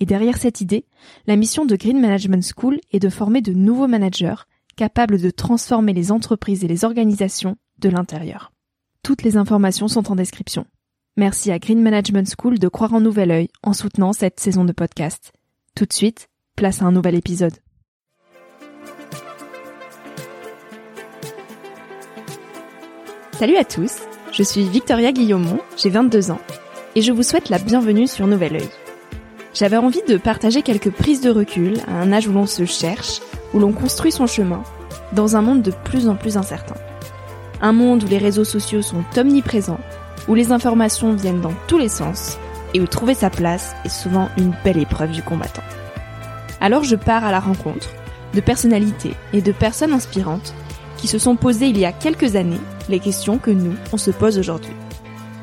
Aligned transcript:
et 0.00 0.06
derrière 0.06 0.38
cette 0.38 0.62
idée, 0.62 0.86
la 1.26 1.36
mission 1.36 1.66
de 1.66 1.76
Green 1.76 2.00
Management 2.00 2.42
School 2.56 2.80
est 2.90 2.98
de 2.98 3.10
former 3.10 3.42
de 3.42 3.52
nouveaux 3.52 3.86
managers 3.86 4.46
capables 4.76 5.20
de 5.20 5.30
transformer 5.30 5.92
les 5.92 6.10
entreprises 6.10 6.64
et 6.64 6.68
les 6.68 6.84
organisations 6.86 7.56
de 7.78 7.90
l'intérieur. 7.90 8.50
Toutes 9.02 9.22
les 9.22 9.36
informations 9.36 9.88
sont 9.88 10.10
en 10.10 10.16
description. 10.16 10.66
Merci 11.18 11.50
à 11.50 11.58
Green 11.58 11.82
Management 11.82 12.32
School 12.38 12.58
de 12.58 12.68
croire 12.68 12.94
en 12.94 13.00
nouvel 13.00 13.30
œil 13.30 13.48
en 13.62 13.74
soutenant 13.74 14.14
cette 14.14 14.40
saison 14.40 14.64
de 14.64 14.72
podcast. 14.72 15.32
Tout 15.76 15.84
de 15.84 15.92
suite, 15.92 16.28
place 16.56 16.80
à 16.80 16.86
un 16.86 16.92
nouvel 16.92 17.14
épisode. 17.14 17.54
Salut 23.32 23.56
à 23.56 23.64
tous, 23.64 24.00
je 24.32 24.42
suis 24.42 24.68
Victoria 24.68 25.12
Guillaumont, 25.12 25.60
j'ai 25.76 25.88
22 25.88 26.30
ans, 26.30 26.40
et 26.94 27.00
je 27.00 27.12
vous 27.12 27.22
souhaite 27.22 27.48
la 27.48 27.58
bienvenue 27.58 28.06
sur 28.06 28.26
Nouvel 28.26 28.56
Oeil. 28.56 28.68
J'avais 29.52 29.76
envie 29.76 30.02
de 30.06 30.16
partager 30.16 30.62
quelques 30.62 30.90
prises 30.90 31.20
de 31.20 31.30
recul 31.30 31.78
à 31.88 31.94
un 31.94 32.12
âge 32.12 32.28
où 32.28 32.32
l'on 32.32 32.46
se 32.46 32.64
cherche, 32.64 33.20
où 33.52 33.58
l'on 33.58 33.72
construit 33.72 34.12
son 34.12 34.26
chemin, 34.26 34.62
dans 35.12 35.36
un 35.36 35.42
monde 35.42 35.62
de 35.62 35.72
plus 35.84 36.08
en 36.08 36.14
plus 36.14 36.36
incertain. 36.36 36.76
Un 37.60 37.72
monde 37.72 38.04
où 38.04 38.06
les 38.06 38.18
réseaux 38.18 38.44
sociaux 38.44 38.82
sont 38.82 39.04
omniprésents, 39.16 39.80
où 40.28 40.34
les 40.34 40.52
informations 40.52 41.14
viennent 41.14 41.40
dans 41.40 41.54
tous 41.66 41.78
les 41.78 41.88
sens, 41.88 42.38
et 42.74 42.80
où 42.80 42.86
trouver 42.86 43.14
sa 43.14 43.28
place 43.28 43.74
est 43.84 43.88
souvent 43.88 44.28
une 44.38 44.54
belle 44.64 44.78
épreuve 44.78 45.10
du 45.10 45.22
combattant. 45.22 45.62
Alors 46.60 46.84
je 46.84 46.96
pars 46.96 47.24
à 47.24 47.32
la 47.32 47.40
rencontre 47.40 47.88
de 48.34 48.40
personnalités 48.40 49.14
et 49.32 49.42
de 49.42 49.50
personnes 49.50 49.92
inspirantes 49.92 50.54
qui 50.96 51.08
se 51.08 51.18
sont 51.18 51.34
posées 51.34 51.66
il 51.66 51.78
y 51.78 51.84
a 51.84 51.92
quelques 51.92 52.36
années 52.36 52.60
les 52.88 53.00
questions 53.00 53.38
que 53.38 53.50
nous, 53.50 53.74
on 53.92 53.96
se 53.96 54.10
pose 54.12 54.38
aujourd'hui. 54.38 54.72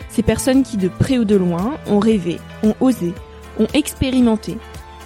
Ces 0.10 0.24
personnes 0.24 0.64
qui 0.64 0.78
de 0.78 0.88
près 0.88 1.18
ou 1.18 1.26
de 1.26 1.36
loin 1.36 1.74
ont 1.88 2.00
rêvé, 2.00 2.40
ont 2.64 2.76
osé, 2.80 3.14
ont 3.60 3.68
expérimenté 3.74 4.58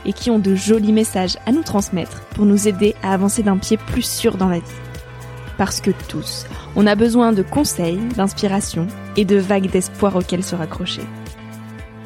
et 0.06 0.14
qui 0.14 0.32
ont 0.32 0.40
de 0.40 0.56
jolis 0.56 0.94
messages 0.94 1.38
à 1.46 1.52
nous 1.52 1.64
transmettre 1.64 2.22
pour 2.36 2.46
nous 2.46 2.68
aider 2.68 2.96
à 3.04 3.14
avancer 3.14 3.44
d'un 3.44 3.58
pied 3.58 3.78
plus 3.78 4.06
sûr 4.06 4.38
dans 4.38 4.50
la 4.50 4.60
vie. 4.60 4.80
Parce 5.58 5.82
que 5.82 5.92
tous, 6.08 6.46
on 6.76 6.88
a 6.88 6.96
besoin 6.96 7.34
de 7.34 7.44
conseils, 7.44 8.00
d'inspiration 8.16 8.88
et 9.16 9.26
de 9.26 9.38
vagues 9.38 9.70
d'espoir 9.70 10.16
auxquelles 10.16 10.44
se 10.44 10.56
raccrocher. 10.56 11.04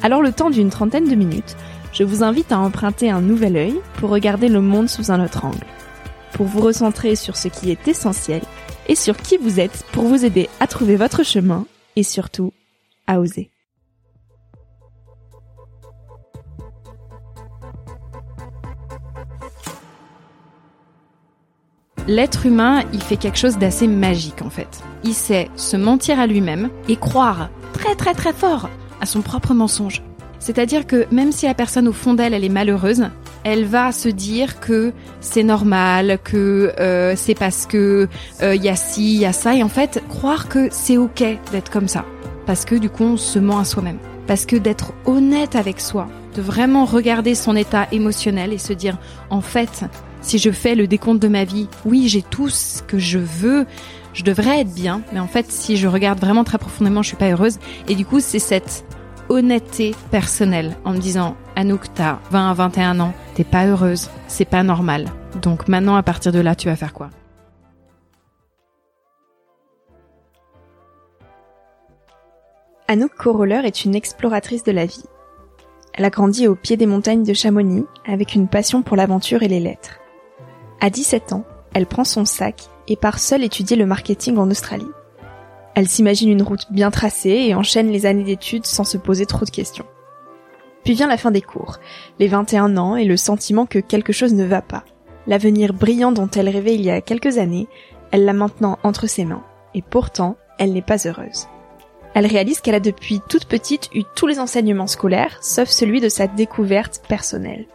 Alors 0.02 0.22
le 0.22 0.32
temps 0.32 0.50
d'une 0.50 0.70
trentaine 0.70 1.08
de 1.08 1.14
minutes, 1.14 1.56
je 1.92 2.04
vous 2.04 2.22
invite 2.22 2.52
à 2.52 2.58
emprunter 2.58 3.10
un 3.10 3.22
nouvel 3.22 3.56
œil 3.56 3.80
pour 3.94 4.10
regarder 4.10 4.48
le 4.48 4.60
monde 4.60 4.88
sous 4.88 5.10
un 5.10 5.24
autre 5.24 5.44
angle, 5.46 5.66
pour 6.32 6.46
vous 6.46 6.60
recentrer 6.60 7.16
sur 7.16 7.36
ce 7.36 7.48
qui 7.48 7.70
est 7.70 7.88
essentiel 7.88 8.42
et 8.88 8.94
sur 8.94 9.16
qui 9.16 9.38
vous 9.38 9.58
êtes 9.58 9.84
pour 9.92 10.04
vous 10.04 10.24
aider 10.24 10.50
à 10.60 10.66
trouver 10.66 10.96
votre 10.96 11.24
chemin 11.24 11.64
et 11.96 12.02
surtout 12.02 12.52
à 13.06 13.20
oser. 13.20 13.50
L'être 22.08 22.46
humain, 22.46 22.84
il 22.92 23.02
fait 23.02 23.16
quelque 23.16 23.38
chose 23.38 23.58
d'assez 23.58 23.88
magique 23.88 24.42
en 24.42 24.50
fait. 24.50 24.68
Il 25.02 25.14
sait 25.14 25.48
se 25.56 25.76
mentir 25.76 26.20
à 26.20 26.26
lui-même 26.26 26.70
et 26.88 26.96
croire 26.96 27.48
très 27.72 27.96
très 27.96 28.14
très 28.14 28.32
fort 28.32 28.68
à 29.00 29.06
son 29.06 29.22
propre 29.22 29.54
mensonge. 29.54 30.02
C'est-à-dire 30.38 30.86
que 30.86 31.06
même 31.10 31.32
si 31.32 31.46
la 31.46 31.54
personne 31.54 31.88
au 31.88 31.92
fond 31.92 32.14
d'elle, 32.14 32.32
elle 32.32 32.44
est 32.44 32.48
malheureuse, 32.48 33.08
elle 33.42 33.64
va 33.64 33.90
se 33.90 34.08
dire 34.08 34.60
que 34.60 34.92
c'est 35.20 35.42
normal, 35.42 36.18
que 36.22 36.72
euh, 36.78 37.14
c'est 37.16 37.34
parce 37.34 37.66
que 37.66 38.08
il 38.40 38.44
euh, 38.44 38.54
y 38.54 38.68
a 38.68 38.76
ci, 38.76 39.14
il 39.14 39.20
y 39.20 39.26
a 39.26 39.32
ça, 39.32 39.56
et 39.56 39.64
en 39.64 39.68
fait 39.68 40.00
croire 40.08 40.48
que 40.48 40.68
c'est 40.70 40.98
ok 40.98 41.24
d'être 41.50 41.70
comme 41.70 41.88
ça, 41.88 42.04
parce 42.46 42.64
que 42.64 42.76
du 42.76 42.88
coup 42.88 43.04
on 43.04 43.16
se 43.16 43.40
ment 43.40 43.58
à 43.58 43.64
soi-même, 43.64 43.98
parce 44.26 44.46
que 44.46 44.56
d'être 44.56 44.92
honnête 45.04 45.56
avec 45.56 45.80
soi, 45.80 46.08
de 46.34 46.42
vraiment 46.42 46.84
regarder 46.84 47.34
son 47.34 47.56
état 47.56 47.86
émotionnel 47.92 48.52
et 48.52 48.58
se 48.58 48.72
dire 48.72 48.98
en 49.30 49.40
fait 49.40 49.84
si 50.26 50.38
je 50.38 50.50
fais 50.50 50.74
le 50.74 50.86
décompte 50.86 51.22
de 51.22 51.28
ma 51.28 51.44
vie, 51.44 51.68
oui, 51.84 52.08
j'ai 52.08 52.22
tout 52.22 52.48
ce 52.48 52.82
que 52.82 52.98
je 52.98 53.18
veux, 53.18 53.64
je 54.12 54.24
devrais 54.24 54.60
être 54.60 54.74
bien, 54.74 55.02
mais 55.12 55.20
en 55.20 55.28
fait, 55.28 55.50
si 55.52 55.76
je 55.76 55.86
regarde 55.86 56.18
vraiment 56.18 56.42
très 56.42 56.58
profondément, 56.58 57.02
je 57.02 57.08
suis 57.08 57.16
pas 57.16 57.30
heureuse. 57.30 57.58
Et 57.88 57.94
du 57.94 58.04
coup, 58.04 58.18
c'est 58.18 58.40
cette 58.40 58.84
honnêteté 59.28 59.94
personnelle 60.10 60.76
en 60.84 60.92
me 60.92 60.98
disant, 60.98 61.36
Anouk, 61.54 61.94
t'as 61.94 62.18
20 62.30 62.50
à 62.50 62.54
21 62.54 63.00
ans, 63.00 63.14
t'es 63.34 63.44
pas 63.44 63.66
heureuse, 63.66 64.10
c'est 64.26 64.44
pas 64.44 64.62
normal. 64.62 65.06
Donc 65.42 65.68
maintenant, 65.68 65.96
à 65.96 66.02
partir 66.02 66.32
de 66.32 66.40
là, 66.40 66.54
tu 66.54 66.68
vas 66.68 66.76
faire 66.76 66.92
quoi? 66.92 67.10
Anouk 72.88 73.14
Coroller 73.16 73.62
est 73.64 73.84
une 73.84 73.96
exploratrice 73.96 74.62
de 74.62 74.70
la 74.70 74.86
vie. 74.86 75.02
Elle 75.94 76.04
a 76.04 76.10
grandi 76.10 76.46
au 76.46 76.54
pied 76.54 76.76
des 76.76 76.86
montagnes 76.86 77.24
de 77.24 77.34
Chamonix 77.34 77.84
avec 78.06 78.36
une 78.36 78.46
passion 78.46 78.82
pour 78.82 78.96
l'aventure 78.96 79.42
et 79.42 79.48
les 79.48 79.58
lettres. 79.58 79.98
À 80.80 80.88
17 80.88 81.32
ans, 81.32 81.44
elle 81.74 81.86
prend 81.86 82.04
son 82.04 82.24
sac 82.24 82.68
et 82.86 82.94
part 82.94 83.18
seule 83.18 83.42
étudier 83.42 83.76
le 83.76 83.86
marketing 83.86 84.36
en 84.36 84.48
Australie. 84.48 84.86
Elle 85.74 85.88
s'imagine 85.88 86.30
une 86.30 86.42
route 86.42 86.66
bien 86.70 86.92
tracée 86.92 87.46
et 87.48 87.56
enchaîne 87.56 87.90
les 87.90 88.06
années 88.06 88.22
d'études 88.22 88.66
sans 88.66 88.84
se 88.84 88.98
poser 88.98 89.26
trop 89.26 89.44
de 89.44 89.50
questions. 89.50 89.86
Puis 90.84 90.94
vient 90.94 91.08
la 91.08 91.16
fin 91.16 91.32
des 91.32 91.42
cours, 91.42 91.78
les 92.20 92.28
21 92.28 92.76
ans 92.76 92.94
et 92.94 93.04
le 93.04 93.16
sentiment 93.16 93.66
que 93.66 93.80
quelque 93.80 94.12
chose 94.12 94.32
ne 94.32 94.44
va 94.44 94.62
pas. 94.62 94.84
L'avenir 95.26 95.74
brillant 95.74 96.12
dont 96.12 96.30
elle 96.30 96.48
rêvait 96.48 96.76
il 96.76 96.82
y 96.82 96.90
a 96.90 97.00
quelques 97.00 97.38
années, 97.38 97.66
elle 98.12 98.24
l'a 98.24 98.32
maintenant 98.32 98.78
entre 98.84 99.08
ses 99.08 99.24
mains, 99.24 99.42
et 99.74 99.82
pourtant, 99.82 100.36
elle 100.60 100.72
n'est 100.72 100.82
pas 100.82 101.08
heureuse. 101.08 101.48
Elle 102.16 102.26
réalise 102.26 102.62
qu'elle 102.62 102.74
a 102.74 102.80
depuis 102.80 103.20
toute 103.28 103.44
petite 103.44 103.90
eu 103.94 104.02
tous 104.14 104.26
les 104.26 104.40
enseignements 104.40 104.86
scolaires, 104.86 105.36
sauf 105.42 105.68
celui 105.68 106.00
de 106.00 106.08
sa 106.08 106.26
découverte 106.26 107.02
personnelle. 107.06 107.66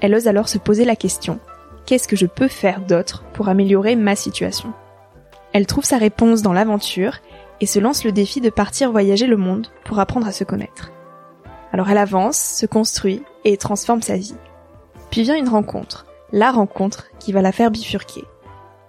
Elle 0.00 0.14
ose 0.14 0.26
alors 0.26 0.48
se 0.48 0.56
poser 0.56 0.86
la 0.86 0.96
question, 0.96 1.38
qu'est-ce 1.84 2.08
que 2.08 2.16
je 2.16 2.24
peux 2.24 2.48
faire 2.48 2.80
d'autre 2.80 3.24
pour 3.34 3.50
améliorer 3.50 3.94
ma 3.94 4.16
situation? 4.16 4.72
Elle 5.52 5.66
trouve 5.66 5.84
sa 5.84 5.98
réponse 5.98 6.40
dans 6.40 6.54
l'aventure 6.54 7.18
et 7.60 7.66
se 7.66 7.78
lance 7.78 8.04
le 8.04 8.12
défi 8.12 8.40
de 8.40 8.48
partir 8.48 8.90
voyager 8.90 9.26
le 9.26 9.36
monde 9.36 9.66
pour 9.84 9.98
apprendre 9.98 10.26
à 10.26 10.32
se 10.32 10.44
connaître. 10.44 10.90
Alors 11.74 11.90
elle 11.90 11.98
avance, 11.98 12.38
se 12.38 12.64
construit 12.64 13.22
et 13.44 13.58
transforme 13.58 14.00
sa 14.00 14.16
vie. 14.16 14.34
Puis 15.10 15.24
vient 15.24 15.36
une 15.36 15.50
rencontre, 15.50 16.06
la 16.32 16.52
rencontre 16.52 17.08
qui 17.18 17.32
va 17.32 17.42
la 17.42 17.52
faire 17.52 17.70
bifurquer. 17.70 18.24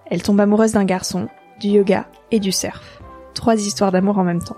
Elle 0.06 0.22
tombe 0.22 0.40
amoureuse 0.40 0.72
d'un 0.72 0.86
garçon, 0.86 1.28
du 1.60 1.68
yoga 1.68 2.06
et 2.30 2.40
du 2.40 2.50
surf. 2.50 3.03
Trois 3.34 3.56
histoires 3.56 3.92
d'amour 3.92 4.18
en 4.18 4.24
même 4.24 4.42
temps. 4.42 4.56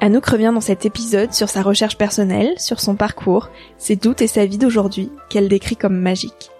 Anouk 0.00 0.26
revient 0.26 0.52
dans 0.54 0.60
cet 0.60 0.84
épisode 0.84 1.32
sur 1.32 1.48
sa 1.48 1.62
recherche 1.62 1.96
personnelle, 1.96 2.54
sur 2.58 2.80
son 2.80 2.96
parcours, 2.96 3.50
ses 3.78 3.96
doutes 3.96 4.22
et 4.22 4.26
sa 4.26 4.44
vie 4.46 4.58
d'aujourd'hui 4.58 5.10
qu'elle 5.28 5.48
décrit 5.48 5.76
comme 5.76 5.98
magique. 5.98 6.50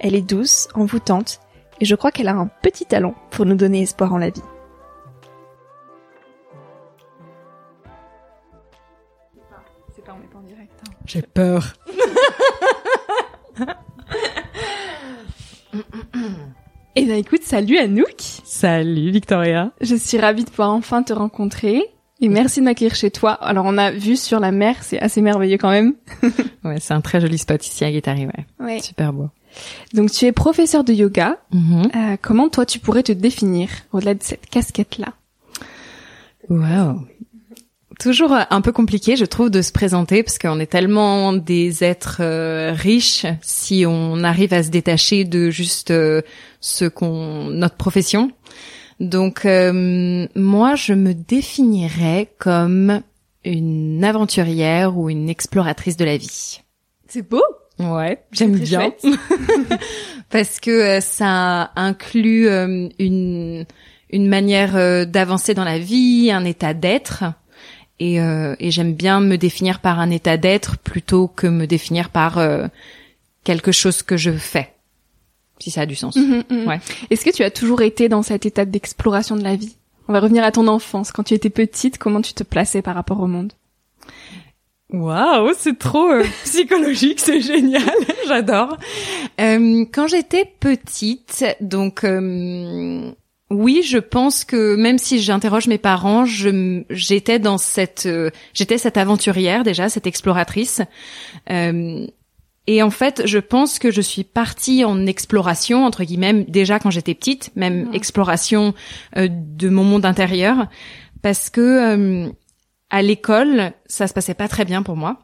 Elle 0.00 0.14
est 0.14 0.22
douce, 0.22 0.68
envoûtante, 0.74 1.40
et 1.80 1.84
je 1.84 1.94
crois 1.94 2.10
qu'elle 2.10 2.28
a 2.28 2.34
un 2.34 2.48
petit 2.62 2.84
talent 2.84 3.14
pour 3.30 3.46
nous 3.46 3.54
donner 3.54 3.82
espoir 3.82 4.12
en 4.12 4.18
la 4.18 4.30
vie. 4.30 4.42
C'est 9.94 10.04
pas, 10.04 10.16
on 10.18 10.22
est 10.22 10.30
pas 10.30 10.38
en 10.38 10.42
direct. 10.42 10.72
Hein. 10.86 10.92
J'ai 11.06 11.22
peur. 11.22 11.72
Eh 16.98 17.04
bien 17.04 17.16
écoute, 17.16 17.42
salut 17.42 17.76
Anouk 17.76 18.40
Salut 18.44 19.10
Victoria 19.10 19.70
Je 19.82 19.94
suis 19.94 20.16
ravie 20.16 20.44
de 20.44 20.48
pouvoir 20.48 20.70
enfin 20.70 21.02
te 21.02 21.12
rencontrer. 21.12 21.82
Et 22.22 22.30
merci 22.30 22.60
de 22.60 22.64
m'accueillir 22.64 22.94
chez 22.94 23.10
toi. 23.10 23.32
Alors 23.32 23.66
on 23.66 23.76
a 23.76 23.90
vu 23.90 24.16
sur 24.16 24.40
la 24.40 24.50
mer, 24.50 24.76
c'est 24.80 24.98
assez 24.98 25.20
merveilleux 25.20 25.58
quand 25.58 25.68
même. 25.68 25.92
ouais, 26.64 26.80
c'est 26.80 26.94
un 26.94 27.02
très 27.02 27.20
joli 27.20 27.36
spot 27.36 27.66
ici 27.66 27.84
à 27.84 27.92
Guétari, 27.92 28.24
ouais. 28.24 28.46
Ouais. 28.58 28.80
Super 28.80 29.12
beau. 29.12 29.28
Donc 29.92 30.10
tu 30.10 30.24
es 30.24 30.32
professeur 30.32 30.84
de 30.84 30.94
yoga. 30.94 31.36
Mhm. 31.52 31.82
Euh, 31.94 32.16
comment 32.22 32.48
toi 32.48 32.64
tu 32.64 32.78
pourrais 32.78 33.02
te 33.02 33.12
définir 33.12 33.68
au-delà 33.92 34.14
de 34.14 34.22
cette 34.22 34.46
casquette-là? 34.46 35.12
Wow. 36.48 37.02
Toujours 37.98 38.32
euh, 38.32 38.42
un 38.50 38.60
peu 38.60 38.72
compliqué, 38.72 39.16
je 39.16 39.24
trouve, 39.24 39.50
de 39.50 39.62
se 39.62 39.72
présenter 39.72 40.22
parce 40.22 40.38
qu'on 40.38 40.60
est 40.60 40.66
tellement 40.66 41.32
des 41.32 41.82
êtres 41.82 42.18
euh, 42.20 42.72
riches 42.72 43.26
si 43.40 43.84
on 43.86 44.22
arrive 44.22 44.52
à 44.52 44.62
se 44.62 44.70
détacher 44.70 45.24
de 45.24 45.50
juste 45.50 45.90
euh, 45.90 46.20
ce 46.60 46.84
qu'on 46.84 47.44
notre 47.44 47.76
profession. 47.76 48.30
Donc 49.00 49.46
euh, 49.46 50.26
moi, 50.34 50.74
je 50.74 50.92
me 50.92 51.14
définirais 51.14 52.32
comme 52.38 53.00
une 53.44 54.04
aventurière 54.04 54.98
ou 54.98 55.08
une 55.08 55.30
exploratrice 55.30 55.96
de 55.96 56.04
la 56.04 56.16
vie. 56.18 56.60
C'est 57.08 57.26
beau. 57.28 57.42
Ouais, 57.78 58.24
j'aime 58.32 58.56
bien 58.58 58.90
parce 60.30 60.60
que 60.60 60.98
ça 61.00 61.70
inclut 61.76 62.48
une 62.98 63.66
une 64.08 64.28
manière 64.28 65.06
d'avancer 65.06 65.52
dans 65.52 65.64
la 65.64 65.78
vie, 65.78 66.30
un 66.32 66.44
état 66.44 66.72
d'être. 66.72 67.24
Et, 67.98 68.20
euh, 68.20 68.54
et 68.58 68.70
j'aime 68.70 68.92
bien 68.92 69.20
me 69.20 69.36
définir 69.36 69.80
par 69.80 70.00
un 70.00 70.10
état 70.10 70.36
d'être 70.36 70.76
plutôt 70.78 71.28
que 71.28 71.46
me 71.46 71.66
définir 71.66 72.10
par 72.10 72.38
euh, 72.38 72.66
quelque 73.44 73.72
chose 73.72 74.02
que 74.02 74.16
je 74.16 74.32
fais, 74.32 74.72
si 75.58 75.70
ça 75.70 75.82
a 75.82 75.86
du 75.86 75.94
sens. 75.94 76.16
Mhm, 76.16 76.44
mhm. 76.50 76.66
Ouais. 76.66 76.80
Est-ce 77.10 77.24
que 77.24 77.30
tu 77.34 77.42
as 77.42 77.50
toujours 77.50 77.82
été 77.82 78.08
dans 78.08 78.22
cette 78.22 78.44
étape 78.44 78.70
d'exploration 78.70 79.36
de 79.36 79.42
la 79.42 79.56
vie? 79.56 79.76
On 80.08 80.12
va 80.12 80.20
revenir 80.20 80.44
à 80.44 80.52
ton 80.52 80.68
enfance. 80.68 81.10
Quand 81.10 81.24
tu 81.24 81.34
étais 81.34 81.50
petite, 81.50 81.98
comment 81.98 82.20
tu 82.20 82.32
te 82.34 82.44
plaçais 82.44 82.82
par 82.82 82.94
rapport 82.94 83.20
au 83.20 83.26
monde? 83.26 83.52
Waouh, 84.92 85.52
c'est 85.58 85.78
trop 85.78 86.12
euh, 86.12 86.24
psychologique, 86.44 87.18
c'est 87.18 87.40
génial, 87.40 87.82
j'adore. 88.28 88.76
Euh, 89.40 89.84
quand 89.92 90.06
j'étais 90.06 90.44
petite, 90.60 91.44
donc 91.60 92.04
euh, 92.04 93.10
oui, 93.50 93.82
je 93.86 93.98
pense 93.98 94.44
que 94.44 94.74
même 94.74 94.98
si 94.98 95.20
j'interroge 95.20 95.68
mes 95.68 95.78
parents, 95.78 96.24
j'étais 96.26 97.38
dans 97.38 97.58
cette 97.58 98.06
euh, 98.06 98.30
j'étais 98.54 98.76
cette 98.78 98.96
aventurière 98.96 99.62
déjà, 99.62 99.88
cette 99.88 100.06
exploratrice. 100.06 100.82
Euh, 101.50 102.06
et 102.66 102.82
en 102.82 102.90
fait, 102.90 103.22
je 103.24 103.38
pense 103.38 103.78
que 103.78 103.92
je 103.92 104.00
suis 104.00 104.24
partie 104.24 104.84
en 104.84 105.06
exploration 105.06 105.84
entre 105.84 106.02
guillemets 106.02 106.44
déjà 106.48 106.80
quand 106.80 106.90
j'étais 106.90 107.14
petite, 107.14 107.52
même 107.54 107.84
Mhm. 107.86 107.94
exploration 107.94 108.74
euh, 109.16 109.28
de 109.30 109.68
mon 109.68 109.84
monde 109.84 110.04
intérieur, 110.04 110.66
parce 111.22 111.48
que 111.48 111.60
euh, 111.60 112.28
à 112.90 113.02
l'école, 113.02 113.72
ça 113.86 114.08
se 114.08 114.14
passait 114.14 114.34
pas 114.34 114.48
très 114.48 114.64
bien 114.64 114.82
pour 114.82 114.96
moi. 114.96 115.18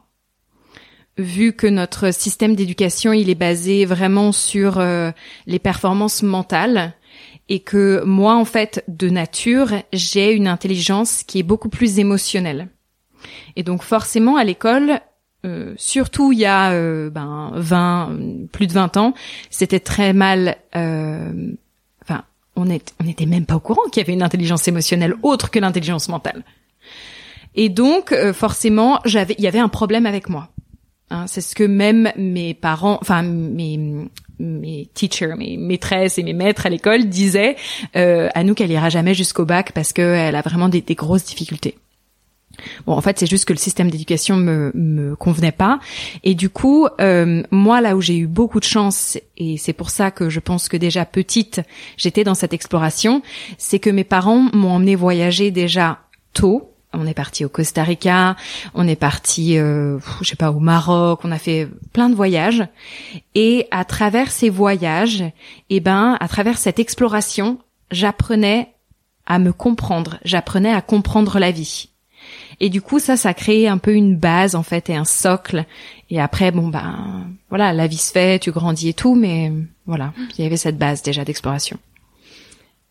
Vu 1.17 1.53
que 1.53 1.67
notre 1.67 2.11
système 2.13 2.55
d'éducation, 2.55 3.11
il 3.13 3.29
est 3.29 3.35
basé 3.35 3.85
vraiment 3.85 4.31
sur 4.31 4.79
euh, 4.79 5.11
les 5.45 5.59
performances 5.59 6.23
mentales 6.23 6.93
et 7.49 7.59
que 7.59 8.03
moi, 8.05 8.35
en 8.35 8.45
fait, 8.45 8.83
de 8.87 9.09
nature, 9.09 9.69
j'ai 9.91 10.31
une 10.33 10.47
intelligence 10.47 11.23
qui 11.23 11.39
est 11.39 11.43
beaucoup 11.43 11.69
plus 11.69 11.99
émotionnelle. 11.99 12.69
Et 13.55 13.63
donc, 13.63 13.83
forcément, 13.83 14.37
à 14.37 14.43
l'école, 14.43 14.99
euh, 15.45 15.73
surtout 15.77 16.31
il 16.31 16.39
y 16.39 16.45
a 16.45 16.71
euh, 16.71 17.09
ben, 17.09 17.51
20, 17.55 18.47
plus 18.51 18.67
de 18.67 18.73
20 18.73 18.97
ans, 18.97 19.13
c'était 19.49 19.79
très 19.81 20.13
mal... 20.13 20.57
euh, 20.75 21.51
Enfin, 22.01 22.23
on 22.55 22.69
est- 22.69 22.93
on 23.01 23.03
n'était 23.05 23.25
même 23.25 23.45
pas 23.45 23.55
au 23.55 23.59
courant 23.59 23.83
qu'il 23.91 24.01
y 24.01 24.05
avait 24.05 24.13
une 24.13 24.23
intelligence 24.23 24.67
émotionnelle 24.67 25.15
autre 25.23 25.51
que 25.51 25.59
l'intelligence 25.59 26.07
mentale. 26.09 26.43
Et 27.55 27.69
donc, 27.69 28.11
euh, 28.11 28.33
forcément, 28.33 28.99
j'avais, 29.05 29.35
il 29.37 29.43
y 29.43 29.47
avait 29.47 29.59
un 29.59 29.69
problème 29.69 30.05
avec 30.05 30.27
moi. 30.29 30.49
Hein, 31.09 31.27
c'est 31.27 31.41
ce 31.41 31.55
que 31.55 31.63
même 31.63 32.11
mes 32.17 32.53
parents, 32.53 32.97
enfin 33.01 33.21
mes 33.21 34.07
mes 34.43 34.89
teachers, 34.93 35.35
mes 35.37 35.57
maîtresses 35.57 36.17
et 36.17 36.23
mes 36.23 36.33
maîtres 36.33 36.65
à 36.65 36.69
l'école 36.69 37.05
disaient 37.05 37.55
euh, 37.95 38.29
à 38.35 38.43
nous 38.43 38.53
qu'elle 38.53 38.71
ira 38.71 38.89
jamais 38.89 39.13
jusqu'au 39.13 39.45
bac 39.45 39.71
parce 39.71 39.93
qu'elle 39.93 40.35
a 40.35 40.41
vraiment 40.41 40.69
des, 40.69 40.83
grosses 40.93 41.25
difficultés. 41.25 41.77
Bon, 42.85 42.93
en 42.93 43.01
fait, 43.01 43.17
c'est 43.17 43.29
juste 43.29 43.45
que 43.45 43.53
le 43.53 43.57
système 43.57 43.89
d'éducation 43.89 44.35
me 44.35 44.71
me 44.75 45.15
convenait 45.15 45.51
pas, 45.51 45.79
et 46.23 46.35
du 46.35 46.49
coup, 46.49 46.87
euh, 47.01 47.41
moi 47.49 47.81
là 47.81 47.95
où 47.95 48.01
j'ai 48.01 48.15
eu 48.15 48.27
beaucoup 48.27 48.59
de 48.59 48.65
chance, 48.65 49.17
et 49.37 49.57
c'est 49.57 49.73
pour 49.73 49.89
ça 49.89 50.11
que 50.11 50.29
je 50.29 50.39
pense 50.39 50.69
que 50.69 50.77
déjà 50.77 51.03
petite, 51.03 51.61
j'étais 51.97 52.23
dans 52.23 52.35
cette 52.35 52.53
exploration, 52.53 53.23
c'est 53.57 53.79
que 53.79 53.89
mes 53.89 54.03
parents 54.03 54.49
m'ont 54.53 54.69
emmené 54.69 54.95
voyager 54.95 55.49
déjà 55.49 55.99
tôt. 56.33 56.72
On 56.93 57.07
est 57.07 57.13
parti 57.13 57.43
au 57.43 57.49
Costa 57.49 57.83
Rica, 57.83 58.35
on 58.73 58.87
est 58.87 58.95
parti, 58.95 59.57
euh, 59.57 59.99
je 60.21 60.29
sais 60.29 60.35
pas, 60.35 60.51
au 60.51 60.59
Maroc, 60.59 61.21
on 61.23 61.31
a 61.31 61.39
fait 61.39 61.67
plein 61.91 62.09
de 62.09 62.15
voyages. 62.15 62.63
Et 63.35 63.67
à 63.71 63.85
travers 63.85 64.31
ces 64.31 64.49
voyages, 64.49 65.23
eh 65.69 65.79
ben, 65.79 66.17
à 66.19 66.27
travers 66.27 66.57
cette 66.57 66.79
exploration, 66.79 67.57
j'apprenais 67.91 68.69
à 69.25 69.39
me 69.39 69.53
comprendre, 69.53 70.17
j'apprenais 70.23 70.73
à 70.73 70.81
comprendre 70.81 71.39
la 71.39 71.51
vie. 71.51 71.89
Et 72.59 72.69
du 72.69 72.81
coup, 72.81 72.99
ça, 72.99 73.17
ça 73.17 73.33
crée 73.33 73.67
un 73.67 73.77
peu 73.77 73.93
une 73.93 74.15
base 74.15 74.55
en 74.55 74.63
fait 74.63 74.89
et 74.89 74.95
un 74.95 75.05
socle. 75.05 75.65
Et 76.09 76.21
après, 76.21 76.51
bon 76.51 76.67
ben, 76.67 77.27
voilà, 77.49 77.73
la 77.73 77.87
vie 77.87 77.97
se 77.97 78.11
fait, 78.11 78.39
tu 78.39 78.51
grandis 78.51 78.89
et 78.89 78.93
tout, 78.93 79.15
mais 79.15 79.51
voilà, 79.85 80.13
il 80.37 80.43
y 80.43 80.45
avait 80.45 80.57
cette 80.57 80.77
base 80.77 81.01
déjà 81.01 81.25
d'exploration. 81.25 81.77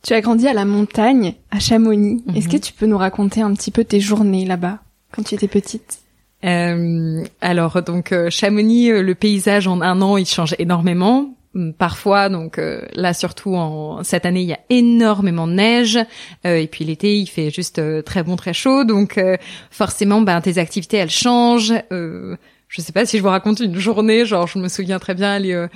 Tu 0.03 0.15
as 0.15 0.21
grandi 0.21 0.49
à 0.49 0.53
la 0.53 0.65
montagne, 0.65 1.35
à 1.51 1.61
Chamonix. 1.61 2.23
Mhm. 2.27 2.37
Est-ce 2.37 2.49
que 2.49 2.57
tu 2.57 2.73
peux 2.73 2.87
nous 2.87 2.99
raconter 2.99 3.41
un 3.41 3.55
petit 3.55 3.71
peu 3.71 3.85
tes 3.85 4.01
journées 4.01 4.45
là-bas, 4.45 4.79
quand 5.13 5.23
tu 5.23 5.35
étais 5.35 5.49
petite? 5.49 6.01
Euh, 6.45 7.23
alors 7.41 7.83
donc 7.83 8.11
euh, 8.11 8.29
Chamonix, 8.29 8.91
euh, 8.91 9.03
le 9.03 9.15
paysage 9.15 9.69
en 9.69 9.81
un 9.81 10.03
an, 10.03 10.17
il 10.17 10.27
change 10.27 10.57
énormément. 10.59 11.37
Hum, 11.55 11.73
Parfois, 11.73 12.29
donc 12.29 12.59
euh, 12.59 12.83
là 12.95 13.15
surtout 13.15 13.55
en 13.55 14.03
cette 14.03 14.27
année, 14.27 14.41
il 14.43 14.49
y 14.49 14.53
a 14.53 14.59
énormément 14.71 15.47
de 15.47 15.53
neige 15.53 15.99
euh, 16.47 16.57
et 16.57 16.67
puis 16.67 16.85
l'été, 16.85 17.17
il 17.17 17.27
fait 17.27 17.51
juste 17.51 17.79
euh, 17.79 18.03
très 18.03 18.25
bon, 18.25 18.35
très 18.35 18.55
chaud. 18.55 18.83
Donc 18.83 19.19
euh, 19.19 19.37
forcément, 19.71 20.21
ben 20.21 20.41
tes 20.41 20.59
activités 20.59 20.97
elles 20.97 21.11
changent. 21.11 21.75
Euh, 21.93 22.37
je 22.67 22.81
sais 22.81 22.93
pas 22.93 23.07
si 23.07 23.19
je 23.19 23.23
vous 23.23 23.29
raconte 23.29 23.61
une 23.61 23.79
journée, 23.79 24.25
genre 24.25 24.49
je 24.49 24.59
me 24.59 24.67
souviens 24.67 24.99
très 24.99 25.15
bien 25.15 25.31
aller 25.31 25.53
euh, 25.53 25.69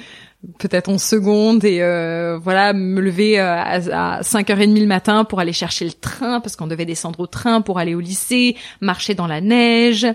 peut-être 0.58 0.88
en 0.88 0.98
seconde 0.98 1.64
et 1.64 1.78
euh, 1.80 2.38
voilà 2.40 2.72
me 2.72 3.00
lever 3.00 3.40
euh, 3.40 3.56
à, 3.56 4.16
à 4.16 4.20
5h30 4.20 4.78
le 4.78 4.86
matin 4.86 5.24
pour 5.24 5.40
aller 5.40 5.52
chercher 5.52 5.84
le 5.84 5.92
train 5.92 6.40
parce 6.40 6.56
qu'on 6.56 6.66
devait 6.66 6.84
descendre 6.84 7.20
au 7.20 7.26
train 7.26 7.60
pour 7.60 7.78
aller 7.78 7.94
au 7.94 8.00
lycée, 8.00 8.56
marcher 8.80 9.14
dans 9.14 9.26
la 9.26 9.40
neige 9.40 10.06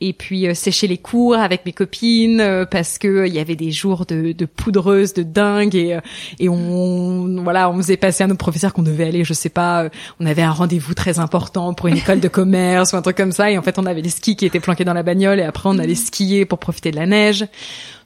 et 0.00 0.12
puis 0.12 0.48
euh, 0.48 0.54
sécher 0.54 0.86
les 0.86 0.98
cours 0.98 1.36
avec 1.36 1.64
mes 1.66 1.72
copines 1.72 2.40
euh, 2.40 2.64
parce 2.64 2.98
que 2.98 3.08
euh, 3.08 3.26
il 3.26 3.34
y 3.34 3.38
avait 3.38 3.56
des 3.56 3.70
jours 3.70 4.06
de, 4.06 4.32
de 4.32 4.44
poudreuse 4.44 5.14
de 5.14 5.22
dingue 5.22 5.74
et 5.74 5.94
euh, 5.94 6.00
et 6.38 6.48
on 6.48 7.42
voilà 7.42 7.70
on 7.70 7.76
faisait 7.76 7.96
passer 7.96 8.24
à 8.24 8.26
nos 8.26 8.34
professeurs 8.34 8.72
qu'on 8.72 8.82
devait 8.82 9.04
aller 9.04 9.24
je 9.24 9.34
sais 9.34 9.50
pas 9.50 9.84
euh, 9.84 9.88
on 10.20 10.26
avait 10.26 10.42
un 10.42 10.52
rendez-vous 10.52 10.94
très 10.94 11.18
important 11.18 11.74
pour 11.74 11.88
une 11.88 11.96
école 11.96 12.20
de 12.20 12.28
commerce 12.28 12.92
ou 12.92 12.96
un 12.96 13.02
truc 13.02 13.16
comme 13.16 13.32
ça 13.32 13.50
et 13.50 13.58
en 13.58 13.62
fait 13.62 13.78
on 13.78 13.86
avait 13.86 14.02
les 14.02 14.10
skis 14.10 14.36
qui 14.36 14.46
étaient 14.46 14.60
planqués 14.60 14.84
dans 14.84 14.94
la 14.94 15.02
bagnole 15.02 15.38
et 15.38 15.44
après 15.44 15.68
on 15.68 15.78
allait 15.78 15.94
skier 15.94 16.44
pour 16.44 16.58
profiter 16.58 16.90
de 16.90 16.96
la 16.96 17.06
neige. 17.06 17.46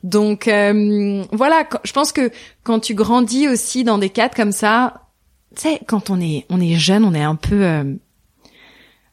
Donc 0.02 0.48
euh, 0.48 1.24
je 1.84 1.92
pense 1.92 2.12
que 2.12 2.30
quand 2.62 2.80
tu 2.80 2.94
grandis 2.94 3.48
aussi 3.48 3.84
dans 3.84 3.98
des 3.98 4.10
cadres 4.10 4.34
comme 4.34 4.52
ça, 4.52 5.08
tu 5.54 5.62
sais, 5.62 5.80
quand 5.86 6.10
on 6.10 6.20
est 6.20 6.46
on 6.48 6.60
est 6.60 6.76
jeune, 6.76 7.04
on 7.04 7.14
est 7.14 7.22
un 7.22 7.36
peu 7.36 7.64
euh, 7.64 7.84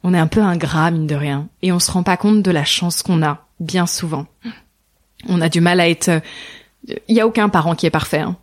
on 0.03 0.13
est 0.13 0.19
un 0.19 0.27
peu 0.27 0.41
ingrat 0.41 0.91
mine 0.91 1.07
de 1.07 1.15
rien 1.15 1.49
et 1.61 1.71
on 1.71 1.79
se 1.79 1.91
rend 1.91 2.03
pas 2.03 2.17
compte 2.17 2.41
de 2.41 2.51
la 2.51 2.63
chance 2.63 3.03
qu'on 3.03 3.23
a 3.23 3.45
bien 3.59 3.87
souvent. 3.87 4.27
On 5.27 5.41
a 5.41 5.49
du 5.49 5.61
mal 5.61 5.79
à 5.79 5.89
être 5.89 6.21
il 7.07 7.15
y 7.15 7.19
a 7.19 7.27
aucun 7.27 7.49
parent 7.49 7.75
qui 7.75 7.85
est 7.85 7.91
parfait 7.91 8.19
hein. 8.19 8.37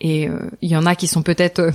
et 0.00 0.28
euh, 0.28 0.50
il 0.62 0.70
y 0.70 0.76
en 0.76 0.86
a 0.86 0.94
qui 0.94 1.06
sont 1.06 1.22
peut-être 1.22 1.60
euh, 1.60 1.70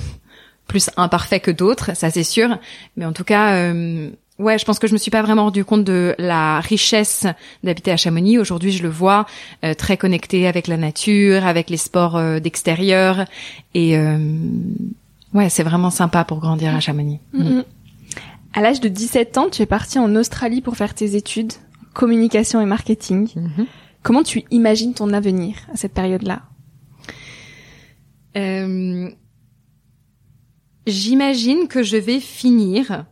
plus 0.67 0.89
imparfaits 0.98 1.41
que 1.41 1.51
d'autres, 1.51 1.96
ça 1.96 2.10
c'est 2.10 2.24
sûr, 2.24 2.58
mais 2.96 3.05
en 3.05 3.13
tout 3.13 3.24
cas 3.24 3.55
euh, 3.55 4.10
Ouais, 4.40 4.58
je 4.58 4.66
pense 4.66 4.80
que 4.80 4.88
je 4.88 4.94
me 4.94 4.98
suis 4.98 5.12
pas 5.12 5.22
vraiment 5.22 5.44
rendu 5.44 5.63
compte 5.63 5.84
de 5.84 6.16
la 6.18 6.60
richesse 6.60 7.28
d'habiter 7.63 7.92
à 7.92 7.98
Chamonix. 7.98 8.40
Aujourd'hui, 8.40 8.72
je 8.72 8.82
le 8.82 8.90
vois 8.90 9.28
euh, 9.63 9.75
très 9.75 9.96
connecté 9.96 10.48
avec 10.48 10.68
la 10.68 10.78
nature, 10.78 11.46
avec 11.46 11.70
les 11.70 11.78
sports 11.78 12.18
euh, 12.18 12.40
d'extérieur, 12.40 13.25
et 13.75 13.98
euh, 13.98 14.18
ouais, 15.34 15.50
c'est 15.50 15.63
vraiment 15.63 15.92
sympa 15.92 16.24
pour 16.24 16.40
grandir 16.40 16.75
à 16.75 16.80
Chamonix. 16.80 17.20
Mm. 17.34 17.62
À 18.54 18.62
l'âge 18.62 18.82
de 18.82 18.88
17 18.88 19.38
ans, 19.38 19.50
tu 19.52 19.62
es 19.62 19.66
partie 19.68 20.00
en 20.00 20.16
Australie 20.16 20.62
pour 20.62 20.78
faire 20.78 20.96
tes 20.96 21.16
études, 21.16 21.54
communication 21.94 22.60
et 22.60 22.66
marketing. 22.66 23.30
Mhm. 23.36 23.66
Comment 24.02 24.24
tu 24.24 24.44
imagines 24.52 24.94
ton 24.94 25.13
avenir 25.13 25.56
à 25.74 25.78
cette 25.78 25.94
période-là? 25.94 26.42
Euh, 28.36 29.10
J'imagine 30.86 31.68
que 31.68 31.82
je 31.82 31.96
vais 31.96 32.20
finir 32.20 33.06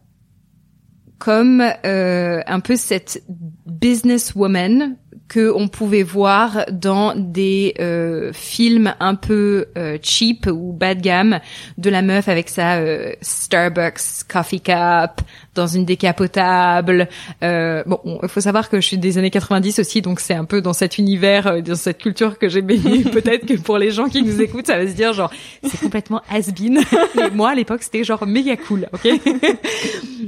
comme 1.22 1.64
euh, 1.86 2.42
un 2.48 2.60
peu 2.62 2.76
cette 2.76 3.24
businesswoman 3.68 4.96
que 5.32 5.50
on 5.56 5.70
pouvait 5.70 6.04
voir 6.04 6.66
dans 6.70 7.14
des 7.16 7.74
euh, 7.80 8.34
films 8.34 8.94
un 9.00 9.16
peu 9.16 9.68
euh, 9.78 9.98
cheap 10.02 10.46
ou 10.48 10.74
bas 10.74 10.94
de 10.94 11.00
gamme 11.00 11.40
de 11.78 11.90
la 11.90 12.02
meuf 12.02 12.28
avec 12.28 12.50
sa 12.50 12.80
euh, 12.80 13.14
Starbucks 13.22 14.26
coffee 14.28 14.60
cup 14.60 15.22
dans 15.56 15.68
une 15.68 15.86
décapotable. 15.86 17.08
Euh, 17.44 17.82
bon, 17.86 18.20
il 18.22 18.28
faut 18.28 18.42
savoir 18.42 18.70
que 18.70 18.82
je 18.82 18.88
suis 18.88 18.98
des 18.98 19.18
années 19.18 19.30
90 19.30 19.80
aussi, 19.80 20.02
donc 20.02 20.20
c'est 20.20 20.34
un 20.34 20.44
peu 20.44 20.62
dans 20.62 20.74
cet 20.74 20.98
univers, 20.98 21.64
dans 21.64 21.76
cette 21.76 22.00
culture 22.00 22.38
que 22.38 22.50
j'ai 22.50 22.62
baigné. 22.62 23.04
Peut-être 23.12 23.46
que 23.46 23.54
pour 23.54 23.78
les 23.78 23.92
gens 23.92 24.10
qui 24.10 24.24
nous 24.24 24.42
écoutent, 24.42 24.68
ça 24.68 24.78
va 24.78 24.86
se 24.86 24.94
dire 24.94 25.14
genre 25.14 25.32
c'est 25.64 25.80
complètement 25.80 26.22
has-been. 26.30 26.82
Mais 27.16 27.30
moi 27.30 27.52
à 27.52 27.56
l'époque 27.56 27.84
c'était 27.84 28.04
genre 28.04 28.28
méga 28.28 28.58
cool, 28.58 28.90
ok? 28.92 29.08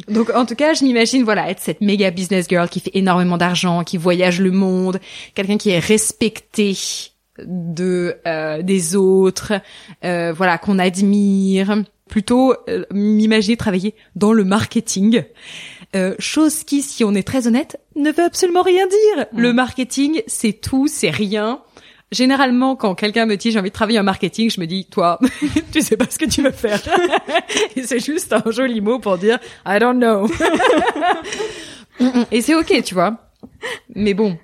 Donc 0.08 0.30
en 0.34 0.46
tout 0.46 0.56
cas, 0.56 0.74
je 0.74 0.84
m'imagine 0.84 1.24
voilà 1.24 1.50
être 1.50 1.60
cette 1.60 1.82
méga 1.82 2.10
business 2.12 2.48
girl 2.48 2.70
qui 2.70 2.80
fait 2.80 2.92
énormément 2.94 3.38
d'argent, 3.38 3.84
qui 3.84 3.98
voyage 3.98 4.40
le 4.40 4.52
monde, 4.52 4.93
quelqu'un 5.36 5.58
qui 5.58 5.70
est 5.70 5.80
respecté 5.80 6.76
de 7.40 8.16
euh, 8.28 8.62
des 8.62 8.96
autres, 8.96 9.54
euh, 10.04 10.34
voilà 10.34 10.58
qu'on 10.58 10.80
admire. 10.80 11.84
Plutôt 12.10 12.54
euh, 12.70 12.84
m'imaginer 12.92 13.58
travailler 13.58 13.96
dans 14.16 14.34
le 14.34 14.44
marketing. 14.44 15.24
Euh, 15.96 16.16
chose 16.20 16.64
qui, 16.64 16.82
si 16.82 17.04
on 17.04 17.14
est 17.14 17.26
très 17.26 17.48
honnête, 17.48 17.80
ne 17.96 18.12
veut 18.12 18.24
absolument 18.24 18.62
rien 18.62 18.86
dire. 18.88 19.26
Mm. 19.32 19.40
Le 19.40 19.54
marketing, 19.54 20.22
c'est 20.28 20.54
tout, 20.54 20.88
c'est 20.88 21.10
rien. 21.10 21.62
Généralement, 22.12 22.76
quand 22.76 22.94
quelqu'un 22.94 23.26
me 23.26 23.36
dit 23.38 23.52
j'ai 23.52 23.60
envie 23.60 23.70
de 23.70 23.74
travailler 23.74 24.00
en 24.00 24.04
marketing, 24.04 24.50
je 24.50 24.60
me 24.60 24.68
dis 24.68 24.86
toi, 24.86 25.20
tu 25.72 25.82
sais 25.82 25.98
pas 25.98 26.06
ce 26.10 26.20
que 26.20 26.26
tu 26.26 26.44
veux 26.44 26.52
faire. 26.52 26.80
Et 27.76 27.84
c'est 27.84 28.00
juste 28.00 28.34
un 28.34 28.52
joli 28.52 28.82
mot 28.82 29.00
pour 29.00 29.18
dire 29.18 29.40
I 29.66 29.80
don't 29.80 29.98
know. 29.98 30.28
et 32.32 32.42
c'est 32.42 32.56
ok, 32.56 32.84
tu 32.84 32.94
vois. 32.94 33.18
Mais 33.96 34.14
bon. 34.14 34.38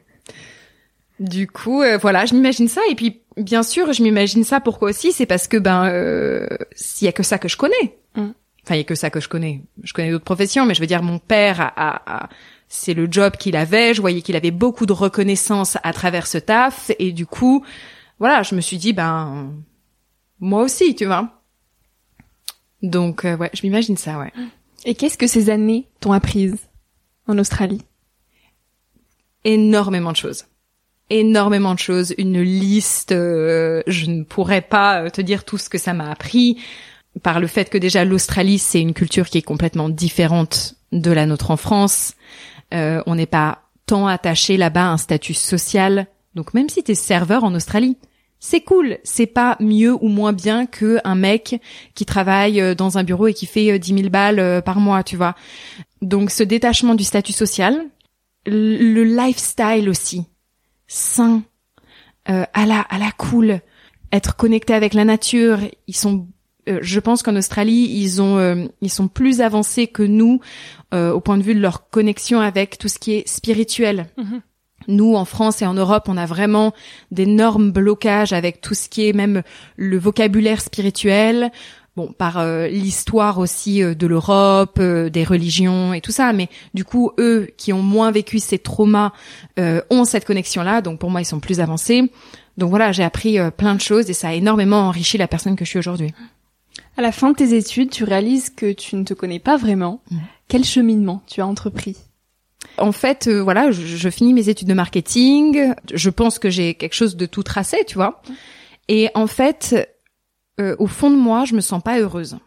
Du 1.20 1.48
coup, 1.48 1.82
euh, 1.82 1.98
voilà, 1.98 2.26
je 2.26 2.34
m'imagine 2.34 2.68
ça. 2.68 2.82
Et 2.90 2.96
puis, 2.96 3.22
bien 3.38 3.64
sûr, 3.64 3.92
je 3.94 4.02
m'imagine 4.04 4.44
ça. 4.44 4.60
Pourquoi 4.62 4.90
aussi 4.90 5.12
C'est 5.12 5.26
parce 5.26 5.48
que 5.48 5.58
ben, 5.58 5.86
euh, 5.88 6.48
s'il 6.76 7.06
y 7.06 7.10
a 7.10 7.12
que 7.12 7.24
ça 7.24 7.38
que 7.38 7.48
je 7.50 7.58
connais. 7.58 7.98
Mm. 8.16 8.30
Enfin, 8.64 8.76
il 8.76 8.78
y 8.78 8.82
a 8.82 8.84
que 8.86 8.96
ça 8.96 9.10
que 9.10 9.20
je 9.20 9.28
connais. 9.28 9.62
Je 9.84 9.94
connais 9.94 10.12
d'autres 10.12 10.24
professions, 10.26 10.66
mais 10.66 10.74
je 10.76 10.80
veux 10.82 10.88
dire, 10.88 11.02
mon 11.04 11.20
père 11.20 11.60
a, 11.60 11.68
a- 11.76 12.24
a- 12.26 12.30
c'est 12.68 12.94
le 12.94 13.08
job 13.12 13.36
qu'il 13.38 13.56
avait. 13.56 13.94
Je 13.94 14.02
voyais 14.02 14.22
qu'il 14.22 14.36
avait 14.36 14.52
beaucoup 14.52 14.86
de 14.86 14.94
reconnaissance 14.94 15.78
à 15.84 15.92
travers 15.92 16.28
ce 16.28 16.38
taf, 16.38 16.92
et 17.00 17.12
du 17.12 17.26
coup, 17.26 17.66
voilà, 18.20 18.44
je 18.44 18.54
me 18.56 18.62
suis 18.62 18.78
dit, 18.78 18.94
ben, 18.94 19.54
moi 20.40 20.62
aussi, 20.64 20.96
tu 20.96 21.06
vois. 21.06 21.42
Donc, 22.84 23.26
euh, 23.26 23.36
ouais, 23.38 23.50
je 23.54 23.62
m'imagine 23.64 23.98
ça, 23.98 24.20
ouais. 24.20 24.32
Et 24.86 24.94
qu'est-ce 24.96 25.18
que 25.18 25.28
ces 25.28 25.50
années 25.50 25.88
t'ont 26.00 26.12
apprise 26.14 26.56
en 27.28 27.38
Australie? 27.40 27.82
Énormément 29.44 30.12
de 30.12 30.18
choses. 30.18 30.46
Énormément 31.10 31.74
de 31.74 31.80
choses, 31.80 32.14
une 32.18 32.42
liste, 32.42 33.12
euh, 33.12 33.82
je 33.88 34.06
ne 34.08 34.24
pourrais 34.24 34.62
pas 34.62 35.04
euh, 35.04 35.10
te 35.10 35.22
dire 35.22 35.44
tout 35.44 35.58
ce 35.58 35.70
que 35.70 35.78
ça 35.78 35.94
m'a 35.94 36.12
appris, 36.12 36.62
par 37.24 37.40
le 37.40 37.48
fait 37.48 37.70
que 37.70 37.78
déjà 37.78 38.06
l'Australie, 38.06 38.60
c'est 38.60 38.82
une 38.82 38.94
culture 38.94 39.28
qui 39.28 39.40
est 39.40 39.44
complètement 39.44 39.90
différente 39.90 40.76
de 40.92 41.12
la 41.12 41.26
nôtre 41.26 41.52
en 41.52 41.58
France. 41.58 42.14
Euh, 42.74 43.02
on 43.08 43.16
n'est 43.16 43.26
pas 43.26 43.64
tant 43.88 44.08
attaché 44.08 44.58
là-bas 44.58 44.86
à 44.86 44.94
un 44.94 44.98
statut 44.98 45.34
social. 45.34 46.08
Donc 46.36 46.54
même 46.54 46.70
si 46.70 46.84
t'es 46.84 46.96
serveur 46.96 47.44
en 47.44 47.56
Australie, 47.56 47.98
c'est 48.40 48.62
cool. 48.62 48.98
C'est 49.04 49.26
pas 49.26 49.58
mieux 49.60 49.94
ou 49.94 50.08
moins 50.08 50.34
bien 50.34 50.66
que 50.66 51.00
un 51.04 51.16
mec 51.16 51.62
qui 51.94 52.06
travaille 52.06 52.62
euh, 52.62 52.74
dans 52.74 52.98
un 52.98 53.04
bureau 53.04 53.28
et 53.28 53.34
qui 53.34 53.46
fait 53.46 53.72
euh, 53.72 53.80
10 53.80 53.96
000 53.96 54.10
balles 54.10 54.40
euh, 54.40 54.62
par 54.62 54.80
mois, 54.80 55.04
tu 55.04 55.18
vois. 55.18 55.36
Donc 56.02 56.32
ce 56.32 56.44
détachement 56.44 56.96
du 56.96 57.04
statut 57.04 57.34
social, 57.34 57.86
le 58.46 59.04
lifestyle 59.04 59.90
aussi, 59.90 60.24
sain, 60.90 61.44
euh, 62.30 62.44
à 62.54 62.66
la 62.66 62.82
à 62.82 62.98
la 62.98 63.12
cool, 63.12 63.62
être 64.12 64.36
connecté 64.36 64.74
avec 64.74 64.94
la 64.94 65.06
nature. 65.06 65.60
Ils 65.88 65.96
sont, 65.96 66.28
euh, 66.68 66.80
je 66.82 67.00
pense 67.00 67.24
qu'en 67.24 67.36
Australie, 67.36 67.88
ils 67.90 68.22
ont, 68.22 68.38
euh, 68.38 68.66
ils 68.82 68.92
sont 68.92 69.08
plus 69.08 69.40
avancés 69.42 69.88
que 69.88 70.04
nous 70.04 70.42
euh, 70.94 71.12
au 71.12 71.22
point 71.22 71.38
de 71.38 71.44
vue 71.44 71.56
de 71.56 71.62
leur 71.62 71.90
connexion 71.90 72.42
avec 72.42 72.78
tout 72.78 72.88
ce 72.88 73.00
qui 73.00 73.14
est 73.14 73.28
spirituel. 73.28 74.08
Mhm. 74.18 74.42
Nous, 74.88 75.16
en 75.16 75.26
France 75.26 75.62
et 75.62 75.68
en 75.68 75.74
Europe, 75.74 76.06
on 76.08 76.18
a 76.18 76.26
vraiment 76.26 76.74
d'énormes 77.12 77.72
blocages 77.72 78.34
avec 78.34 78.62
tout 78.62 78.74
ce 78.74 78.90
qui 78.90 79.08
est 79.08 79.14
même 79.14 79.44
le 79.76 80.00
vocabulaire 80.00 80.62
spirituel. 80.62 81.52
Bon, 81.96 82.14
par 82.18 82.38
euh, 82.38 82.68
l'histoire 82.68 83.40
aussi 83.40 83.84
euh, 83.84 83.94
de 83.94 84.08
l'Europe, 84.08 84.78
euh, 84.80 85.10
des 85.10 85.24
religions 85.24 85.94
et 85.94 86.02
tout 86.02 86.12
ça. 86.12 86.32
Mais 86.34 86.48
du 86.74 86.86
coup, 86.86 87.12
eux 87.20 87.50
qui 87.58 87.74
ont 87.74 87.82
moins 87.82 88.12
vécu 88.12 88.40
ces 88.40 88.60
traumas 88.60 89.12
euh, 89.58 89.82
ont 89.90 90.06
cette 90.06 90.26
connexion-là. 90.26 90.82
Donc 90.82 91.00
pour 91.00 91.10
moi, 91.10 91.22
ils 91.22 91.26
sont 91.26 91.40
plus 91.40 91.60
avancés. 91.60 92.12
Donc 92.58 92.70
voilà, 92.70 92.92
j'ai 92.92 93.04
appris 93.04 93.40
euh, 93.40 93.52
plein 93.52 93.76
de 93.76 93.82
choses 93.82 94.10
et 94.10 94.14
ça 94.14 94.30
a 94.30 94.34
énormément 94.34 94.88
enrichi 94.88 95.18
la 95.18 95.28
personne 95.28 95.56
que 95.56 95.66
je 95.66 95.70
suis 95.72 95.80
aujourd'hui. 95.80 96.14
À 96.96 97.02
la 97.02 97.12
fin 97.12 97.32
de 97.32 97.36
tes 97.36 97.56
études, 97.56 97.90
tu 97.90 98.04
réalises 98.04 98.50
que 98.50 98.72
tu 98.72 98.96
ne 98.96 99.04
te 99.04 99.14
connais 99.14 99.40
pas 99.40 99.58
vraiment. 99.58 100.02
Mhm. 100.12 100.20
Quel 100.48 100.64
cheminement 100.64 101.24
tu 101.28 101.42
as 101.42 101.48
entrepris? 101.48 101.98
En 102.78 102.92
fait, 102.92 103.28
euh, 103.28 103.42
voilà, 103.42 103.72
je, 103.72 103.82
je 103.82 104.10
finis 104.10 104.34
mes 104.34 104.50
études 104.50 104.68
de 104.68 104.74
marketing. 104.74 105.74
Je 105.94 106.10
pense 106.10 106.40
que 106.40 106.50
j'ai 106.50 106.76
quelque 106.76 106.96
chose 106.96 107.16
de 107.16 107.26
tout 107.26 107.44
tracé, 107.44 107.84
tu 107.88 107.96
vois. 107.96 108.22
Et 108.90 109.10
en 109.16 109.28
fait, 109.28 109.90
euh, 110.60 110.76
au 110.80 110.88
fond 110.88 111.10
de 111.10 111.16
moi, 111.16 111.46
je 111.46 111.56
me 111.56 111.62
sens 111.62 111.82
pas 111.82 112.00
heureuse. 112.00 112.38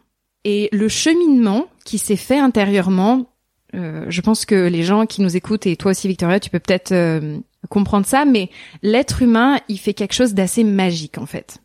Et 0.43 0.69
le 0.71 0.87
cheminement 0.87 1.67
qui 1.85 1.97
s'est 1.97 2.17
fait 2.17 2.37
intérieurement, 2.37 3.25
euh, 3.75 4.05
je 4.09 4.21
pense 4.21 4.45
que 4.45 4.67
les 4.67 4.83
gens 4.83 5.05
qui 5.05 5.21
nous 5.21 5.35
écoutent 5.35 5.65
et 5.65 5.75
toi 5.75 5.91
aussi 5.91 6.07
Victoria, 6.07 6.39
tu 6.39 6.49
peux 6.49 6.59
peut-être 6.59 6.91
euh, 6.91 7.39
comprendre 7.69 8.05
ça, 8.05 8.25
mais 8.25 8.49
l'être 8.81 9.21
humain, 9.21 9.59
il 9.69 9.79
fait 9.79 9.93
quelque 9.93 10.13
chose 10.13 10.33
d'assez 10.33 10.63
magique 10.63 11.17
en 11.17 11.25
fait. 11.25 11.59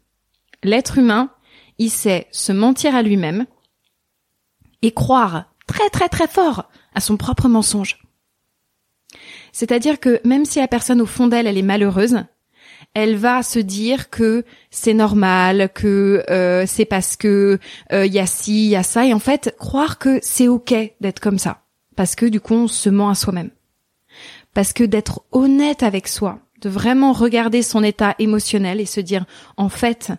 L'être 0.62 0.98
humain, 0.98 1.30
il 1.78 1.90
sait 1.90 2.28
se 2.30 2.52
mentir 2.52 2.94
à 2.94 3.02
lui-même 3.02 3.46
et 4.82 4.92
croire 4.92 5.52
très 5.66 5.90
très 5.90 6.08
très 6.08 6.28
fort 6.28 6.70
à 6.94 7.00
son 7.00 7.16
propre 7.16 7.48
mensonge. 7.48 7.98
C'est-à-dire 9.52 9.98
que 9.98 10.20
même 10.24 10.44
si 10.44 10.60
la 10.60 10.68
personne 10.68 11.00
au 11.00 11.06
fond 11.06 11.26
d'elle, 11.26 11.46
elle 11.46 11.58
est 11.58 11.62
malheureuse, 11.62 12.22
elle 12.94 13.16
va 13.16 13.42
se 13.42 13.58
dire 13.58 14.10
que 14.10 14.44
c'est 14.70 14.94
normal, 14.94 15.70
que 15.74 16.24
euh, 16.30 16.64
c'est 16.66 16.84
parce 16.84 17.16
que 17.16 17.58
euh, 17.92 18.06
il 18.06 18.12
y 18.12 18.18
a 18.18 18.26
ci, 18.26 18.64
il 18.66 18.70
y 18.70 18.76
a 18.76 18.82
ça, 18.82 19.06
et 19.06 19.14
en 19.14 19.18
fait 19.18 19.54
croire 19.58 19.98
que 19.98 20.18
c'est 20.22 20.48
ok 20.48 20.74
d'être 21.00 21.20
comme 21.20 21.38
ça, 21.38 21.62
parce 21.96 22.14
que 22.14 22.26
du 22.26 22.40
coup 22.40 22.54
on 22.54 22.68
se 22.68 22.88
ment 22.88 23.10
à 23.10 23.14
soi-même, 23.14 23.50
parce 24.54 24.72
que 24.72 24.84
d'être 24.84 25.22
honnête 25.32 25.82
avec 25.82 26.08
soi, 26.08 26.40
de 26.60 26.68
vraiment 26.68 27.12
regarder 27.12 27.62
son 27.62 27.84
état 27.84 28.14
émotionnel 28.18 28.80
et 28.80 28.86
se 28.86 29.00
dire 29.00 29.26
en 29.56 29.68
fait 29.68 30.12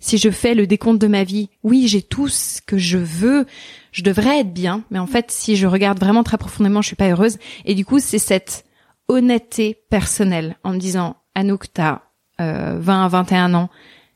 si 0.00 0.16
je 0.16 0.30
fais 0.30 0.54
le 0.54 0.66
décompte 0.66 1.00
de 1.00 1.06
ma 1.06 1.24
vie, 1.24 1.50
oui, 1.62 1.86
j'ai 1.86 2.02
tout 2.02 2.26
ce 2.26 2.60
que 2.62 2.78
je 2.78 2.98
veux, 2.98 3.46
je 3.92 4.02
devrais 4.02 4.40
être 4.40 4.52
bien, 4.52 4.82
mais 4.90 4.98
en 4.98 5.06
fait, 5.06 5.30
si 5.30 5.56
je 5.56 5.66
regarde 5.66 6.00
vraiment 6.00 6.24
très 6.24 6.38
profondément, 6.38 6.80
je 6.80 6.88
suis 6.88 6.96
pas 6.96 7.10
heureuse. 7.10 7.38
Et 7.66 7.74
du 7.74 7.84
coup, 7.84 7.98
c'est 7.98 8.18
cette 8.18 8.64
honnêteté 9.08 9.76
personnelle 9.90 10.56
en 10.64 10.72
me 10.72 10.78
disant, 10.78 11.16
Anouk, 11.40 11.72
t'as 11.72 12.02
euh, 12.40 12.78
20 12.78 13.04
à 13.04 13.08
21 13.08 13.54
ans, 13.54 13.70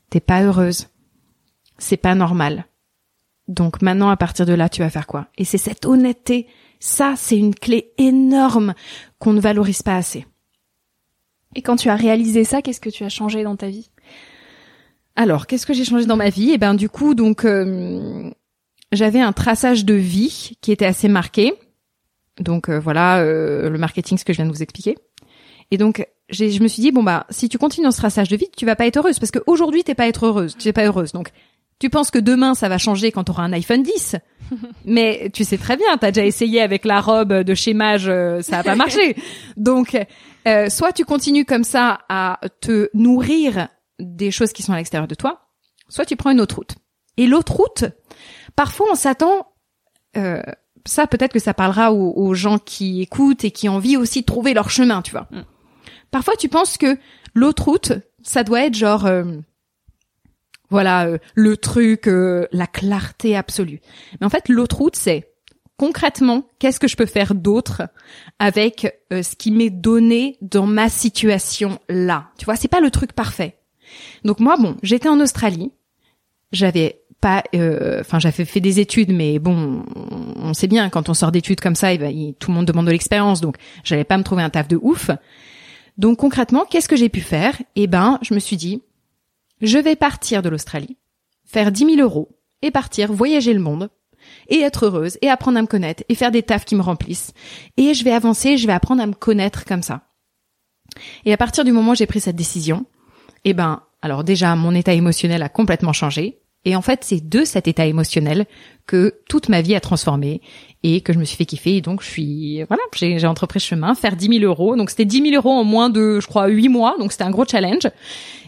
t'es 0.09 0.19
pas 0.19 0.43
heureuse, 0.43 0.87
c'est 1.77 1.97
pas 1.97 2.15
normal. 2.15 2.65
Donc 3.47 3.81
maintenant, 3.81 4.09
à 4.09 4.17
partir 4.17 4.45
de 4.45 4.53
là, 4.53 4.69
tu 4.69 4.81
vas 4.81 4.89
faire 4.89 5.07
quoi? 5.07 5.27
Et 5.37 5.45
c'est 5.45 5.57
cette 5.57 5.85
honnêteté, 5.85 6.47
ça, 6.79 7.13
c'est 7.15 7.37
une 7.37 7.53
clé 7.53 7.91
énorme 7.97 8.73
qu'on 9.19 9.33
ne 9.33 9.41
valorise 9.41 9.83
pas 9.83 9.95
assez. 9.95 10.25
Et 11.55 11.61
quand 11.61 11.75
tu 11.75 11.89
as 11.89 11.95
réalisé 11.95 12.43
ça, 12.43 12.61
qu'est-ce 12.61 12.81
que 12.81 12.89
tu 12.89 13.03
as 13.03 13.09
changé 13.09 13.43
dans 13.43 13.55
ta 13.55 13.69
vie? 13.69 13.91
Alors, 15.15 15.47
qu'est-ce 15.47 15.65
que 15.65 15.73
j'ai 15.73 15.85
changé 15.85 16.05
dans 16.05 16.17
ma 16.17 16.29
vie? 16.29 16.51
Eh 16.51 16.57
ben, 16.57 16.73
du 16.73 16.89
coup, 16.89 17.15
donc, 17.15 17.45
euh, 17.45 18.29
j'avais 18.91 19.21
un 19.21 19.31
traçage 19.31 19.85
de 19.85 19.93
vie 19.93 20.57
qui 20.61 20.71
était 20.71 20.85
assez 20.85 21.07
marqué. 21.07 21.53
Donc 22.39 22.69
euh, 22.69 22.79
voilà, 22.79 23.19
euh, 23.19 23.69
le 23.69 23.77
marketing, 23.77 24.17
ce 24.17 24.25
que 24.25 24.33
je 24.33 24.37
viens 24.37 24.45
de 24.45 24.51
vous 24.51 24.63
expliquer. 24.63 24.97
Et 25.71 25.77
donc, 25.77 26.07
je 26.29 26.61
me 26.61 26.67
suis 26.67 26.81
dit 26.81 26.91
bon 26.91 27.03
bah, 27.03 27.25
si 27.29 27.49
tu 27.49 27.57
continues 27.57 27.85
dans 27.85 27.91
ce 27.91 27.97
traçage 27.97 28.29
de 28.29 28.35
vie, 28.35 28.49
tu 28.55 28.65
vas 28.65 28.75
pas 28.75 28.87
être 28.87 28.97
heureuse 28.97 29.19
parce 29.19 29.31
qu'aujourd'hui 29.31 29.83
t'es 29.83 29.95
pas 29.95 30.07
être 30.07 30.25
heureuse, 30.25 30.55
tu 30.57 30.67
es 30.67 30.73
pas 30.73 30.85
heureuse. 30.85 31.11
Donc, 31.11 31.29
tu 31.79 31.89
penses 31.89 32.09
que 32.09 32.19
demain 32.19 32.55
ça 32.55 32.69
va 32.69 32.77
changer 32.77 33.11
quand 33.11 33.25
tu 33.25 33.31
auras 33.31 33.43
un 33.43 33.53
iPhone 33.53 33.83
10, 33.83 34.15
mais 34.85 35.29
tu 35.33 35.43
sais 35.43 35.57
très 35.57 35.77
bien, 35.77 35.97
t'as 35.97 36.11
déjà 36.11 36.25
essayé 36.25 36.61
avec 36.61 36.85
la 36.85 37.01
robe 37.01 37.33
de 37.33 37.53
chez 37.53 37.73
Mage, 37.73 38.07
euh, 38.07 38.41
ça 38.41 38.59
a 38.59 38.63
pas 38.63 38.75
marché. 38.75 39.15
Donc, 39.57 39.97
euh, 40.47 40.69
soit 40.69 40.93
tu 40.93 41.05
continues 41.05 41.45
comme 41.45 41.63
ça 41.63 41.99
à 42.09 42.39
te 42.61 42.89
nourrir 42.93 43.67
des 43.99 44.31
choses 44.31 44.51
qui 44.51 44.63
sont 44.63 44.73
à 44.73 44.77
l'extérieur 44.77 45.07
de 45.07 45.15
toi, 45.15 45.49
soit 45.89 46.05
tu 46.05 46.15
prends 46.15 46.31
une 46.31 46.41
autre 46.41 46.55
route. 46.55 46.75
Et 47.17 47.27
l'autre 47.27 47.53
route, 47.53 47.85
parfois 48.55 48.87
on 48.91 48.95
s'attend, 48.95 49.47
euh, 50.17 50.41
ça 50.85 51.07
peut-être 51.07 51.33
que 51.33 51.39
ça 51.39 51.53
parlera 51.53 51.93
aux, 51.93 52.13
aux 52.15 52.33
gens 52.33 52.57
qui 52.57 53.01
écoutent 53.01 53.43
et 53.43 53.51
qui 53.51 53.69
ont 53.69 53.75
envie 53.75 53.97
aussi 53.97 54.21
de 54.21 54.25
trouver 54.25 54.53
leur 54.53 54.69
chemin, 54.69 55.01
tu 55.01 55.11
vois. 55.11 55.27
Mm. 55.31 55.41
Parfois 56.15 56.37
tu 56.37 56.47
penses 56.47 56.77
que 56.77 56.97
l'autre 57.33 57.65
route, 57.65 57.91
ça 58.23 58.45
doit 58.45 58.65
être 58.65 58.73
genre, 58.73 59.05
euh, 59.05 59.25
voilà, 60.69 61.07
euh, 61.07 61.17
le 61.33 61.57
truc, 61.57 62.07
euh, 62.07 62.47
la 62.53 62.67
clarté 62.67 63.35
absolue. 63.35 63.81
Mais 64.21 64.25
en 64.25 64.29
fait, 64.29 64.47
l'autre 64.47 64.77
route, 64.77 64.95
c'est 64.95 65.33
concrètement, 65.75 66.47
qu'est-ce 66.57 66.79
que 66.79 66.87
je 66.87 66.95
peux 66.95 67.05
faire 67.05 67.35
d'autre 67.35 67.81
avec 68.39 68.97
euh, 69.11 69.23
ce 69.23 69.35
qui 69.35 69.51
m'est 69.51 69.69
donné 69.69 70.37
dans 70.39 70.67
ma 70.67 70.87
situation 70.87 71.79
là 71.89 72.29
Tu 72.37 72.45
vois, 72.45 72.55
c'est 72.55 72.69
pas 72.69 72.79
le 72.79 72.91
truc 72.91 73.11
parfait. 73.11 73.57
Donc 74.23 74.39
moi, 74.39 74.55
bon, 74.55 74.77
j'étais 74.83 75.09
en 75.09 75.19
Australie, 75.19 75.73
j'avais 76.53 77.01
pas, 77.19 77.43
euh, 77.55 77.99
enfin, 77.99 78.19
j'avais 78.19 78.45
fait 78.45 78.61
des 78.61 78.79
études, 78.79 79.11
mais 79.11 79.37
bon, 79.37 79.83
on 80.37 80.53
sait 80.53 80.67
bien 80.67 80.89
quand 80.89 81.09
on 81.09 81.13
sort 81.13 81.33
d'études 81.33 81.59
comme 81.59 81.75
ça, 81.75 81.93
tout 81.93 82.03
le 82.03 82.53
monde 82.53 82.67
demande 82.67 82.85
de 82.85 82.91
l'expérience, 82.91 83.41
donc 83.41 83.57
j'allais 83.83 84.05
pas 84.05 84.17
me 84.17 84.23
trouver 84.23 84.43
un 84.43 84.49
taf 84.49 84.69
de 84.69 84.79
ouf. 84.81 85.11
Donc 85.97 86.19
concrètement, 86.19 86.65
qu'est-ce 86.65 86.89
que 86.89 86.95
j'ai 86.95 87.09
pu 87.09 87.21
faire? 87.21 87.61
Eh 87.75 87.87
ben, 87.87 88.19
je 88.21 88.33
me 88.33 88.39
suis 88.39 88.57
dit, 88.57 88.81
je 89.61 89.77
vais 89.77 89.95
partir 89.95 90.41
de 90.41 90.49
l'Australie, 90.49 90.97
faire 91.45 91.71
10 91.71 91.95
000 91.95 92.01
euros 92.01 92.37
et 92.61 92.71
partir 92.71 93.13
voyager 93.13 93.53
le 93.53 93.61
monde 93.61 93.89
et 94.49 94.59
être 94.59 94.85
heureuse 94.85 95.17
et 95.21 95.29
apprendre 95.29 95.57
à 95.57 95.61
me 95.61 95.67
connaître 95.67 96.03
et 96.09 96.15
faire 96.15 96.31
des 96.31 96.43
tafs 96.43 96.65
qui 96.65 96.75
me 96.75 96.81
remplissent. 96.81 97.31
Et 97.77 97.93
je 97.93 98.03
vais 98.03 98.11
avancer, 98.11 98.57
je 98.57 98.67
vais 98.67 98.73
apprendre 98.73 99.01
à 99.01 99.07
me 99.07 99.13
connaître 99.13 99.65
comme 99.65 99.83
ça. 99.83 100.01
Et 101.25 101.33
à 101.33 101.37
partir 101.37 101.63
du 101.63 101.71
moment 101.71 101.91
où 101.91 101.95
j'ai 101.95 102.05
pris 102.05 102.21
cette 102.21 102.35
décision, 102.35 102.85
eh 103.43 103.53
ben, 103.53 103.83
alors 104.01 104.23
déjà, 104.23 104.55
mon 104.55 104.73
état 104.75 104.93
émotionnel 104.93 105.43
a 105.43 105.49
complètement 105.49 105.93
changé. 105.93 106.39
Et 106.65 106.75
en 106.75 106.81
fait, 106.81 107.03
c'est 107.03 107.27
de 107.27 107.45
cet 107.45 107.67
état 107.67 107.85
émotionnel 107.85 108.45
que 108.87 109.13
toute 109.29 109.49
ma 109.49 109.61
vie 109.61 109.75
a 109.75 109.79
transformé 109.79 110.41
et 110.83 111.01
que 111.01 111.13
je 111.13 111.19
me 111.19 111.23
suis 111.23 111.37
fait 111.37 111.45
kiffer. 111.45 111.77
Et 111.77 111.81
donc, 111.81 112.01
je 112.01 112.07
suis, 112.07 112.63
voilà, 112.63 112.81
j'ai, 112.95 113.17
j'ai 113.19 113.27
entrepris 113.27 113.59
ce 113.59 113.67
chemin, 113.67 113.95
faire 113.95 114.15
10 114.15 114.39
000 114.39 114.43
euros. 114.43 114.75
Donc, 114.75 114.89
c'était 114.89 115.05
10 115.05 115.21
000 115.31 115.35
euros 115.35 115.51
en 115.51 115.63
moins 115.63 115.89
de, 115.89 116.19
je 116.19 116.27
crois, 116.27 116.47
8 116.47 116.69
mois. 116.69 116.95
Donc, 116.99 117.11
c'était 117.11 117.23
un 117.23 117.31
gros 117.31 117.45
challenge. 117.45 117.87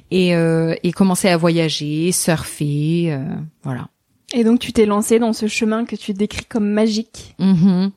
Et, 0.10 0.36
euh, 0.36 0.74
et 0.84 0.92
commencer 0.94 1.28
à 1.28 1.36
voyager, 1.38 2.12
surfer, 2.14 3.08
euh, 3.14 3.26
voilà. 3.64 3.88
Et 4.34 4.44
donc 4.46 4.60
tu 4.60 4.72
t'es 4.74 4.86
lancé 4.86 5.20
dans 5.20 5.34
ce 5.34 5.48
chemin 5.48 5.84
que 5.86 5.96
tu 5.98 6.14
décris 6.14 6.46
comme 6.46 6.70
magique. 6.70 7.36
Mm-hmm. 7.40 7.92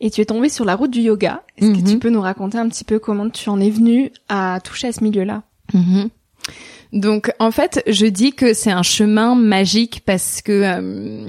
Et 0.00 0.10
tu 0.10 0.20
es 0.20 0.24
tombé 0.24 0.48
sur 0.48 0.64
la 0.64 0.74
route 0.76 0.90
du 0.90 1.00
yoga. 1.00 1.44
Est-ce 1.56 1.70
que 1.72 1.76
tu 1.76 1.82
Mm-hmm. 1.96 1.98
peux 2.00 2.10
nous 2.10 2.20
raconter 2.20 2.58
un 2.58 2.68
petit 2.68 2.82
peu 2.84 2.98
comment 2.98 3.28
tu 3.30 3.48
en 3.48 3.60
es 3.60 3.70
venu 3.70 4.10
à 4.28 4.58
toucher 4.62 4.88
à 4.88 4.92
ce 4.92 5.02
milieu-là? 5.04 5.42
Mhm. 5.72 6.08
Donc 6.92 7.32
en 7.38 7.50
fait, 7.50 7.82
je 7.86 8.06
dis 8.06 8.32
que 8.32 8.54
c'est 8.54 8.70
un 8.70 8.82
chemin 8.82 9.34
magique 9.34 10.02
parce 10.04 10.42
que 10.42 10.52
euh, 10.52 11.28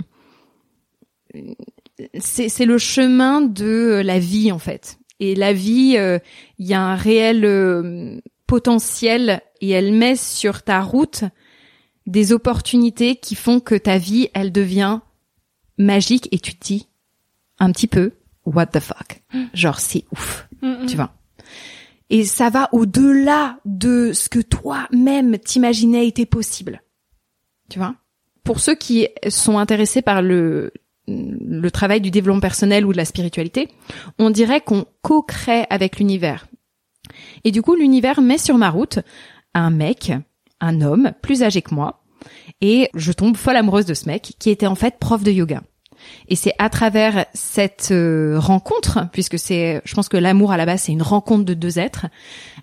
c'est 2.19 2.65
le 2.65 2.77
chemin 2.77 3.41
de 3.41 4.01
la 4.03 4.19
vie 4.19 4.51
en 4.51 4.59
fait. 4.59 4.97
Et 5.19 5.35
la 5.35 5.51
vie, 5.51 5.95
euh, 5.97 6.19
il 6.59 6.67
y 6.67 6.73
a 6.73 6.81
un 6.81 6.95
réel 6.95 7.43
euh, 7.43 8.19
potentiel 8.45 9.41
et 9.61 9.69
elle 9.69 9.91
met 9.91 10.15
sur 10.15 10.61
ta 10.61 10.81
route 10.81 11.23
des 12.05 12.31
opportunités 12.31 13.15
qui 13.15 13.35
font 13.35 13.59
que 13.59 13.75
ta 13.75 13.97
vie, 13.97 14.29
elle 14.33 14.51
devient 14.51 14.99
magique 15.77 16.29
et 16.31 16.39
tu 16.39 16.55
te 16.55 16.65
dis 16.65 16.87
un 17.59 17.71
petit 17.71 17.87
peu 17.87 18.13
what 18.45 18.67
the 18.67 18.79
fuck? 18.79 19.21
Genre 19.53 19.79
c'est 19.79 20.05
ouf, 20.11 20.47
tu 20.87 20.95
vois. 20.95 21.13
Et 22.09 22.23
ça 22.23 22.49
va 22.49 22.69
au-delà 22.71 23.59
de 23.65 24.13
ce 24.13 24.29
que 24.29 24.39
toi-même 24.39 25.37
t'imaginais 25.37 26.07
était 26.07 26.25
possible. 26.25 26.81
Tu 27.69 27.79
vois? 27.79 27.95
Pour 28.43 28.59
ceux 28.59 28.75
qui 28.75 29.07
sont 29.27 29.57
intéressés 29.57 30.01
par 30.01 30.21
le 30.21 30.71
travail 31.73 31.99
du 31.99 32.11
développement 32.11 32.39
personnel 32.39 32.85
ou 32.85 32.93
de 32.93 32.97
la 32.97 33.05
spiritualité, 33.05 33.67
on 34.19 34.29
dirait 34.29 34.61
qu'on 34.61 34.85
co-crée 35.01 35.65
avec 35.69 35.99
l'univers. 35.99 36.47
Et 37.43 37.51
du 37.51 37.61
coup, 37.61 37.75
l'univers 37.75 38.21
met 38.21 38.37
sur 38.37 38.57
ma 38.57 38.69
route 38.69 38.99
un 39.53 39.69
mec, 39.69 40.13
un 40.61 40.81
homme 40.81 41.11
plus 41.21 41.43
âgé 41.43 41.61
que 41.61 41.75
moi, 41.75 42.03
et 42.61 42.89
je 42.93 43.11
tombe 43.11 43.37
folle 43.37 43.57
amoureuse 43.57 43.85
de 43.85 43.93
ce 43.93 44.07
mec 44.07 44.33
qui 44.39 44.49
était 44.49 44.67
en 44.67 44.75
fait 44.75 44.97
prof 44.97 45.23
de 45.23 45.31
yoga. 45.31 45.61
Et 46.29 46.35
c'est 46.35 46.53
à 46.59 46.69
travers 46.69 47.25
cette 47.33 47.89
euh, 47.91 48.37
rencontre, 48.39 49.07
puisque 49.13 49.39
c'est, 49.39 49.81
je 49.85 49.95
pense 49.95 50.09
que 50.09 50.17
l'amour 50.17 50.51
à 50.51 50.57
la 50.57 50.65
base 50.65 50.81
c'est 50.83 50.91
une 50.91 51.01
rencontre 51.01 51.45
de 51.45 51.53
deux 51.53 51.79
êtres, 51.79 52.07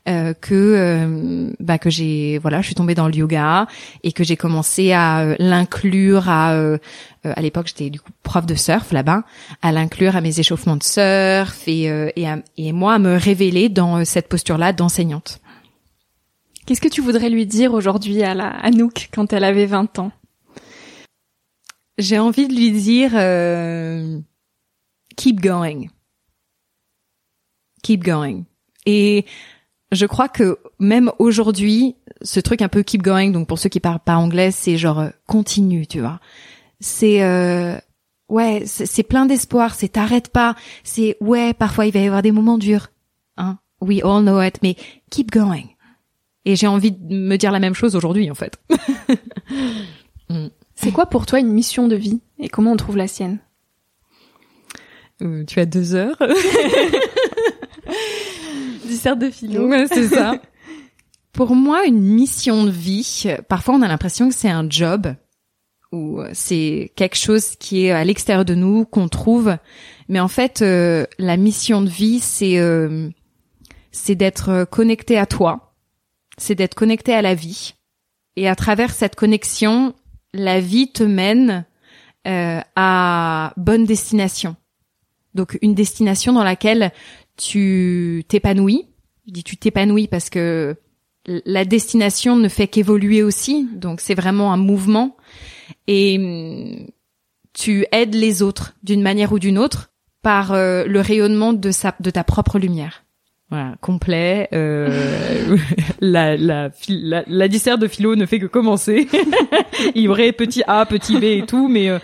euh, 0.09 0.35
que 0.35 0.55
euh, 0.55 1.51
bah, 1.61 1.79
que 1.79 1.89
j'ai, 1.91 2.39
voilà, 2.39 2.61
je 2.61 2.67
suis 2.67 2.75
tombée 2.75 2.95
dans 2.95 3.09
le 3.09 3.15
yoga 3.15 3.67
et 4.03 4.13
que 4.13 4.23
j'ai 4.25 4.37
commencé 4.37 4.93
à 4.93 5.21
euh, 5.21 5.37
l'inclure 5.39 6.29
à, 6.29 6.53
euh, 6.55 6.79
à 7.25 7.41
l'époque 7.41 7.69
j'étais 7.69 7.91
du 7.91 8.01
coup 8.01 8.11
prof 8.23 8.45
de 8.47 8.55
surf 8.55 8.93
là-bas, 8.93 9.23
à 9.63 9.73
l'inclure 9.73 10.15
à 10.17 10.21
mes 10.21 10.39
échauffements 10.41 10.77
de 10.77 10.83
surf 10.83 11.63
et 11.67 11.85
et, 12.17 12.29
à- 12.29 12.39
et 12.59 12.73
moi 12.73 12.95
à 12.95 12.99
me 12.99 13.17
révéler 13.17 13.69
dans 13.69 14.05
cette 14.05 14.29
posture-là 14.29 14.73
d'enseignante. 14.73 15.41
Qu'est-ce 16.67 16.81
que 16.81 16.89
tu 16.89 17.01
voudrais 17.03 17.29
lui 17.31 17.45
dire 17.47 17.75
aujourd'hui 17.75 18.23
à 18.23 18.35
la 18.35 18.49
Anouk 18.49 19.09
quand 19.15 19.33
elle 19.33 19.45
avait 19.45 19.67
20 19.67 19.99
ans? 19.99 20.13
J'ai 21.99 22.19
envie 22.19 22.49
de 22.49 22.55
lui 22.55 22.73
dire 22.73 23.13
euh, 23.15 24.21
keep 25.17 25.41
going. 25.41 25.87
Keep 27.83 28.03
going. 28.03 28.45
Et 28.87 29.25
je 29.93 30.07
crois 30.07 30.29
que 30.29 30.59
même 30.79 31.13
aujourd'hui, 31.19 31.97
ce 32.23 32.41
truc 32.41 32.63
un 32.63 32.69
peu 32.69 32.83
keep 32.83 33.03
going, 33.03 33.31
donc 33.31 33.47
pour 33.47 33.59
ceux 33.59 33.69
qui 33.69 33.81
parlent 33.81 34.01
pas 34.01 34.17
anglais, 34.17 34.51
c'est 34.51 34.77
genre 34.77 34.99
euh, 34.99 35.11
continue, 35.27 35.87
tu 35.87 36.01
vois. 36.01 36.21
C'est 36.81 37.23
euh, 37.23 37.79
ouais, 38.29 38.65
c'est 38.67 39.03
plein 39.05 39.27
d'espoir, 39.27 39.75
c'est 39.75 39.89
t'arrêtes 39.89 40.29
pas, 40.29 40.57
c'est 40.83 41.17
ouais, 41.21 41.55
parfois 41.55 41.87
il 41.87 41.93
va 41.93 42.01
y 42.01 42.07
avoir 42.07 42.23
des 42.23 42.33
moments 42.33 42.59
durs. 42.59 42.89
Hein? 43.37 43.59
We 43.81 44.03
all 44.03 44.23
know 44.23 44.43
it, 44.43 44.59
mais 44.63 44.77
keep 45.11 45.31
going. 45.31 45.69
Et 46.45 46.57
j'ai 46.57 46.67
envie 46.67 46.93
de 46.93 47.15
me 47.15 47.37
dire 47.37 47.53
la 47.53 47.61
même 47.61 47.75
chose 47.75 47.95
aujourd'hui 47.95 48.31
en 48.31 48.35
fait. 48.35 48.59
C'est 50.75 50.93
quoi 50.93 51.07
pour 51.07 51.27
toi 51.27 51.41
une 51.41 51.53
mission 51.53 51.89
de 51.89 51.97
vie 51.97 52.21
et 52.39 52.49
comment 52.49 52.73
on 52.73 52.77
trouve 52.77 52.97
la 52.97 53.09
sienne? 53.09 53.39
Euh, 55.23 55.45
tu 55.45 55.61
as 55.61 55.67
deux 55.67 55.95
heures. 55.95 56.19
Dissert 58.85 59.17
de 59.17 59.31
philo. 59.31 59.69
Ouais, 59.69 59.87
c'est 59.87 60.09
ça. 60.09 60.35
Pour 61.33 61.55
moi, 61.57 61.85
une 61.85 62.01
mission 62.01 62.65
de 62.65 62.71
vie, 62.71 63.25
parfois 63.49 63.75
on 63.75 63.83
a 63.83 63.89
l'impression 63.89 64.29
que 64.29 64.35
c'est 64.35 64.51
un 64.51 64.69
job 64.69 65.15
ou 65.91 66.21
c'est 66.33 66.93
quelque 66.97 67.17
chose 67.17 67.57
qui 67.57 67.87
est 67.87 67.91
à 67.91 68.05
l'extérieur 68.05 68.45
de 68.45 68.55
nous 68.55 68.85
qu'on 68.85 69.09
trouve, 69.09 69.57
mais 70.09 70.21
en 70.21 70.29
fait, 70.29 70.61
euh, 70.63 71.07
la 71.19 71.37
mission 71.37 71.83
de 71.83 71.89
vie, 71.89 72.21
c'est 72.21 72.59
euh, 72.59 73.09
c'est 73.93 74.17
d'être 74.17 74.65
connecté 74.71 75.19
à 75.19 75.27
toi, 75.27 75.75
c'est 76.37 76.55
d'être 76.55 76.75
connecté 76.75 77.15
à 77.15 77.23
la 77.23 77.35
vie, 77.35 77.75
et 78.37 78.49
à 78.49 78.57
travers 78.57 78.91
cette 78.93 79.15
connexion, 79.15 79.95
la 80.35 80.61
vie 80.61 80.91
te 80.93 81.03
mène 81.03 81.65
euh, 82.27 82.61
à 82.77 83.55
bonne 83.57 83.85
destination. 83.85 84.57
Donc 85.35 85.59
une 85.63 85.75
destination 85.75 86.33
dans 86.33 86.45
laquelle 86.45 86.93
tu 87.37 88.25
t'épanouis. 88.29 88.89
Je 89.27 89.33
dis 89.33 89.45
tu 89.45 89.57
t'épanouis 89.57 90.09
parce 90.09 90.29
que 90.29 90.77
la 91.27 91.65
destination 91.65 92.37
ne 92.37 92.49
fait 92.49 92.69
qu'évoluer 92.69 93.23
aussi, 93.23 93.67
donc 93.73 94.01
c'est 94.01 94.15
vraiment 94.15 94.53
un 94.53 94.59
mouvement 94.59 95.17
et 95.87 96.19
hum, 96.19 96.87
tu 97.55 97.87
aides 97.93 98.15
les 98.15 98.43
autres 98.43 98.75
d'une 98.83 99.01
manière 99.01 99.33
ou 99.33 99.39
d'une 99.39 99.59
autre 99.59 99.91
par 100.23 100.53
euh, 100.53 100.85
le 100.85 101.01
rayonnement 101.01 101.53
de 101.53 101.71
ta 102.11 102.25
propre 102.25 102.59
lumière. 102.59 103.04
Voilà, 103.51 103.75
complet. 103.81 104.49
Euh, 104.53 105.57
la, 106.01 106.37
la, 106.37 106.71
la, 106.89 107.25
la 107.27 107.49
dissert 107.49 107.79
de 107.79 107.87
philo 107.87 108.17
ne 108.17 108.27
fait 108.27 108.39
que 108.39 108.47
commencer. 108.47 109.07
Il 109.95 110.03
y 110.03 110.09
aurait 110.09 110.33
petit 110.33 110.63
A, 110.67 110.87
petit 110.87 111.19
B 111.19 111.25
et 111.25 111.45
tout, 111.47 111.69
mais 111.69 111.89
euh, 111.89 111.99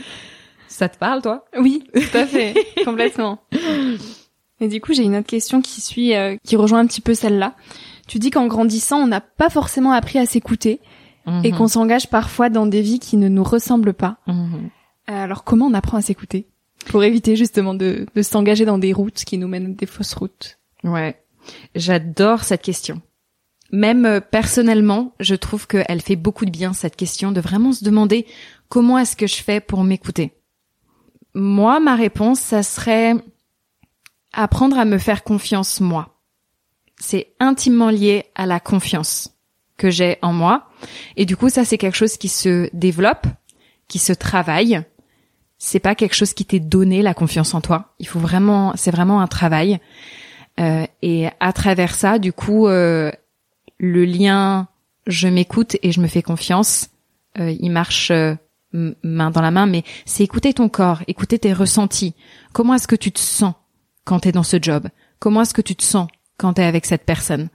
ça 0.69 0.89
te 0.89 0.99
parle, 0.99 1.23
toi? 1.23 1.45
Oui, 1.59 1.85
tout 1.95 2.17
à 2.17 2.27
fait, 2.27 2.55
complètement. 2.85 3.41
Et 4.61 4.69
du 4.69 4.81
coup, 4.81 4.93
j'ai 4.93 5.03
une 5.03 5.17
autre 5.17 5.27
question 5.27 5.63
qui 5.63 5.81
suit, 5.81 6.15
euh, 6.15 6.37
qui 6.45 6.57
rejoint 6.57 6.81
un 6.81 6.87
petit 6.87 7.01
peu 7.01 7.15
celle-là. 7.15 7.55
Tu 8.07 8.19
dis 8.19 8.31
qu'en 8.31 8.47
grandissant, 8.47 8.99
on 8.99 9.07
n'a 9.07 9.21
pas 9.21 9.49
forcément 9.51 9.93
appris 9.93 10.19
à 10.19 10.27
s'écouter 10.27 10.81
et 11.45 11.53
qu'on 11.53 11.69
s'engage 11.69 12.09
parfois 12.11 12.49
dans 12.49 12.67
des 12.67 12.83
vies 12.83 12.99
qui 12.99 13.17
ne 13.17 13.29
nous 13.29 13.45
ressemblent 13.45 13.95
pas. 13.95 14.17
Mhm. 14.27 14.71
Euh, 15.11 15.25
Alors, 15.25 15.45
comment 15.45 15.67
on 15.67 15.75
apprend 15.75 15.97
à 15.97 16.03
s'écouter 16.03 16.49
pour 16.87 17.05
éviter 17.05 17.37
justement 17.37 17.73
de, 17.73 18.07
de 18.13 18.23
s'engager 18.23 18.65
dans 18.65 18.79
des 18.79 18.93
routes 18.93 19.23
qui 19.25 19.39
nous 19.39 19.47
mènent 19.47 19.77
des 19.77 19.87
fausses 19.87 20.15
routes? 20.15 20.59
Ouais, 20.83 21.23
j'adore 21.75 22.45
cette 22.45 22.63
question. 22.63 23.01
Même 23.73 24.05
euh, 24.05 24.21
personnellement, 24.21 25.15
je 25.21 25.35
trouve 25.35 25.67
qu'elle 25.67 26.01
fait 26.01 26.17
beaucoup 26.17 26.45
de 26.45 26.51
bien 26.51 26.73
cette 26.73 26.97
question 26.97 27.33
de 27.33 27.41
vraiment 27.41 27.73
se 27.73 27.85
demander 27.85 28.27
comment 28.69 28.99
est-ce 28.99 29.17
que 29.17 29.27
je 29.27 29.43
fais 29.43 29.61
pour 29.61 29.85
m'écouter. 29.85 30.33
Moi, 31.35 31.79
ma 31.79 31.95
réponse, 31.95 32.41
ça 32.41 32.63
serait 32.63 33.15
apprendre 34.33 34.79
à 34.79 34.85
me 34.85 34.99
faire 34.99 35.23
confiance 35.23 35.81
moi. 35.81 36.21
C'est 36.99 37.35
intimement 37.39 37.91
lié 37.91 38.27
à 38.35 38.47
la 38.47 38.61
confiance 38.61 39.31
que 39.77 39.91
j'ai 39.91 40.19
en 40.23 40.33
moi. 40.33 40.69
Et 41.17 41.25
du 41.25 41.37
coup, 41.37 41.49
ça, 41.49 41.65
c'est 41.65 41.79
quelque 41.79 41.97
chose 41.97 42.17
qui 42.17 42.29
se 42.29 42.69
développe, 42.73 43.27
qui 43.89 43.99
se 43.99 44.13
travaille. 44.13 44.83
C'est 45.59 45.81
pas 45.81 45.95
quelque 45.95 46.15
chose 46.15 46.35
qui 46.35 46.45
t'est 46.45 46.61
donné 46.61 47.03
la 47.03 47.15
confiance 47.15 47.55
en 47.55 47.61
toi. 47.61 47.95
Il 47.99 48.07
faut 48.07 48.19
vraiment, 48.19 48.73
c'est 48.77 48.91
vraiment 48.91 49.21
un 49.21 49.27
travail. 49.27 49.81
Euh, 50.61 50.87
et 51.03 51.29
à 51.41 51.53
travers 51.53 51.95
ça, 51.95 52.19
du 52.19 52.33
coup, 52.33 52.67
euh, 52.67 53.11
le 53.79 54.05
lien 54.05 54.69
je 55.07 55.29
m'écoute 55.29 55.77
et 55.83 55.93
je 55.93 56.01
me 56.01 56.07
fais 56.07 56.23
confiance, 56.23 56.91
euh, 57.39 57.55
il 57.59 57.71
marche 57.71 58.11
euh, 58.11 58.35
main 58.73 59.31
dans 59.31 59.41
la 59.41 59.51
main, 59.51 59.67
mais 59.67 59.83
c'est 60.05 60.23
écouter 60.23 60.55
ton 60.55 60.69
corps, 60.69 61.03
écouter 61.07 61.39
tes 61.39 61.53
ressentis. 61.53 62.15
Comment 62.53 62.75
est-ce 62.75 62.89
que 62.89 62.97
tu 62.97 63.13
te 63.13 63.19
sens 63.19 63.55
quand 64.05 64.21
tu 64.21 64.29
es 64.29 64.33
dans 64.33 64.43
ce 64.43 64.59
job? 64.61 64.89
Comment 65.19 65.43
est-ce 65.43 65.55
que 65.55 65.63
tu 65.63 65.75
te 65.75 65.83
sens 65.83 66.09
quand 66.37 66.55
tu 66.55 66.61
es 66.61 66.65
avec 66.65 66.87
cette 66.87 67.05
personne? 67.05 67.49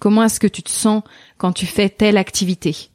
Comment 0.00 0.24
est-ce 0.24 0.40
que 0.40 0.46
tu 0.46 0.62
te 0.62 0.70
sens 0.70 1.02
quand 1.38 1.52
tu 1.52 1.66
fais 1.66 1.88
telle 1.88 2.16
activité? 2.16 2.90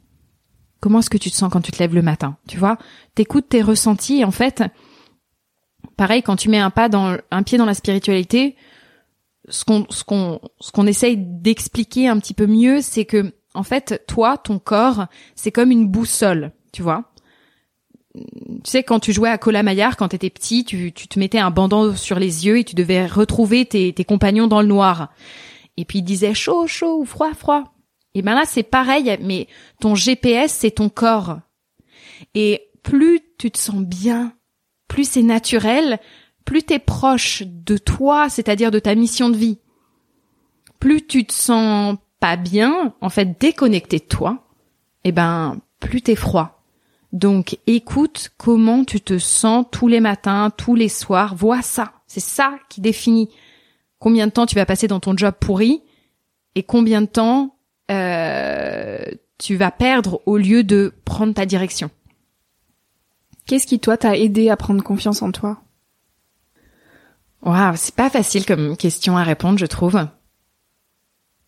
Comment 0.80 1.00
est-ce 1.00 1.10
que 1.10 1.18
tu 1.18 1.30
te 1.30 1.36
sens 1.36 1.50
quand 1.50 1.60
tu 1.60 1.72
te 1.72 1.78
lèves 1.78 1.94
le 1.94 2.02
matin? 2.02 2.36
Tu 2.48 2.58
vois? 2.58 2.78
T'écoutes 3.14 3.48
tes 3.48 3.62
ressentis 3.62 4.20
et 4.20 4.24
en 4.24 4.30
fait, 4.30 4.62
pareil, 5.96 6.22
quand 6.22 6.36
tu 6.36 6.48
mets 6.48 6.58
un 6.58 6.70
pas 6.70 6.88
dans 6.88 7.16
un 7.30 7.42
pied 7.42 7.58
dans 7.58 7.64
la 7.64 7.74
spiritualité, 7.74 8.56
ce 9.50 9.64
qu'on 9.64 9.86
ce 9.90 10.04
qu'on 10.04 10.40
ce 10.60 10.72
qu'on 10.72 10.86
essaye 10.86 11.16
d'expliquer 11.16 12.08
un 12.08 12.18
petit 12.18 12.34
peu 12.34 12.46
mieux, 12.46 12.80
c'est 12.80 13.04
que 13.04 13.32
en 13.54 13.62
fait, 13.62 14.04
toi, 14.06 14.36
ton 14.36 14.58
corps, 14.58 15.06
c'est 15.34 15.52
comme 15.52 15.70
une 15.70 15.88
boussole, 15.88 16.52
tu 16.72 16.82
vois. 16.82 17.10
Tu 18.14 18.22
sais, 18.64 18.82
quand 18.82 19.00
tu 19.00 19.12
jouais 19.12 19.30
à 19.30 19.38
Colamaillard, 19.38 19.96
quand 19.96 20.08
t'étais 20.08 20.30
petit, 20.30 20.64
tu, 20.64 20.92
tu 20.92 21.08
te 21.08 21.18
mettais 21.18 21.38
un 21.38 21.50
bandeau 21.50 21.94
sur 21.94 22.18
les 22.18 22.46
yeux 22.46 22.58
et 22.58 22.64
tu 22.64 22.74
devais 22.74 23.06
retrouver 23.06 23.64
tes, 23.64 23.92
tes 23.92 24.04
compagnons 24.04 24.46
dans 24.46 24.60
le 24.60 24.68
noir. 24.68 25.12
Et 25.76 25.84
puis 25.84 26.00
il 26.00 26.02
disait 26.02 26.34
chaud, 26.34 26.66
chaud 26.66 27.00
ou 27.00 27.04
froid, 27.04 27.32
froid. 27.34 27.64
Et 28.14 28.22
ben 28.22 28.34
là, 28.34 28.44
c'est 28.46 28.62
pareil, 28.62 29.16
mais 29.22 29.46
ton 29.80 29.94
GPS, 29.94 30.52
c'est 30.52 30.72
ton 30.72 30.88
corps. 30.88 31.38
Et 32.34 32.70
plus 32.82 33.20
tu 33.38 33.50
te 33.50 33.58
sens 33.58 33.82
bien, 33.82 34.32
plus 34.88 35.08
c'est 35.08 35.22
naturel, 35.22 36.00
plus 36.48 36.62
t'es 36.62 36.78
proche 36.78 37.42
de 37.44 37.76
toi, 37.76 38.30
c'est-à-dire 38.30 38.70
de 38.70 38.78
ta 38.78 38.94
mission 38.94 39.28
de 39.28 39.36
vie, 39.36 39.58
plus 40.78 41.06
tu 41.06 41.26
te 41.26 41.34
sens 41.34 41.98
pas 42.20 42.36
bien, 42.36 42.94
en 43.02 43.10
fait 43.10 43.38
déconnecté 43.38 43.98
de 43.98 44.04
toi, 44.04 44.46
eh 45.04 45.12
ben 45.12 45.58
plus 45.78 46.00
t'es 46.00 46.14
froid. 46.14 46.62
Donc 47.12 47.58
écoute 47.66 48.30
comment 48.38 48.84
tu 48.84 49.02
te 49.02 49.18
sens 49.18 49.66
tous 49.70 49.88
les 49.88 50.00
matins, 50.00 50.48
tous 50.48 50.74
les 50.74 50.88
soirs, 50.88 51.34
vois 51.34 51.60
ça. 51.60 51.92
C'est 52.06 52.18
ça 52.18 52.54
qui 52.70 52.80
définit 52.80 53.28
combien 53.98 54.26
de 54.26 54.32
temps 54.32 54.46
tu 54.46 54.54
vas 54.54 54.64
passer 54.64 54.88
dans 54.88 55.00
ton 55.00 55.14
job 55.14 55.34
pourri 55.38 55.82
et 56.54 56.62
combien 56.62 57.02
de 57.02 57.08
temps 57.08 57.56
euh, 57.90 59.04
tu 59.36 59.56
vas 59.56 59.70
perdre 59.70 60.22
au 60.24 60.38
lieu 60.38 60.64
de 60.64 60.94
prendre 61.04 61.34
ta 61.34 61.44
direction. 61.44 61.90
Qu'est-ce 63.44 63.66
qui 63.66 63.80
toi 63.80 63.98
t'a 63.98 64.16
aidé 64.16 64.48
à 64.48 64.56
prendre 64.56 64.82
confiance 64.82 65.20
en 65.20 65.30
toi? 65.30 65.60
Waouh, 67.42 67.76
c'est 67.76 67.94
pas 67.94 68.10
facile 68.10 68.44
comme 68.44 68.76
question 68.76 69.16
à 69.16 69.22
répondre, 69.22 69.58
je 69.58 69.66
trouve. 69.66 70.06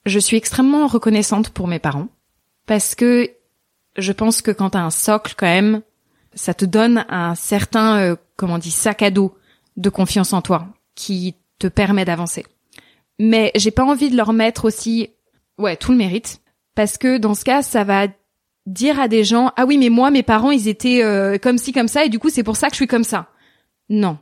Je 0.06 0.18
suis 0.18 0.36
extrêmement 0.36 0.86
reconnaissante 0.86 1.50
pour 1.50 1.66
mes 1.66 1.78
parents 1.78 2.08
parce 2.66 2.94
que 2.94 3.30
je 3.96 4.12
pense 4.12 4.42
que 4.42 4.50
quand 4.50 4.70
t'as 4.70 4.80
un 4.80 4.90
socle 4.90 5.34
quand 5.36 5.46
même, 5.46 5.82
ça 6.34 6.54
te 6.54 6.64
donne 6.64 7.04
un 7.08 7.34
certain, 7.34 7.98
euh, 7.98 8.16
comment 8.36 8.54
on 8.54 8.58
dit, 8.58 8.70
sac 8.70 9.02
à 9.02 9.10
dos 9.10 9.36
de 9.76 9.90
confiance 9.90 10.32
en 10.32 10.42
toi 10.42 10.68
qui 10.94 11.34
te 11.58 11.66
permet 11.66 12.04
d'avancer. 12.04 12.46
Mais 13.18 13.50
j'ai 13.54 13.70
pas 13.70 13.84
envie 13.84 14.10
de 14.10 14.16
leur 14.16 14.32
mettre 14.32 14.64
aussi, 14.64 15.10
ouais, 15.58 15.76
tout 15.76 15.92
le 15.92 15.98
mérite 15.98 16.40
parce 16.74 16.96
que 16.96 17.18
dans 17.18 17.34
ce 17.34 17.44
cas, 17.44 17.62
ça 17.62 17.84
va 17.84 18.06
dire 18.66 19.00
à 19.00 19.08
des 19.08 19.24
gens, 19.24 19.52
ah 19.56 19.66
oui, 19.66 19.76
mais 19.76 19.88
moi, 19.88 20.10
mes 20.10 20.22
parents, 20.22 20.50
ils 20.50 20.68
étaient 20.68 21.02
euh, 21.02 21.38
comme 21.38 21.58
ci, 21.58 21.72
comme 21.72 21.88
ça, 21.88 22.04
et 22.04 22.08
du 22.08 22.18
coup, 22.18 22.30
c'est 22.30 22.42
pour 22.42 22.56
ça 22.56 22.68
que 22.68 22.74
je 22.74 22.76
suis 22.76 22.86
comme 22.86 23.04
ça. 23.04 23.28
Non, 23.88 24.18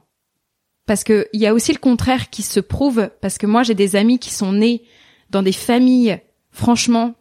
parce 0.89 1.05
que 1.05 1.29
il 1.35 1.41
y 1.41 1.47
a 1.47 1.53
aussi 1.53 1.73
le 1.73 1.79
contraire 1.79 2.31
qui 2.31 2.43
se 2.43 2.61
prouve 2.61 3.11
parce 3.21 3.37
que 3.37 3.47
moi 3.47 3.63
j'ai 3.63 3.75
des 3.75 3.95
amis 3.95 4.19
qui 4.19 4.33
sont 4.33 4.55
nés 4.55 4.83
dans 5.29 5.43
des 5.43 5.53
familles 5.53 6.19
franchement 6.51 7.15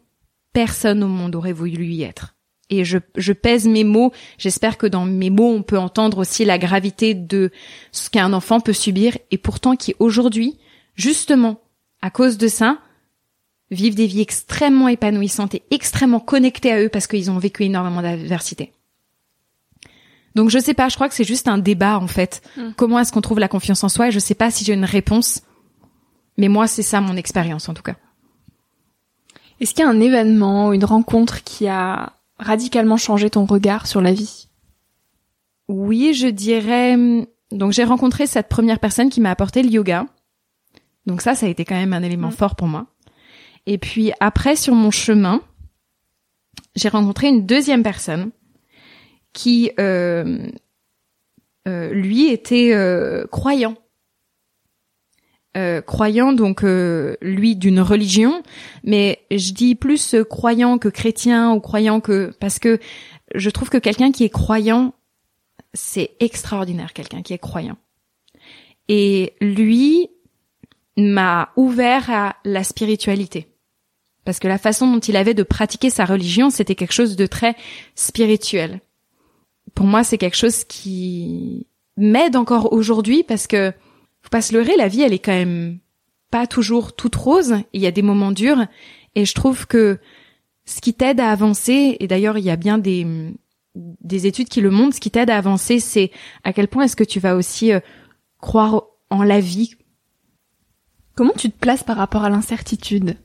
personne 0.54 1.04
au 1.04 1.06
monde 1.06 1.36
aurait 1.36 1.52
voulu 1.52 1.84
y 1.84 2.02
être. 2.02 2.34
Et 2.70 2.84
je, 2.84 2.98
je 3.16 3.32
pèse 3.32 3.66
mes 3.66 3.84
mots. 3.84 4.10
J'espère 4.38 4.78
que 4.78 4.86
dans 4.86 5.04
mes 5.04 5.30
mots, 5.30 5.52
on 5.52 5.62
peut 5.62 5.78
entendre 5.78 6.18
aussi 6.18 6.44
la 6.44 6.58
gravité 6.58 7.14
de 7.14 7.50
ce 7.92 8.10
qu'un 8.10 8.32
enfant 8.32 8.60
peut 8.60 8.72
subir 8.72 9.16
et 9.30 9.38
pourtant 9.38 9.76
qui 9.76 9.94
aujourd'hui, 9.98 10.58
justement, 10.94 11.60
à 12.02 12.10
cause 12.10 12.38
de 12.38 12.48
ça, 12.48 12.78
vivent 13.70 13.94
des 13.94 14.06
vies 14.06 14.22
extrêmement 14.22 14.88
épanouissantes 14.88 15.54
et 15.54 15.62
extrêmement 15.70 16.20
connectées 16.20 16.72
à 16.72 16.82
eux 16.82 16.88
parce 16.88 17.06
qu'ils 17.06 17.30
ont 17.30 17.38
vécu 17.38 17.64
énormément 17.64 18.02
d'adversité. 18.02 18.72
Donc 20.38 20.50
je 20.50 20.60
sais 20.60 20.72
pas, 20.72 20.88
je 20.88 20.94
crois 20.94 21.08
que 21.08 21.16
c'est 21.16 21.24
juste 21.24 21.48
un 21.48 21.58
débat 21.58 21.98
en 21.98 22.06
fait. 22.06 22.42
Hmm. 22.56 22.70
Comment 22.76 23.00
est-ce 23.00 23.10
qu'on 23.10 23.20
trouve 23.20 23.40
la 23.40 23.48
confiance 23.48 23.82
en 23.82 23.88
soi? 23.88 24.06
Et 24.06 24.10
je 24.12 24.20
sais 24.20 24.36
pas 24.36 24.52
si 24.52 24.64
j'ai 24.64 24.72
une 24.72 24.84
réponse, 24.84 25.42
mais 26.36 26.46
moi 26.46 26.68
c'est 26.68 26.84
ça 26.84 27.00
mon 27.00 27.16
expérience 27.16 27.68
en 27.68 27.74
tout 27.74 27.82
cas. 27.82 27.96
Est-ce 29.58 29.74
qu'il 29.74 29.82
y 29.82 29.88
a 29.88 29.90
un 29.90 29.98
événement, 29.98 30.72
une 30.72 30.84
rencontre 30.84 31.42
qui 31.42 31.66
a 31.66 32.12
radicalement 32.38 32.96
changé 32.96 33.30
ton 33.30 33.46
regard 33.46 33.88
sur 33.88 34.00
la 34.00 34.12
vie? 34.12 34.46
Oui, 35.66 36.14
je 36.14 36.28
dirais. 36.28 36.96
Donc 37.50 37.72
j'ai 37.72 37.82
rencontré 37.82 38.28
cette 38.28 38.48
première 38.48 38.78
personne 38.78 39.10
qui 39.10 39.20
m'a 39.20 39.32
apporté 39.32 39.64
le 39.64 39.70
yoga. 39.70 40.06
Donc 41.06 41.20
ça, 41.20 41.34
ça 41.34 41.46
a 41.46 41.48
été 41.48 41.64
quand 41.64 41.74
même 41.74 41.94
un 41.94 42.04
élément 42.04 42.28
hmm. 42.28 42.32
fort 42.38 42.54
pour 42.54 42.68
moi. 42.68 42.86
Et 43.66 43.76
puis 43.76 44.12
après, 44.20 44.54
sur 44.54 44.76
mon 44.76 44.92
chemin, 44.92 45.40
j'ai 46.76 46.90
rencontré 46.90 47.26
une 47.26 47.44
deuxième 47.44 47.82
personne 47.82 48.30
qui 49.32 49.70
euh, 49.78 50.38
euh, 51.66 51.92
lui 51.92 52.28
était 52.28 52.72
euh, 52.72 53.26
croyant. 53.26 53.76
croyant 55.86 56.32
donc 56.32 56.62
lui 56.62 57.56
d'une 57.56 57.80
religion, 57.80 58.44
mais 58.84 59.18
je 59.32 59.52
dis 59.52 59.74
plus 59.74 60.14
croyant 60.28 60.78
que 60.78 60.88
chrétien 60.88 61.52
ou 61.52 61.58
croyant 61.58 62.00
que 62.00 62.32
parce 62.38 62.60
que 62.60 62.78
je 63.34 63.50
trouve 63.50 63.68
que 63.68 63.78
quelqu'un 63.78 64.12
qui 64.12 64.22
est 64.22 64.30
croyant 64.30 64.94
c'est 65.74 66.12
extraordinaire 66.20 66.92
quelqu'un 66.92 67.22
qui 67.22 67.32
est 67.32 67.38
croyant. 67.38 67.76
Et 68.88 69.34
lui 69.40 70.08
m'a 70.96 71.50
ouvert 71.56 72.08
à 72.10 72.36
la 72.44 72.62
spiritualité. 72.62 73.48
Parce 74.24 74.38
que 74.38 74.48
la 74.48 74.58
façon 74.58 74.92
dont 74.92 75.00
il 75.00 75.16
avait 75.16 75.34
de 75.34 75.42
pratiquer 75.42 75.90
sa 75.90 76.04
religion, 76.04 76.50
c'était 76.50 76.74
quelque 76.74 76.92
chose 76.92 77.16
de 77.16 77.26
très 77.26 77.56
spirituel 77.94 78.80
pour 79.74 79.86
moi, 79.86 80.04
c'est 80.04 80.18
quelque 80.18 80.36
chose 80.36 80.64
qui 80.64 81.66
m'aide 81.96 82.36
encore 82.36 82.72
aujourd'hui 82.72 83.24
parce 83.24 83.46
que 83.46 83.72
faut 84.22 84.30
pas 84.30 84.42
se 84.42 84.52
leurrer, 84.52 84.76
la 84.76 84.88
vie, 84.88 85.02
elle 85.02 85.12
est 85.12 85.18
quand 85.18 85.32
même 85.32 85.78
pas 86.30 86.46
toujours 86.46 86.94
toute 86.94 87.16
rose. 87.16 87.56
Il 87.72 87.80
y 87.80 87.86
a 87.86 87.90
des 87.90 88.02
moments 88.02 88.32
durs 88.32 88.66
et 89.14 89.24
je 89.24 89.34
trouve 89.34 89.66
que 89.66 89.98
ce 90.64 90.80
qui 90.80 90.92
t'aide 90.92 91.20
à 91.20 91.30
avancer, 91.30 91.96
et 91.98 92.06
d'ailleurs 92.06 92.36
il 92.36 92.44
y 92.44 92.50
a 92.50 92.56
bien 92.56 92.78
des, 92.78 93.06
des 93.74 94.26
études 94.26 94.48
qui 94.48 94.60
le 94.60 94.70
montrent, 94.70 94.96
ce 94.96 95.00
qui 95.00 95.10
t'aide 95.10 95.30
à 95.30 95.38
avancer, 95.38 95.80
c'est 95.80 96.10
à 96.44 96.52
quel 96.52 96.68
point 96.68 96.84
est-ce 96.84 96.96
que 96.96 97.04
tu 97.04 97.20
vas 97.20 97.36
aussi 97.36 97.72
euh, 97.72 97.80
croire 98.38 98.84
en 99.10 99.22
la 99.22 99.40
vie. 99.40 99.74
Comment 101.14 101.32
tu 101.36 101.50
te 101.50 101.58
places 101.58 101.82
par 101.82 101.96
rapport 101.96 102.24
à 102.24 102.30
l'incertitude? 102.30 103.16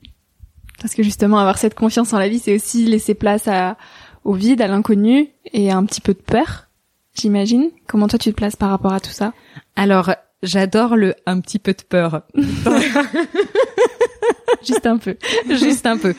Parce 0.81 0.95
que 0.95 1.03
justement, 1.03 1.37
avoir 1.37 1.57
cette 1.57 1.75
confiance 1.75 2.13
en 2.13 2.19
la 2.19 2.27
vie, 2.27 2.39
c'est 2.39 2.55
aussi 2.55 2.85
laisser 2.85 3.13
place 3.13 3.47
à, 3.47 3.77
au 4.23 4.33
vide, 4.33 4.61
à 4.61 4.67
l'inconnu 4.67 5.29
et 5.51 5.71
un 5.71 5.85
petit 5.85 6.01
peu 6.01 6.13
de 6.13 6.21
peur, 6.21 6.67
j'imagine. 7.15 7.71
Comment 7.87 8.07
toi 8.07 8.19
tu 8.19 8.31
te 8.31 8.35
places 8.35 8.55
par 8.55 8.69
rapport 8.69 8.93
à 8.93 8.99
tout 8.99 9.11
ça? 9.11 9.33
Alors, 9.75 10.13
j'adore 10.41 10.95
le 10.95 11.15
un 11.25 11.39
petit 11.39 11.59
peu 11.59 11.73
de 11.73 11.83
peur. 11.83 12.21
Juste 14.65 14.85
un 14.85 14.97
peu. 14.97 15.17
Juste 15.49 15.85
un 15.85 15.97
peu. 15.97 16.13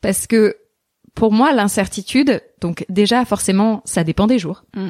Parce 0.00 0.26
que 0.26 0.56
pour 1.14 1.32
moi, 1.32 1.52
l'incertitude, 1.52 2.42
donc 2.60 2.84
déjà 2.88 3.24
forcément, 3.24 3.82
ça 3.84 4.04
dépend 4.04 4.26
des 4.26 4.38
jours. 4.38 4.64
Mm. 4.74 4.88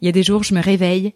Il 0.00 0.06
y 0.06 0.08
a 0.08 0.12
des 0.12 0.22
jours, 0.22 0.42
je 0.42 0.54
me 0.54 0.60
réveille, 0.60 1.14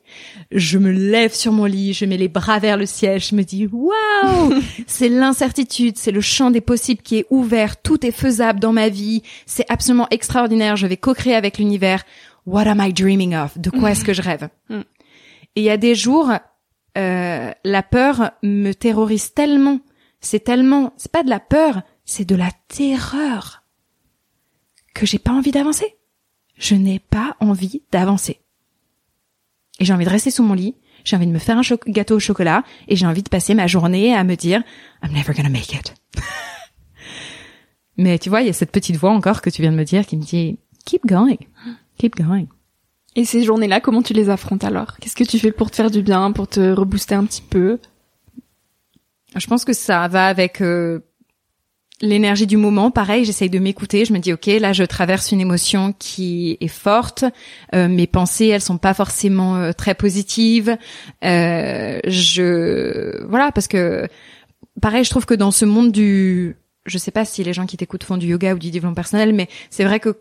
je 0.53 0.79
me 0.79 0.91
lève 0.91 1.35
sur 1.35 1.53
mon 1.53 1.65
lit, 1.65 1.93
je 1.93 2.05
mets 2.05 2.17
les 2.17 2.29
bras 2.29 2.59
vers 2.59 2.77
le 2.77 2.87
ciel, 2.87 3.21
je 3.21 3.35
me 3.35 3.43
dis 3.43 3.67
waouh, 3.67 4.55
c'est 4.87 5.09
l'incertitude, 5.09 5.99
c'est 5.99 6.11
le 6.11 6.21
champ 6.21 6.51
des 6.51 6.61
possibles 6.61 7.03
qui 7.03 7.19
est 7.19 7.27
ouvert, 7.31 7.81
tout 7.81 8.07
est 8.07 8.13
faisable 8.13 8.61
dans 8.61 8.73
ma 8.73 8.89
vie, 8.89 9.23
c'est 9.47 9.67
absolument 9.69 10.09
extraordinaire, 10.11 10.77
je 10.77 10.87
vais 10.87 10.97
co-créer 10.97 11.35
avec 11.35 11.59
l'univers. 11.59 12.05
What 12.47 12.67
am 12.67 12.81
I 12.81 12.93
dreaming 12.93 13.37
of? 13.37 13.59
De 13.59 13.71
quoi 13.71 13.91
est-ce 13.91 14.05
que 14.05 14.15
je 14.15 14.23
rêve? 14.23 14.49
Mm. 14.71 14.81
Et 15.57 15.61
il 15.61 15.65
y 15.65 15.71
a 15.71 15.77
des 15.77 15.95
jours, 15.95 16.33
euh, 16.97 17.51
la 17.65 17.83
peur 17.83 18.33
me 18.43 18.73
terrorise 18.73 19.35
tellement, 19.35 19.81
c'est 20.21 20.45
tellement, 20.45 20.93
c'est 20.97 21.13
pas 21.13 21.23
de 21.23 21.31
la 21.31 21.41
peur, 21.41 21.83
c'est 22.05 22.25
de 22.25 22.35
la 22.35 22.51
terreur 22.69 23.63
que 24.95 25.07
j'ai 25.07 25.19
pas 25.19 25.33
envie 25.33 25.53
d'avancer. 25.53 25.97
Je 26.57 26.75
n'ai 26.75 26.99
pas 26.99 27.37
envie 27.41 27.83
d'avancer 27.91 28.41
et 29.81 29.85
j'ai 29.85 29.93
envie 29.93 30.05
de 30.05 30.11
rester 30.11 30.31
sous 30.31 30.45
mon 30.45 30.55
lit, 30.55 30.77
j'ai 31.05 31.17
envie 31.17 31.27
de 31.27 31.33
me 31.33 31.39
faire 31.39 31.59
un 31.59 31.63
gâteau 31.89 32.17
au 32.17 32.21
chocolat 32.21 32.63
et 32.87 32.95
j'ai 32.95 33.07
envie 33.07 33.23
de 33.23 33.29
passer 33.29 33.55
ma 33.55 33.67
journée 33.67 34.15
à 34.15 34.23
me 34.23 34.37
dire 34.37 34.63
I'm 35.03 35.13
never 35.13 35.33
gonna 35.35 35.49
make 35.49 35.73
it. 35.73 35.95
Mais 37.97 38.19
tu 38.19 38.29
vois, 38.29 38.43
il 38.43 38.47
y 38.47 38.51
a 38.51 38.53
cette 38.53 38.71
petite 38.71 38.97
voix 38.97 39.11
encore 39.11 39.43
que 39.43 39.51
tu 39.51 39.63
viens 39.63 39.73
de 39.73 39.77
me 39.77 39.85
dire 39.85 40.07
qui 40.07 40.17
me 40.17 40.23
dit 40.23 40.59
keep 40.85 41.07
going, 41.07 41.37
keep 41.99 42.17
going. 42.17 42.47
Et 43.17 43.25
ces 43.25 43.43
journées-là, 43.43 43.81
comment 43.81 44.03
tu 44.03 44.13
les 44.13 44.31
affrontes 44.31 44.63
alors? 44.63 44.97
Qu'est-ce 44.99 45.17
que 45.17 45.25
tu 45.25 45.39
fais 45.39 45.51
pour 45.51 45.71
te 45.71 45.77
faire 45.77 45.91
du 45.91 46.03
bien, 46.03 46.31
pour 46.31 46.47
te 46.47 46.61
rebooster 46.73 47.17
un 47.17 47.25
petit 47.25 47.43
peu? 47.43 47.79
Je 49.37 49.47
pense 49.47 49.65
que 49.65 49.73
ça 49.73 50.07
va 50.09 50.27
avec 50.27 50.61
euh, 50.61 51.01
l'énergie 52.01 52.47
du 52.47 52.57
moment, 52.57 52.91
pareil, 52.91 53.25
j'essaye 53.25 53.51
de 53.51 53.59
m'écouter. 53.59 54.05
Je 54.05 54.13
me 54.13 54.19
dis, 54.19 54.33
ok, 54.33 54.47
là, 54.47 54.73
je 54.73 54.85
traverse 54.85 55.33
une 55.33 55.41
émotion 55.41 55.95
qui 55.99 56.57
est 56.61 56.69
forte. 56.69 57.25
Euh, 57.75 57.89
mes 57.89 58.07
pensées, 58.07 58.47
elles 58.47 58.63
sont 58.63 58.79
pas 58.79 58.95
forcément 58.95 59.57
euh, 59.57 59.73
très 59.73 59.95
positives. 59.95 60.77
Euh, 61.25 62.01
je, 62.07 63.25
voilà, 63.27 63.53
parce 63.53 63.69
que, 63.69 64.09
pareil, 64.81 65.05
je 65.05 65.11
trouve 65.11 65.27
que 65.27 65.35
dans 65.35 65.51
ce 65.51 65.65
monde 65.65 65.93
du, 65.93 66.57
je 66.87 66.99
sais 66.99 67.11
pas 67.11 67.25
si 67.25 67.45
les 67.45 67.53
gens 67.53 67.67
qui 67.67 67.77
t'écoutent 67.77 68.05
font 68.05 68.17
du 68.17 68.29
yoga 68.29 68.55
ou 68.55 68.59
du 68.59 68.71
développement 68.71 68.95
personnel, 68.95 69.35
mais 69.35 69.49
c'est 69.71 69.85
vrai 69.85 70.01
que 70.01 70.17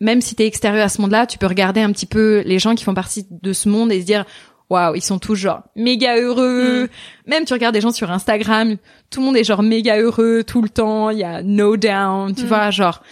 même 0.00 0.22
si 0.22 0.34
t'es 0.34 0.46
extérieur 0.46 0.86
à 0.86 0.88
ce 0.88 1.02
monde-là, 1.02 1.26
tu 1.26 1.36
peux 1.36 1.46
regarder 1.46 1.82
un 1.82 1.92
petit 1.92 2.06
peu 2.06 2.42
les 2.46 2.58
gens 2.58 2.74
qui 2.74 2.84
font 2.84 2.94
partie 2.94 3.26
de 3.30 3.52
ce 3.52 3.68
monde 3.68 3.92
et 3.92 4.00
se 4.00 4.06
dire, 4.06 4.24
waouh, 4.70 4.94
ils 4.94 5.02
sont 5.02 5.18
tous 5.18 5.34
genre 5.34 5.62
méga 5.76 6.16
heureux. 6.16 6.84
Mm. 6.84 6.88
Même 7.30 7.44
tu 7.44 7.52
regardes 7.52 7.74
des 7.74 7.80
gens 7.80 7.92
sur 7.92 8.10
Instagram, 8.10 8.76
tout 9.10 9.20
le 9.20 9.26
monde 9.26 9.36
est 9.36 9.44
genre 9.44 9.62
méga 9.62 9.98
heureux 9.98 10.42
tout 10.44 10.62
le 10.62 10.68
temps. 10.68 11.10
Il 11.10 11.18
y 11.18 11.24
a 11.24 11.42
no 11.42 11.76
down, 11.76 12.34
tu 12.34 12.44
Mm. 12.44 12.46
vois, 12.46 12.70
genre. 12.70 13.02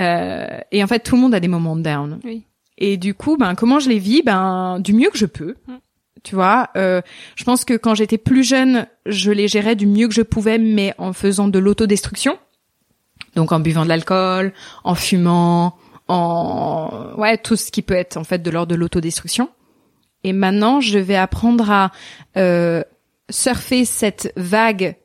Euh, 0.00 0.46
et 0.72 0.82
en 0.82 0.86
fait, 0.86 1.00
tout 1.00 1.14
le 1.14 1.20
monde 1.20 1.34
a 1.34 1.40
des 1.40 1.48
moments 1.48 1.76
de 1.76 1.82
down. 1.82 2.18
Oui. 2.24 2.44
Et 2.78 2.96
du 2.96 3.14
coup, 3.14 3.36
ben 3.36 3.54
comment 3.54 3.78
je 3.78 3.88
les 3.88 3.98
vis? 4.00 4.22
Ben 4.22 4.80
du 4.80 4.92
mieux 4.94 5.10
que 5.10 5.18
je 5.18 5.26
peux. 5.26 5.54
Mm. 5.68 5.74
Tu 6.24 6.34
vois, 6.34 6.70
euh, 6.76 7.02
je 7.36 7.44
pense 7.44 7.66
que 7.66 7.74
quand 7.74 7.94
j'étais 7.94 8.16
plus 8.16 8.42
jeune, 8.44 8.86
je 9.04 9.30
les 9.30 9.46
gérais 9.46 9.76
du 9.76 9.86
mieux 9.86 10.08
que 10.08 10.14
je 10.14 10.22
pouvais, 10.22 10.56
mais 10.58 10.94
en 10.96 11.12
faisant 11.12 11.48
de 11.48 11.58
l'autodestruction. 11.58 12.38
Donc 13.36 13.52
en 13.52 13.60
buvant 13.60 13.84
de 13.84 13.88
l'alcool, 13.90 14.54
en 14.84 14.94
fumant, 14.94 15.74
en 16.08 17.10
ouais 17.18 17.36
tout 17.36 17.56
ce 17.56 17.70
qui 17.70 17.82
peut 17.82 17.94
être 17.94 18.16
en 18.16 18.24
fait 18.24 18.38
de 18.42 18.50
l'ordre 18.50 18.70
de 18.72 18.76
l'autodestruction. 18.76 19.50
Et 20.24 20.32
maintenant, 20.32 20.80
je 20.80 20.98
vais 20.98 21.16
apprendre 21.16 21.70
à 21.70 21.92
euh, 22.36 22.82
surfer 23.30 23.84
cette 23.84 24.32
vague 24.36 24.96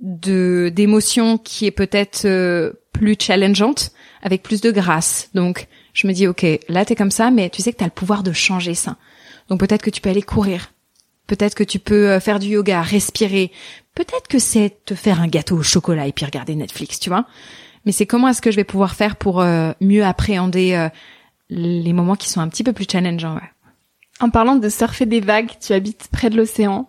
de 0.00 0.72
d'émotions 0.74 1.36
qui 1.36 1.66
est 1.66 1.70
peut-être 1.72 2.24
euh, 2.24 2.72
plus 2.92 3.16
challengeante, 3.20 3.92
avec 4.22 4.42
plus 4.42 4.60
de 4.60 4.70
grâce. 4.70 5.28
Donc, 5.34 5.66
je 5.92 6.06
me 6.06 6.12
dis, 6.12 6.26
ok, 6.26 6.46
là 6.68 6.84
t'es 6.84 6.94
comme 6.94 7.10
ça, 7.10 7.30
mais 7.30 7.50
tu 7.50 7.62
sais 7.62 7.72
que 7.72 7.78
t'as 7.78 7.84
le 7.84 7.90
pouvoir 7.90 8.22
de 8.22 8.32
changer 8.32 8.74
ça. 8.74 8.96
Donc 9.48 9.60
peut-être 9.60 9.82
que 9.82 9.90
tu 9.90 10.00
peux 10.00 10.08
aller 10.08 10.22
courir. 10.22 10.72
Peut-être 11.26 11.54
que 11.54 11.64
tu 11.64 11.78
peux 11.78 12.10
euh, 12.10 12.20
faire 12.20 12.38
du 12.38 12.48
yoga, 12.48 12.82
respirer. 12.82 13.52
Peut-être 13.94 14.28
que 14.28 14.38
c'est 14.38 14.84
te 14.84 14.94
faire 14.94 15.20
un 15.20 15.28
gâteau 15.28 15.56
au 15.56 15.62
chocolat 15.62 16.06
et 16.06 16.12
puis 16.12 16.24
regarder 16.24 16.54
Netflix, 16.54 16.98
tu 16.98 17.10
vois. 17.10 17.26
Mais 17.84 17.92
c'est 17.92 18.06
comment 18.06 18.28
est-ce 18.28 18.42
que 18.42 18.50
je 18.50 18.56
vais 18.56 18.64
pouvoir 18.64 18.94
faire 18.94 19.16
pour 19.16 19.40
euh, 19.40 19.72
mieux 19.80 20.04
appréhender 20.04 20.74
euh, 20.74 20.88
les 21.48 21.92
moments 21.92 22.16
qui 22.16 22.28
sont 22.28 22.40
un 22.40 22.48
petit 22.48 22.64
peu 22.64 22.72
plus 22.72 22.86
challengeants. 22.90 23.34
Ouais. 23.34 23.50
En 24.20 24.30
parlant 24.30 24.56
de 24.56 24.68
surfer 24.68 25.06
des 25.06 25.20
vagues, 25.20 25.50
tu 25.60 25.72
habites 25.72 26.08
près 26.12 26.30
de 26.30 26.36
l'océan 26.36 26.88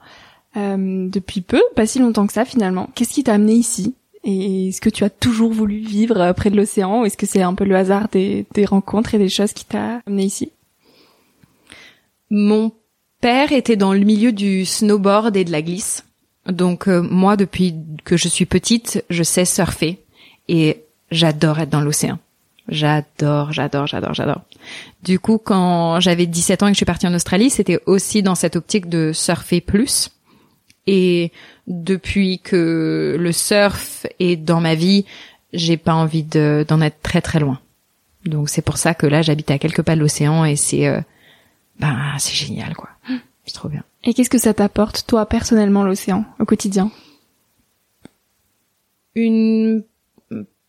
euh, 0.57 1.07
depuis 1.09 1.41
peu, 1.41 1.61
pas 1.75 1.85
si 1.87 1.99
longtemps 1.99 2.27
que 2.27 2.33
ça 2.33 2.45
finalement. 2.45 2.89
Qu'est-ce 2.93 3.13
qui 3.13 3.23
t'a 3.23 3.33
amené 3.33 3.53
ici? 3.53 3.95
Et 4.23 4.67
est-ce 4.67 4.81
que 4.81 4.89
tu 4.89 5.03
as 5.03 5.09
toujours 5.09 5.51
voulu 5.51 5.79
vivre 5.79 6.19
euh, 6.19 6.33
près 6.33 6.49
de 6.49 6.57
l'océan? 6.57 7.01
Ou 7.01 7.05
est-ce 7.05 7.17
que 7.17 7.25
c'est 7.25 7.41
un 7.41 7.55
peu 7.55 7.63
le 7.63 7.75
hasard 7.75 8.09
des, 8.09 8.45
des 8.53 8.65
rencontres 8.65 9.15
et 9.15 9.17
des 9.17 9.29
choses 9.29 9.53
qui 9.53 9.65
t'a 9.65 10.01
amené 10.05 10.25
ici? 10.25 10.51
Mon 12.29 12.71
père 13.21 13.51
était 13.51 13.77
dans 13.77 13.93
le 13.93 13.99
milieu 13.99 14.31
du 14.31 14.65
snowboard 14.65 15.35
et 15.37 15.45
de 15.45 15.51
la 15.51 15.61
glisse. 15.61 16.05
Donc 16.47 16.87
euh, 16.87 17.01
moi, 17.01 17.37
depuis 17.37 17.75
que 18.03 18.17
je 18.17 18.27
suis 18.27 18.45
petite, 18.45 19.05
je 19.09 19.23
sais 19.23 19.45
surfer 19.45 19.99
et 20.47 20.83
j'adore 21.11 21.59
être 21.59 21.69
dans 21.69 21.81
l'océan. 21.81 22.19
J'adore, 22.71 23.51
j'adore, 23.51 23.85
j'adore, 23.85 24.13
j'adore. 24.13 24.41
Du 25.03 25.19
coup, 25.19 25.37
quand 25.37 25.99
j'avais 25.99 26.25
17 26.25 26.63
ans 26.63 26.67
et 26.67 26.69
que 26.71 26.75
je 26.75 26.77
suis 26.77 26.85
partie 26.85 27.05
en 27.05 27.13
Australie, 27.13 27.49
c'était 27.49 27.79
aussi 27.85 28.23
dans 28.23 28.33
cette 28.35 28.55
optique 28.55 28.87
de 28.87 29.11
surfer 29.13 29.59
plus. 29.61 30.09
Et 30.87 31.31
depuis 31.67 32.39
que 32.39 33.17
le 33.19 33.31
surf 33.33 34.05
est 34.19 34.37
dans 34.37 34.61
ma 34.61 34.73
vie, 34.75 35.05
j'ai 35.53 35.75
pas 35.77 35.93
envie 35.93 36.23
de- 36.23 36.65
d'en 36.67 36.79
être 36.81 37.01
très 37.03 37.21
très 37.21 37.39
loin. 37.39 37.59
Donc 38.25 38.49
c'est 38.49 38.61
pour 38.61 38.77
ça 38.77 38.93
que 38.93 39.05
là, 39.05 39.21
j'habite 39.21 39.51
à 39.51 39.59
quelques 39.59 39.81
pas 39.81 39.95
de 39.95 39.99
l'océan 39.99 40.45
et 40.45 40.55
c'est 40.55 40.87
euh, 40.87 41.01
ben 41.79 41.97
c'est 42.19 42.33
génial 42.35 42.73
quoi. 42.75 42.89
C'est 43.45 43.53
trop 43.53 43.69
bien. 43.69 43.83
Et 44.03 44.13
qu'est-ce 44.13 44.29
que 44.29 44.37
ça 44.37 44.53
t'apporte 44.53 45.05
toi 45.07 45.25
personnellement 45.25 45.83
l'océan 45.83 46.25
au 46.39 46.45
quotidien? 46.45 46.91
Une 49.15 49.83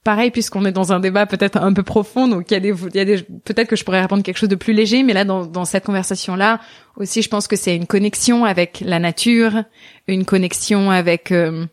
pareil 0.05 0.31
puisqu'on 0.31 0.65
est 0.65 0.73
dans 0.73 0.93
un 0.93 1.01
débat 1.01 1.27
peut-être 1.27 1.57
un 1.59 1.73
peu 1.73 1.83
profond 1.83 2.27
donc 2.27 2.51
il 2.51 2.55
y 2.55 2.57
a 2.57 2.61
des 2.61 2.73
a 2.73 3.05
des 3.05 3.23
peut-être 3.23 3.69
que 3.69 3.77
je 3.77 3.85
pourrais 3.85 4.01
répondre 4.01 4.23
quelque 4.23 4.39
chose 4.39 4.49
de 4.49 4.57
plus 4.57 4.73
léger 4.73 5.03
mais 5.03 5.13
là 5.13 5.25
dans 5.25 5.47
dans 5.47 5.65
cette 5.65 5.85
conversation 5.85 6.35
là 6.35 6.61
aussi 6.97 7.23
je 7.23 7.29
pense 7.29 7.47
que 7.47 7.57
c'est 7.57 7.77
une 7.77 7.87
connexion 7.87 8.45
avec 8.45 8.83
la 8.85 8.99
nature, 8.99 9.65
une 10.09 10.25
connexion 10.25 10.91
avec 10.91 11.31
euh, 11.31 11.67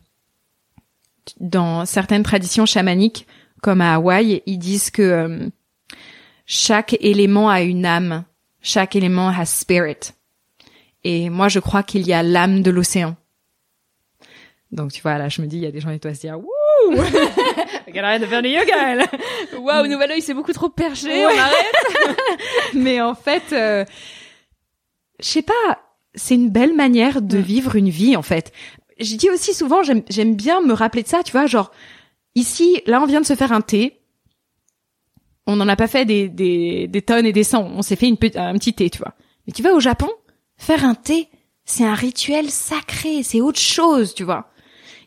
dans 1.39 1.85
certaines 1.85 2.23
traditions 2.23 2.65
chamaniques 2.65 3.27
comme 3.61 3.81
à 3.81 3.95
Hawaï, 3.95 4.41
ils 4.45 4.57
disent 4.57 4.89
que 4.89 5.01
euh, 5.01 5.49
chaque 6.45 6.95
élément 7.01 7.49
a 7.49 7.61
une 7.61 7.85
âme, 7.85 8.23
chaque 8.61 8.95
élément 8.95 9.29
has 9.29 9.45
spirit. 9.45 10.13
Et 11.03 11.29
moi, 11.29 11.47
je 11.47 11.59
crois 11.59 11.83
qu'il 11.83 12.05
y 12.07 12.13
a 12.13 12.23
l'âme 12.23 12.61
de 12.61 12.71
l'océan. 12.71 13.15
Donc, 14.71 14.91
tu 14.91 15.01
vois, 15.01 15.17
là, 15.17 15.29
je 15.29 15.41
me 15.41 15.47
dis, 15.47 15.58
il 15.58 15.63
y 15.63 15.67
a 15.67 15.71
des 15.71 15.79
gens 15.79 15.91
qui 15.91 15.97
doivent 15.99 16.13
se 16.15 16.21
dire, 16.21 16.38
wouh! 16.38 16.95
Regarde, 17.88 18.05
arrête 18.05 18.21
de 18.21 18.27
faire 18.27 18.41
du 18.43 18.49
yoga, 18.49 18.95
là. 18.95 19.05
Waouh, 19.58 19.88
nouvel 19.88 20.12
œil, 20.12 20.21
c'est 20.21 20.34
beaucoup 20.36 20.53
trop 20.53 20.69
perché, 20.69 21.08
Ouais. 21.08 21.25
on 21.25 21.39
arrête 21.39 22.17
Mais 22.75 23.01
en 23.01 23.15
fait, 23.15 23.43
euh, 23.51 23.84
je 25.19 25.25
sais 25.27 25.41
pas, 25.41 25.79
c'est 26.15 26.36
une 26.36 26.49
belle 26.49 26.75
manière 26.75 27.21
de 27.21 27.38
Mm. 27.38 27.41
vivre 27.41 27.75
une 27.75 27.89
vie, 27.89 28.15
en 28.15 28.21
fait. 28.21 28.51
Je 28.99 29.15
dis 29.15 29.29
aussi 29.29 29.53
souvent, 29.53 29.82
j'aime, 29.84 30.36
bien 30.36 30.62
me 30.62 30.73
rappeler 30.73 31.03
de 31.03 31.08
ça, 31.08 31.23
tu 31.23 31.32
vois, 31.32 31.47
genre, 31.47 31.71
ici, 32.36 32.82
là, 32.86 33.01
on 33.01 33.05
vient 33.05 33.21
de 33.21 33.25
se 33.25 33.36
faire 33.36 33.51
un 33.51 33.62
thé. 33.62 33.99
On 35.47 35.55
n'en 35.55 35.67
a 35.67 35.75
pas 35.75 35.88
fait 35.88 36.05
des, 36.05 36.29
des, 36.29 36.88
des 36.88 37.01
tonnes 37.01 37.25
et 37.25 37.34
des 37.34 37.43
cents. 37.43 37.63
On 37.75 37.82
s'est 37.82 37.95
fait 37.95 38.08
une, 38.08 38.17
un 38.36 38.53
petit 38.53 38.73
thé, 38.73 38.89
tu 38.91 38.99
vois. 38.99 39.15
Mais 39.47 39.53
tu 39.53 39.63
vas 39.63 39.73
au 39.73 39.79
Japon, 39.79 40.10
faire 40.58 40.86
un 40.86 40.93
thé, 40.93 41.27
c'est 41.65 41.86
un 41.86 41.95
rituel 41.95 42.49
sacré, 42.51 43.23
c'est 43.23 43.41
autre 43.41 43.60
chose, 43.60 44.13
tu 44.13 44.23
vois. 44.23 44.48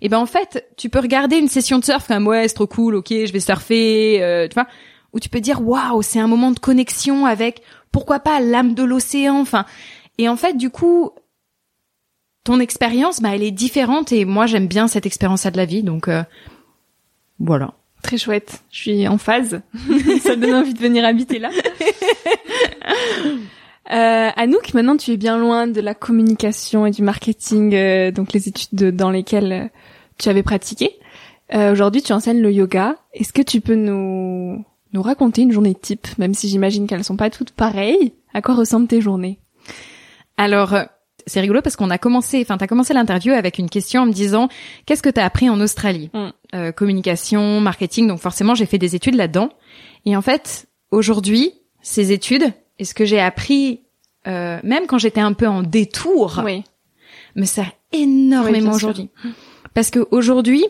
Et 0.04 0.08
ben 0.08 0.18
en 0.18 0.26
fait, 0.26 0.68
tu 0.76 0.90
peux 0.90 0.98
regarder 0.98 1.36
une 1.36 1.46
session 1.48 1.78
de 1.78 1.84
surf 1.84 2.08
comme 2.08 2.26
ouais, 2.26 2.48
c'est 2.48 2.54
trop 2.54 2.66
cool, 2.66 2.96
ok, 2.96 3.06
je 3.08 3.32
vais 3.32 3.38
surfer, 3.40 4.20
euh, 4.20 4.48
tu 4.48 4.54
vois, 4.54 4.66
ou 5.12 5.20
tu 5.20 5.28
peux 5.28 5.40
dire 5.40 5.66
waouh, 5.66 6.02
c'est 6.02 6.18
un 6.18 6.26
moment 6.26 6.50
de 6.50 6.58
connexion 6.58 7.24
avec 7.24 7.62
pourquoi 7.92 8.18
pas 8.18 8.40
l'âme 8.40 8.74
de 8.74 8.82
l'océan, 8.82 9.38
enfin. 9.40 9.64
Et 10.18 10.28
en 10.28 10.36
fait, 10.36 10.56
du 10.56 10.70
coup, 10.70 11.12
ton 12.44 12.58
expérience, 12.58 13.20
bah 13.20 13.30
elle 13.32 13.44
est 13.44 13.52
différente 13.52 14.10
et 14.10 14.24
moi 14.24 14.46
j'aime 14.46 14.66
bien 14.66 14.88
cette 14.88 15.06
expérience-là 15.06 15.52
de 15.52 15.56
la 15.56 15.66
vie, 15.66 15.84
donc 15.84 16.08
euh, 16.08 16.24
voilà. 17.38 17.74
Très 18.02 18.18
chouette, 18.18 18.64
je 18.72 18.78
suis 18.80 19.06
en 19.06 19.16
phase. 19.18 19.62
ça 20.24 20.34
me 20.34 20.40
donne 20.42 20.54
envie 20.54 20.74
de 20.74 20.80
venir 20.80 21.04
habiter 21.04 21.38
là. 21.38 21.50
Euh, 23.90 24.30
Anouk, 24.36 24.74
maintenant 24.74 24.96
tu 24.96 25.10
es 25.10 25.16
bien 25.16 25.36
loin 25.36 25.66
de 25.66 25.80
la 25.80 25.92
communication 25.92 26.86
et 26.86 26.92
du 26.92 27.02
marketing, 27.02 27.74
euh, 27.74 28.10
donc 28.12 28.32
les 28.32 28.48
études 28.48 28.68
de- 28.72 28.90
dans 28.92 29.10
lesquelles 29.10 29.52
euh, 29.52 29.68
tu 30.18 30.28
avais 30.28 30.42
pratiqué. 30.42 30.90
Euh, 31.54 31.72
Aujourd'hui, 31.72 32.02
tu 32.02 32.12
enseignes 32.12 32.40
le 32.40 32.52
yoga. 32.52 32.96
Est-ce 33.14 33.32
que 33.32 33.42
tu 33.42 33.60
peux 33.60 33.74
nous 33.74 34.64
nous 34.92 35.02
raconter 35.02 35.42
une 35.42 35.52
journée 35.52 35.74
type, 35.74 36.06
même 36.18 36.34
si 36.34 36.48
j'imagine 36.48 36.86
qu'elles 36.86 37.04
sont 37.04 37.16
pas 37.16 37.30
toutes 37.30 37.50
pareilles? 37.52 38.12
À 38.34 38.42
quoi 38.42 38.54
ressemblent 38.54 38.86
tes 38.88 39.00
journées? 39.00 39.38
Alors, 40.36 40.74
euh, 40.74 40.84
c'est 41.26 41.40
rigolo 41.40 41.62
parce 41.62 41.76
qu'on 41.76 41.90
a 41.90 41.98
commencé, 41.98 42.40
enfin, 42.42 42.56
t'as 42.58 42.66
commencé 42.66 42.92
l'interview 42.94 43.32
avec 43.32 43.58
une 43.58 43.70
question 43.70 44.02
en 44.02 44.06
me 44.06 44.12
disant 44.12 44.48
qu'est-ce 44.86 45.02
que 45.02 45.08
t'as 45.10 45.24
appris 45.24 45.48
en 45.48 45.60
Australie 45.60 46.10
Mm. 46.12 46.28
Euh, 46.54 46.72
Communication, 46.72 47.60
marketing, 47.60 48.06
donc 48.08 48.18
forcément 48.20 48.54
j'ai 48.54 48.66
fait 48.66 48.76
des 48.78 48.94
études 48.94 49.14
là-dedans. 49.14 49.48
Et 50.04 50.16
en 50.16 50.20
fait, 50.22 50.66
aujourd'hui, 50.90 51.52
ces 51.80 52.12
études 52.12 52.52
et 52.78 52.84
ce 52.84 52.92
que 52.94 53.04
j'ai 53.06 53.20
appris, 53.20 53.80
euh, 54.26 54.58
même 54.62 54.86
quand 54.86 54.98
j'étais 54.98 55.20
un 55.20 55.32
peu 55.32 55.46
en 55.48 55.62
détour, 55.62 56.42
Oui. 56.44 56.64
me 57.36 57.44
sert 57.46 57.70
énormément 57.92 58.72
aujourd'hui. 58.72 59.08
Parce 59.74 59.90
que 59.90 60.06
aujourd'hui, 60.10 60.64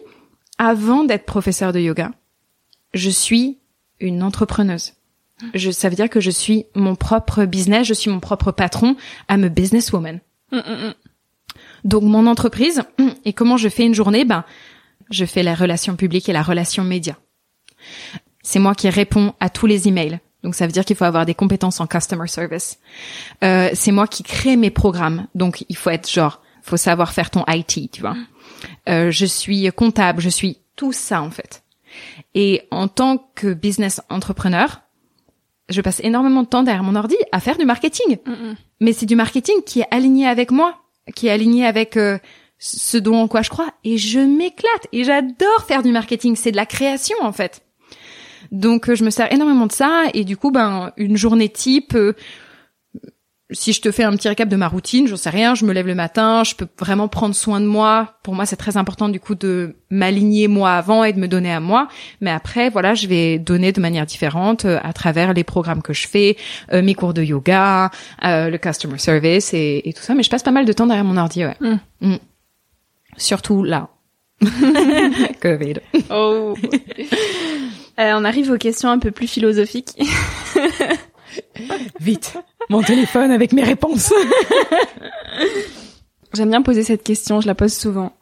avant 0.59 1.05
d'être 1.05 1.27
professeur 1.27 1.73
de 1.73 1.81
yoga, 1.81 2.13
je 2.95 3.11
suis 3.11 3.59
une 4.01 4.23
entrepreneuse. 4.23 4.95
Je, 5.55 5.71
ça 5.71 5.89
veut 5.89 5.97
dire 5.97 6.11
que 6.11 6.21
je 6.21 6.31
suis 6.31 6.67
mon 6.75 6.95
propre 6.95 7.45
business, 7.45 7.87
je 7.87 7.95
suis 7.95 8.11
mon 8.11 8.21
propre 8.21 8.53
patron, 8.53 8.97
I'm 9.29 9.45
a 9.45 9.49
businesswoman. 9.49 10.21
Mm, 10.53 10.57
mm, 10.57 10.87
mm. 10.89 10.95
Donc 11.85 12.03
mon 12.05 12.27
entreprise, 12.27 12.83
et 13.25 13.33
comment 13.33 13.57
je 13.57 13.69
fais 13.69 13.85
une 13.85 13.95
journée? 13.95 14.25
Ben, 14.25 14.45
je 15.11 15.25
fais 15.25 15.43
la 15.43 15.55
relation 15.55 15.97
publique 15.97 16.29
et 16.29 16.33
la 16.33 16.43
relation 16.43 16.85
média. 16.85 17.17
C'est 18.43 18.59
moi 18.59 18.75
qui 18.75 18.89
réponds 18.89 19.35
à 19.41 19.51
tous 19.51 19.67
les 19.67 19.89
emails. 19.89 20.21
Donc 20.43 20.55
ça 20.55 20.67
veut 20.67 20.73
dire 20.73 20.85
qu'il 20.85 20.97
faut 20.97 21.05
avoir 21.05 21.27
des 21.27 21.35
compétences 21.35 21.81
en 21.81 21.87
customer 21.87 22.27
service. 22.27 22.79
Euh, 23.45 23.71
c'est 23.75 23.93
moi 23.93 24.07
qui 24.07 24.23
crée 24.23 24.57
mes 24.57 24.71
programmes. 24.71 25.27
Donc 25.35 25.65
il 25.69 25.77
faut 25.77 25.91
être 25.91 26.11
genre, 26.11 26.41
faut 26.63 26.77
savoir 26.77 27.13
faire 27.13 27.31
ton 27.31 27.45
IT, 27.49 27.91
tu 27.91 28.01
vois. 28.01 28.17
Euh, 28.89 29.11
je 29.11 29.27
suis 29.27 29.71
comptable, 29.73 30.21
je 30.21 30.29
suis 30.29 30.59
tout 30.77 30.93
ça 30.93 31.23
en 31.23 31.31
fait. 31.31 31.63
Et 32.35 32.63
en 32.71 32.89
tant 32.89 33.19
que 33.35 33.53
business 33.53 34.01
entrepreneur, 34.09 34.81
je 35.69 35.81
passe 35.81 36.01
énormément 36.01 36.43
de 36.43 36.49
temps 36.49 36.63
derrière 36.63 36.83
mon 36.83 36.97
ordi 36.97 37.17
à 37.33 37.41
faire 37.41 37.59
du 37.59 37.65
marketing 37.65 38.19
Mm, 38.27 38.31
mm. 38.31 38.57
mais 38.81 38.93
c'est 38.93 39.07
du 39.07 39.17
marketing 39.17 39.63
qui 39.65 39.81
est 39.81 39.87
aligné 39.91 40.27
avec 40.27 40.51
moi, 40.51 40.77
qui 41.15 41.29
est 41.29 41.31
aligné 41.31 41.67
avec 41.67 41.97
euh, 41.97 42.19
ce 42.59 42.99
dont 42.99 43.17
en 43.17 43.29
quoi 43.29 43.43
je 43.43 43.51
crois 43.51 43.71
et 43.85 43.99
je 43.99 44.21
m'éclate 44.21 44.87
et 44.93 45.05
j'adore 45.05 45.65
faire 45.67 45.83
du 45.83 45.93
marketing, 45.93 46.37
c'est 46.37 46.53
de 46.53 46.57
la 46.57 46.67
création 46.67 47.17
en 47.23 47.33
fait. 47.33 47.63
Donc 48.51 48.89
euh, 48.89 48.95
je 48.95 49.05
me 49.05 49.11
sers 49.11 49.33
énormément 49.33 49.67
de 49.67 49.73
ça 49.73 50.05
et 50.15 50.25
du 50.25 50.37
coup 50.37 50.51
ben 50.51 50.93
une 50.97 51.17
journée 51.17 51.49
type 51.49 51.95
euh, 51.95 52.15
si 53.53 53.73
je 53.73 53.81
te 53.81 53.91
fais 53.91 54.05
un 54.05 54.13
petit 54.13 54.29
récap 54.29 54.49
de 54.49 54.57
ma 54.57 54.69
routine, 54.69 55.07
j'en 55.07 55.17
sais 55.17 55.31
rien, 55.31 55.55
je 55.55 55.65
me 55.65 55.73
lève 55.73 55.87
le 55.87 55.95
matin, 55.95 56.45
je 56.45 56.55
peux 56.55 56.67
vraiment 56.79 57.09
prendre 57.09 57.35
soin 57.35 57.61
de 57.61 57.67
moi. 57.67 58.15
Pour 58.23 58.35
moi, 58.35 58.47
c'est 58.47 58.57
très 58.57 58.77
important 58.77 59.09
du 59.09 59.21
coup 59.21 59.35
de 59.35 59.77
m'aligner 59.91 60.49
moi 60.49 60.73
avant 60.73 61.05
et 61.05 61.13
de 61.13 61.19
me 61.19 61.29
donner 61.29 61.53
à 61.53 61.61
moi. 61.61 61.89
Mais 62.21 62.31
après, 62.31 62.71
voilà, 62.71 62.95
je 62.95 63.07
vais 63.07 63.39
donner 63.39 63.73
de 63.73 63.81
manière 63.81 64.07
différente 64.07 64.65
euh, 64.65 64.79
à 64.83 64.93
travers 64.93 65.33
les 65.33 65.45
programmes 65.45 65.83
que 65.83 65.93
je 65.93 66.09
fais, 66.09 66.37
euh, 66.73 66.83
mes 66.83 66.95
cours 66.95 67.15
de 67.15 67.23
yoga, 67.23 67.91
euh, 68.25 68.51
le 68.51 68.59
customer 68.59 68.99
service 68.99 69.53
et, 69.55 69.83
et, 69.85 69.93
tout 69.93 70.03
ça. 70.03 70.15
Mais 70.15 70.23
je 70.23 70.31
passe 70.31 70.43
pas 70.43 70.51
mal 70.51 70.65
de 70.65 70.73
temps 70.73 70.87
derrière 70.87 71.05
mon 71.05 71.17
ordi, 71.17 71.45
ouais. 71.45 71.57
Mm. 71.61 71.79
Mm. 72.01 72.19
Surtout 73.17 73.63
là. 73.65 73.89
Covid. 75.41 75.75
Oh. 76.11 76.55
on 77.99 78.25
arrive 78.25 78.51
aux 78.51 78.59
questions 78.59 78.91
un 78.91 78.99
peu 78.99 79.11
plus 79.11 79.29
philosophiques. 79.29 79.97
Vite, 82.01 82.37
mon 82.69 82.83
téléphone 82.83 83.31
avec 83.31 83.53
mes 83.53 83.63
réponses. 83.63 84.13
J'aime 86.35 86.51
bien 86.51 86.63
poser 86.63 86.83
cette 86.83 87.03
question, 87.03 87.41
je 87.41 87.47
la 87.47 87.55
pose 87.55 87.75
souvent. 87.75 88.15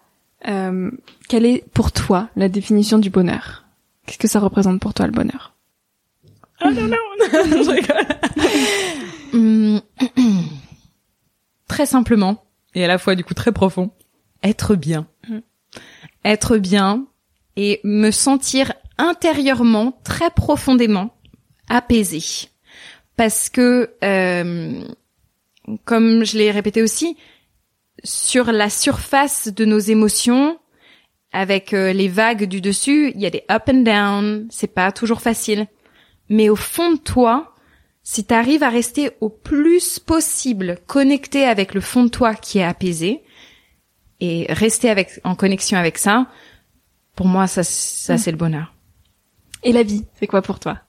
Euh, 0.48 0.90
quelle 1.28 1.46
est 1.46 1.64
pour 1.72 1.92
toi 1.92 2.28
la 2.36 2.48
définition 2.48 2.98
du 2.98 3.10
bonheur? 3.10 3.64
Qu'est-ce 4.06 4.18
que 4.18 4.28
ça 4.28 4.40
représente 4.40 4.80
pour 4.80 4.94
toi 4.94 5.06
le 5.06 5.12
bonheur? 5.12 5.54
Ah 6.60 6.70
non, 6.70 6.82
non, 6.82 6.96
non, 7.48 7.62
je 7.62 7.70
rigole. 7.70 8.06
Très 11.68 11.86
simplement, 11.86 12.44
et 12.74 12.84
à 12.84 12.88
la 12.88 12.98
fois 12.98 13.14
du 13.14 13.24
coup 13.24 13.34
très 13.34 13.52
profond, 13.52 13.90
être 14.42 14.74
bien. 14.74 15.06
Mm. 15.28 15.38
Être 16.24 16.56
bien 16.58 17.06
et 17.56 17.80
me 17.84 18.10
sentir 18.10 18.72
intérieurement, 18.98 19.98
très 20.04 20.30
profondément 20.30 21.14
apaisé 21.68 22.49
parce 23.20 23.50
que, 23.50 23.90
euh, 24.02 24.82
comme 25.84 26.24
je 26.24 26.38
l'ai 26.38 26.50
répété 26.50 26.80
aussi, 26.80 27.18
sur 28.02 28.50
la 28.50 28.70
surface 28.70 29.48
de 29.48 29.66
nos 29.66 29.78
émotions, 29.78 30.58
avec 31.30 31.74
euh, 31.74 31.92
les 31.92 32.08
vagues 32.08 32.44
du 32.44 32.62
dessus, 32.62 33.12
il 33.14 33.20
y 33.20 33.26
a 33.26 33.30
des 33.30 33.44
up 33.50 33.64
and 33.68 33.82
down, 33.82 34.48
c'est 34.50 34.72
pas 34.72 34.90
toujours 34.90 35.20
facile. 35.20 35.66
Mais 36.30 36.48
au 36.48 36.56
fond 36.56 36.92
de 36.92 36.96
toi, 36.96 37.54
si 38.02 38.24
tu 38.24 38.32
arrives 38.32 38.62
à 38.62 38.70
rester 38.70 39.10
au 39.20 39.28
plus 39.28 39.98
possible 39.98 40.78
connecté 40.86 41.44
avec 41.44 41.74
le 41.74 41.82
fond 41.82 42.04
de 42.04 42.08
toi 42.08 42.34
qui 42.34 42.60
est 42.60 42.64
apaisé 42.64 43.20
et 44.20 44.46
rester 44.48 44.88
avec 44.88 45.20
en 45.24 45.34
connexion 45.34 45.76
avec 45.76 45.98
ça, 45.98 46.26
pour 47.16 47.26
moi 47.26 47.46
ça 47.46 47.64
ça 47.64 48.14
mm. 48.14 48.18
c'est 48.18 48.30
le 48.30 48.38
bonheur. 48.38 48.72
Et 49.62 49.72
la 49.72 49.82
vie, 49.82 50.06
c'est 50.18 50.26
quoi 50.26 50.40
pour 50.40 50.58
toi? 50.58 50.80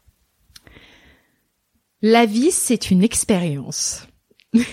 La 2.02 2.26
vie, 2.26 2.52
c'est 2.52 2.92
une 2.92 3.04
expérience. 3.04 4.08
non, 4.54 4.64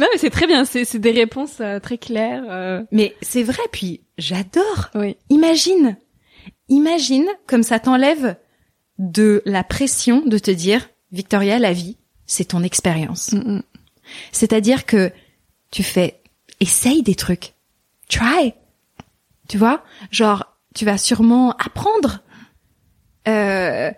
mais 0.00 0.18
c'est 0.18 0.30
très 0.30 0.46
bien. 0.46 0.64
C'est 0.64 0.98
des 0.98 1.10
réponses 1.10 1.60
euh, 1.60 1.80
très 1.80 1.98
claires. 1.98 2.44
Euh. 2.48 2.82
Mais 2.92 3.14
c'est 3.20 3.42
vrai. 3.42 3.62
Puis 3.72 4.00
j'adore. 4.18 4.90
Oui. 4.94 5.16
Imagine, 5.28 5.96
imagine 6.68 7.26
comme 7.46 7.62
ça 7.62 7.78
t'enlève 7.78 8.36
de 8.98 9.42
la 9.44 9.64
pression 9.64 10.24
de 10.24 10.38
te 10.38 10.50
dire, 10.50 10.88
Victoria, 11.10 11.58
la 11.58 11.72
vie, 11.72 11.96
c'est 12.26 12.46
ton 12.46 12.62
expérience. 12.62 13.32
Mm, 13.32 13.56
mm. 13.56 13.62
C'est-à-dire 14.30 14.86
que 14.86 15.10
tu 15.70 15.82
fais, 15.82 16.20
essaye 16.60 17.02
des 17.02 17.14
trucs, 17.14 17.54
try. 18.08 18.54
Tu 19.48 19.58
vois, 19.58 19.82
genre 20.10 20.56
tu 20.74 20.84
vas 20.84 20.98
sûrement 20.98 21.52
apprendre. 21.56 22.22
Euh, 23.28 23.90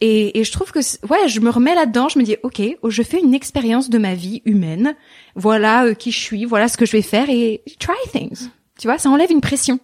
et, 0.00 0.38
et, 0.38 0.44
je 0.44 0.52
trouve 0.52 0.72
que 0.72 0.80
ouais, 1.06 1.28
je 1.28 1.40
me 1.40 1.48
remets 1.48 1.74
là-dedans, 1.74 2.08
je 2.08 2.18
me 2.18 2.24
dis 2.24 2.36
ok, 2.42 2.60
je 2.86 3.02
fais 3.02 3.18
une 3.18 3.32
expérience 3.32 3.88
de 3.88 3.96
ma 3.96 4.14
vie 4.14 4.42
humaine. 4.44 4.94
Voilà 5.34 5.86
euh, 5.86 5.94
qui 5.94 6.12
je 6.12 6.18
suis, 6.18 6.44
voilà 6.44 6.68
ce 6.68 6.76
que 6.76 6.84
je 6.84 6.92
vais 6.92 7.02
faire 7.02 7.30
et 7.30 7.62
try 7.78 7.94
things. 8.12 8.50
Tu 8.78 8.88
vois, 8.88 8.98
ça 8.98 9.08
enlève 9.08 9.30
une 9.30 9.40
pression. 9.40 9.80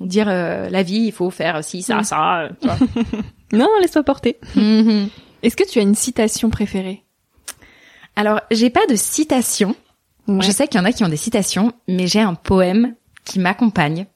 Dire 0.00 0.28
euh, 0.28 0.68
la 0.70 0.82
vie, 0.84 1.00
il 1.06 1.12
faut 1.12 1.30
faire 1.30 1.64
ci, 1.64 1.82
ça, 1.82 2.02
ça. 2.04 2.48
Tu 2.60 2.68
vois. 2.68 2.78
non, 3.52 3.68
laisse-toi 3.80 4.04
porter. 4.04 4.38
Mm-hmm. 4.56 5.08
Est-ce 5.42 5.56
que 5.56 5.68
tu 5.68 5.80
as 5.80 5.82
une 5.82 5.96
citation 5.96 6.48
préférée? 6.48 7.02
Alors, 8.14 8.40
j'ai 8.50 8.70
pas 8.70 8.86
de 8.88 8.94
citation. 8.94 9.74
Je 10.28 10.50
sais 10.50 10.68
qu'il 10.68 10.78
y 10.78 10.82
en 10.82 10.86
a 10.86 10.92
qui 10.92 11.02
ont 11.02 11.08
des 11.08 11.16
citations, 11.16 11.72
mais 11.88 12.06
j'ai 12.06 12.20
un 12.20 12.34
poème 12.34 12.94
qui 13.24 13.40
m'accompagne 13.40 14.06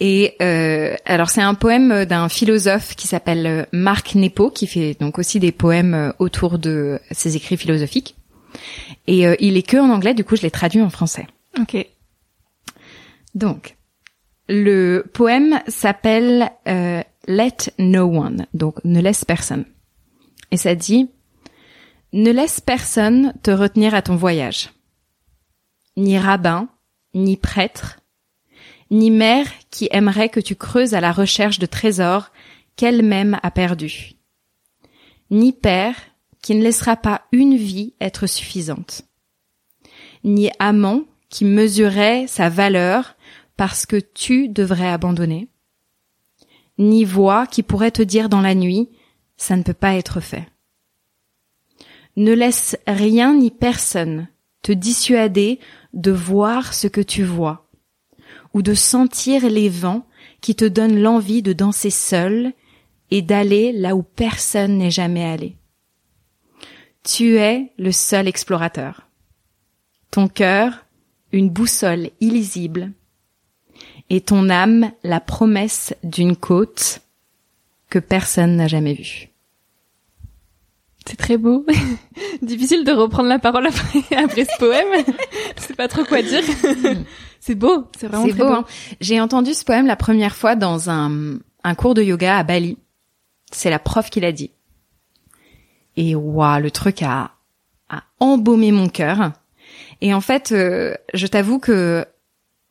et 0.00 0.36
euh, 0.42 0.96
alors 1.04 1.30
c'est 1.30 1.40
un 1.40 1.54
poème 1.54 2.04
d'un 2.04 2.28
philosophe 2.28 2.94
qui 2.94 3.06
s'appelle 3.06 3.46
euh, 3.46 3.64
Marc 3.72 4.14
Nepo, 4.14 4.50
qui 4.50 4.66
fait 4.66 4.96
donc 5.00 5.18
aussi 5.18 5.40
des 5.40 5.52
poèmes 5.52 5.94
euh, 5.94 6.12
autour 6.18 6.58
de 6.58 7.00
ses 7.10 7.36
écrits 7.36 7.56
philosophiques. 7.56 8.16
Et 9.06 9.26
euh, 9.26 9.34
il 9.40 9.56
est 9.56 9.62
que 9.62 9.76
en 9.76 9.90
anglais, 9.90 10.14
du 10.14 10.24
coup 10.24 10.36
je 10.36 10.42
l'ai 10.42 10.50
traduit 10.50 10.82
en 10.82 10.90
français. 10.90 11.26
Ok. 11.60 11.86
Donc 13.34 13.76
le 14.48 15.04
poème 15.12 15.60
s'appelle 15.68 16.50
euh, 16.68 17.02
Let 17.26 17.72
No 17.78 18.04
One, 18.04 18.46
donc 18.54 18.76
ne 18.84 19.00
laisse 19.00 19.24
personne. 19.24 19.64
Et 20.50 20.56
ça 20.56 20.74
dit 20.74 21.08
ne 22.12 22.30
laisse 22.30 22.60
personne 22.60 23.34
te 23.42 23.50
retenir 23.50 23.92
à 23.92 24.02
ton 24.02 24.14
voyage, 24.14 24.70
ni 25.96 26.16
rabbin, 26.16 26.68
ni 27.12 27.36
prêtre, 27.36 27.98
ni 28.94 29.10
mère 29.10 29.48
qui 29.72 29.88
aimerait 29.90 30.28
que 30.28 30.38
tu 30.38 30.54
creuses 30.54 30.94
à 30.94 31.00
la 31.00 31.10
recherche 31.10 31.58
de 31.58 31.66
trésors 31.66 32.30
qu'elle-même 32.76 33.40
a 33.42 33.50
perdus, 33.50 34.14
ni 35.30 35.52
père 35.52 35.96
qui 36.40 36.54
ne 36.54 36.62
laissera 36.62 36.96
pas 36.96 37.22
une 37.32 37.56
vie 37.56 37.94
être 38.00 38.28
suffisante, 38.28 39.02
ni 40.22 40.48
amant 40.60 41.02
qui 41.28 41.44
mesurerait 41.44 42.28
sa 42.28 42.48
valeur 42.48 43.16
parce 43.56 43.84
que 43.84 43.96
tu 43.96 44.48
devrais 44.48 44.88
abandonner, 44.88 45.48
ni 46.78 47.04
voix 47.04 47.48
qui 47.48 47.64
pourrait 47.64 47.90
te 47.90 48.02
dire 48.02 48.28
dans 48.28 48.42
la 48.42 48.54
nuit 48.54 48.90
ça 49.36 49.56
ne 49.56 49.64
peut 49.64 49.74
pas 49.74 49.96
être 49.96 50.20
fait. 50.20 50.46
Ne 52.14 52.32
laisse 52.32 52.78
rien 52.86 53.34
ni 53.34 53.50
personne 53.50 54.28
te 54.62 54.70
dissuader 54.70 55.58
de 55.94 56.12
voir 56.12 56.74
ce 56.74 56.86
que 56.86 57.00
tu 57.00 57.24
vois, 57.24 57.63
ou 58.54 58.62
de 58.62 58.74
sentir 58.74 59.48
les 59.48 59.68
vents 59.68 60.06
qui 60.40 60.54
te 60.54 60.64
donnent 60.64 61.00
l'envie 61.00 61.42
de 61.42 61.52
danser 61.52 61.90
seul 61.90 62.52
et 63.10 63.20
d'aller 63.20 63.72
là 63.72 63.96
où 63.96 64.02
personne 64.02 64.78
n'est 64.78 64.90
jamais 64.90 65.24
allé. 65.24 65.56
Tu 67.02 67.36
es 67.36 67.72
le 67.78 67.92
seul 67.92 68.28
explorateur. 68.28 69.08
Ton 70.10 70.28
cœur, 70.28 70.86
une 71.32 71.50
boussole 71.50 72.10
illisible, 72.20 72.92
et 74.10 74.20
ton 74.20 74.48
âme, 74.48 74.92
la 75.02 75.20
promesse 75.20 75.94
d'une 76.02 76.36
côte 76.36 77.00
que 77.90 77.98
personne 77.98 78.56
n'a 78.56 78.68
jamais 78.68 78.94
vue. 78.94 79.28
C'est 81.06 81.16
très 81.16 81.36
beau. 81.36 81.66
Difficile 82.42 82.84
de 82.84 82.92
reprendre 82.92 83.28
la 83.28 83.38
parole 83.38 83.66
après, 83.66 84.00
après 84.16 84.44
ce 84.44 84.58
poème. 84.58 85.04
Je 85.56 85.62
sais 85.62 85.74
pas 85.74 85.88
trop 85.88 86.04
quoi 86.04 86.22
dire. 86.22 86.42
C'est 87.46 87.54
beau, 87.54 87.88
c'est 87.98 88.08
vraiment 88.08 88.26
très 88.26 88.32
beau. 88.32 88.46
Hein. 88.46 88.64
J'ai 89.02 89.20
entendu 89.20 89.52
ce 89.52 89.66
poème 89.66 89.86
la 89.86 89.96
première 89.96 90.34
fois 90.34 90.56
dans 90.56 90.88
un, 90.88 91.40
un 91.62 91.74
cours 91.74 91.92
de 91.92 92.02
yoga 92.02 92.38
à 92.38 92.42
Bali. 92.42 92.78
C'est 93.52 93.68
la 93.68 93.78
prof 93.78 94.08
qui 94.08 94.20
l'a 94.20 94.32
dit. 94.32 94.50
Et 95.98 96.14
waouh, 96.14 96.62
le 96.62 96.70
truc 96.70 97.02
a, 97.02 97.32
a 97.90 98.02
embaumé 98.18 98.72
mon 98.72 98.88
cœur. 98.88 99.32
Et 100.00 100.14
en 100.14 100.22
fait, 100.22 100.52
euh, 100.52 100.94
je 101.12 101.26
t'avoue 101.26 101.58
que 101.58 102.06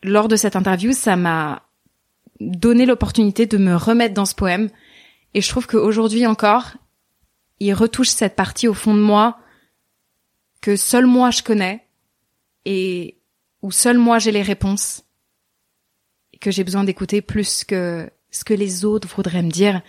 lors 0.02 0.28
de 0.28 0.36
cette 0.36 0.56
interview, 0.56 0.92
ça 0.92 1.18
m'a 1.18 1.62
donné 2.40 2.88
l'opportunité 2.88 3.46
de 3.46 3.60
me 3.60 3.76
remettre 3.76 4.16
dans 4.16 4.26
ce 4.26 4.34
poème. 4.34 4.72
Et 5.36 5.42
je 5.42 5.50
trouve 5.50 5.68
qu'aujourd'hui 5.68 6.26
encore, 6.26 6.72
il 7.60 7.76
retouche 7.76 8.10
cette 8.10 8.36
partie 8.36 8.68
au 8.68 8.74
fond 8.74 8.96
de 8.96 9.02
moi 9.02 9.38
que 10.62 10.76
seul 10.76 11.06
moi 11.06 11.30
je 11.30 11.44
connais 11.44 11.86
et 12.66 13.20
où 13.64 13.72
seul 13.72 13.98
moi 13.98 14.20
j'ai 14.20 14.32
les 14.32 14.44
réponses 14.44 15.04
et 16.34 16.38
que 16.38 16.52
j'ai 16.52 16.64
besoin 16.64 16.84
d'écouter 16.84 17.22
plus 17.22 17.64
que 17.64 18.10
ce 18.30 18.44
que 18.44 18.54
les 18.54 18.86
autres 18.86 19.08
voudraient 19.08 19.42
me 19.42 19.50
dire. 19.50 19.82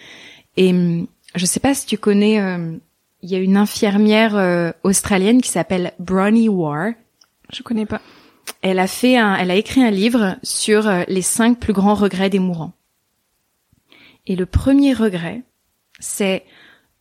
Et 0.57 0.71
hum, 0.71 1.07
je 1.35 1.45
sais 1.45 1.61
pas 1.61 1.75
si 1.75 1.85
tu 1.85 1.99
connais, 1.99 2.41
euh, 2.41 2.77
il 3.23 3.31
y 3.31 3.35
a 3.35 3.39
une 3.39 3.57
infirmière 3.57 4.37
euh, 4.37 4.71
australienne 4.85 5.43
qui 5.43 5.51
s'appelle 5.51 5.93
Bronnie 5.99 6.49
Ware. 6.49 6.93
Je 7.53 7.63
connais 7.63 7.87
pas. 7.87 8.01
Elle 8.63 8.79
a 8.79 8.87
fait 8.87 9.17
un, 9.17 9.35
elle 9.35 9.51
a 9.51 9.57
écrit 9.57 9.83
un 9.83 9.91
livre 9.91 10.37
sur 10.43 10.87
euh, 10.87 11.03
les 11.09 11.23
cinq 11.23 11.59
plus 11.59 11.73
grands 11.73 11.95
regrets 11.95 12.31
des 12.31 12.39
mourants. 12.39 12.75
Et 14.27 14.37
le 14.37 14.47
premier 14.47 14.95
regret, 14.95 15.42
c'est 15.98 16.44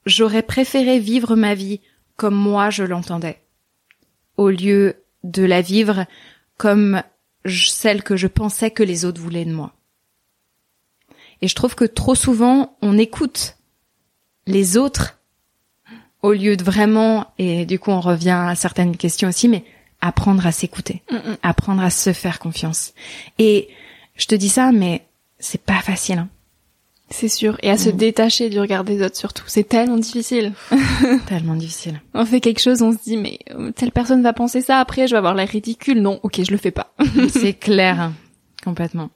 j'aurais 0.05 0.43
préféré 0.43 0.99
vivre 0.99 1.35
ma 1.35 1.53
vie 1.53 1.79
comme 2.15 2.35
moi 2.35 2.69
je 2.69 2.83
l'entendais, 2.83 3.41
au 4.37 4.49
lieu 4.49 4.95
de 5.23 5.43
la 5.43 5.61
vivre 5.61 6.05
comme 6.57 7.01
celle 7.45 8.03
que 8.03 8.15
je 8.15 8.27
pensais 8.27 8.71
que 8.71 8.83
les 8.83 9.05
autres 9.05 9.19
voulaient 9.21 9.45
de 9.45 9.53
moi. 9.53 9.73
Et 11.41 11.47
je 11.47 11.55
trouve 11.55 11.75
que 11.75 11.85
trop 11.85 12.15
souvent, 12.15 12.77
on 12.81 12.97
écoute 12.97 13.57
les 14.47 14.77
autres 14.77 15.19
au 16.21 16.31
lieu 16.31 16.55
de 16.55 16.63
vraiment, 16.63 17.33
et 17.37 17.65
du 17.65 17.79
coup 17.79 17.91
on 17.91 17.99
revient 17.99 18.29
à 18.47 18.55
certaines 18.55 18.95
questions 18.95 19.27
aussi, 19.29 19.49
mais 19.49 19.65
apprendre 19.99 20.45
à 20.47 20.51
s'écouter, 20.53 21.01
Mm, 21.11 21.15
mm. 21.15 21.37
apprendre 21.43 21.81
à 21.83 21.89
se 21.89 22.13
faire 22.13 22.39
confiance. 22.39 22.93
Et 23.39 23.67
je 24.15 24.25
te 24.27 24.35
dis 24.35 24.49
ça, 24.49 24.71
mais 24.71 25.05
c'est 25.39 25.61
pas 25.61 25.81
facile. 25.81 26.19
hein. 26.19 26.29
C'est 27.15 27.27
sûr. 27.27 27.57
Et 27.61 27.69
à 27.69 27.77
se 27.77 27.89
Mm. 27.89 27.97
détacher 27.97 28.49
du 28.49 28.59
regard 28.59 28.83
des 28.83 29.03
autres 29.03 29.15
surtout. 29.17 29.43
C'est 29.45 29.69
tellement 29.69 29.97
difficile. 29.97 30.51
Tellement 31.27 31.53
difficile. 31.55 32.01
On 32.15 32.25
fait 32.25 32.39
quelque 32.41 32.59
chose, 32.59 32.81
on 32.81 32.91
se 32.91 32.97
dit, 33.03 33.17
mais 33.17 33.37
euh, 33.51 33.71
telle 33.71 33.91
personne 33.91 34.23
va 34.23 34.33
penser 34.33 34.61
ça 34.61 34.79
après, 34.79 35.07
je 35.07 35.11
vais 35.13 35.19
avoir 35.19 35.35
l'air 35.35 35.47
ridicule. 35.47 36.01
Non, 36.01 36.19
ok, 36.23 36.41
je 36.43 36.49
le 36.51 36.57
fais 36.57 36.71
pas. 36.71 36.91
c'est 37.29 37.53
clair, 37.53 38.11
complètement. 38.63 39.11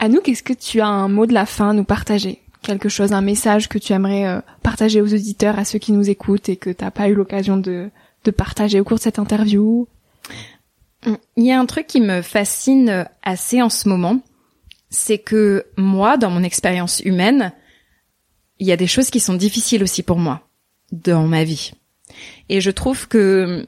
Anouk, 0.00 0.28
est-ce 0.28 0.42
que 0.42 0.52
tu 0.52 0.80
as 0.80 0.88
un 0.88 1.06
mot 1.08 1.26
de 1.26 1.32
la 1.32 1.46
fin 1.46 1.70
à 1.70 1.72
nous 1.74 1.84
partager? 1.84 2.40
Quelque 2.62 2.88
chose, 2.88 3.12
un 3.12 3.20
message 3.20 3.68
que 3.68 3.78
tu 3.78 3.92
aimerais 3.92 4.26
euh, 4.26 4.40
partager 4.64 5.00
aux 5.00 5.14
auditeurs, 5.14 5.60
à 5.60 5.64
ceux 5.64 5.78
qui 5.78 5.92
nous 5.92 6.10
écoutent 6.10 6.48
et 6.48 6.56
que 6.56 6.70
t'as 6.70 6.90
pas 6.90 7.08
eu 7.08 7.14
l'occasion 7.14 7.56
de, 7.56 7.88
de 8.24 8.30
partager 8.32 8.80
au 8.80 8.84
cours 8.84 8.96
de 8.96 9.02
cette 9.02 9.20
interview? 9.20 9.86
Il 11.36 11.44
y 11.44 11.52
a 11.52 11.60
un 11.60 11.66
truc 11.66 11.86
qui 11.86 12.00
me 12.00 12.20
fascine 12.20 13.06
assez 13.22 13.62
en 13.62 13.68
ce 13.68 13.88
moment, 13.88 14.18
c'est 14.96 15.18
que 15.18 15.66
moi, 15.76 16.16
dans 16.16 16.30
mon 16.30 16.42
expérience 16.42 17.00
humaine, 17.00 17.52
il 18.58 18.66
y 18.66 18.72
a 18.72 18.76
des 18.76 18.86
choses 18.86 19.10
qui 19.10 19.20
sont 19.20 19.34
difficiles 19.34 19.82
aussi 19.82 20.02
pour 20.02 20.18
moi 20.18 20.48
dans 20.90 21.26
ma 21.26 21.44
vie. 21.44 21.72
Et 22.48 22.60
je 22.60 22.70
trouve 22.70 23.06
que 23.06 23.66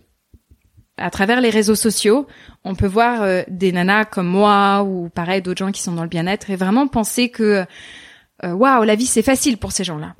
à 0.96 1.10
travers 1.10 1.40
les 1.40 1.50
réseaux 1.50 1.74
sociaux, 1.74 2.26
on 2.64 2.74
peut 2.74 2.86
voir 2.86 3.22
euh, 3.22 3.42
des 3.48 3.70
nanas 3.70 4.06
comme 4.06 4.26
moi 4.26 4.82
ou 4.82 5.10
pareil 5.10 5.42
d'autres 5.42 5.58
gens 5.58 5.70
qui 5.70 5.82
sont 5.82 5.92
dans 5.92 6.02
le 6.02 6.08
bien-être 6.08 6.50
et 6.50 6.56
vraiment 6.56 6.88
penser 6.88 7.28
que 7.28 7.64
euh, 8.44 8.52
waouh, 8.52 8.82
la 8.84 8.96
vie 8.96 9.06
c'est 9.06 9.22
facile 9.22 9.58
pour 9.58 9.70
ces 9.70 9.84
gens-là. 9.84 10.16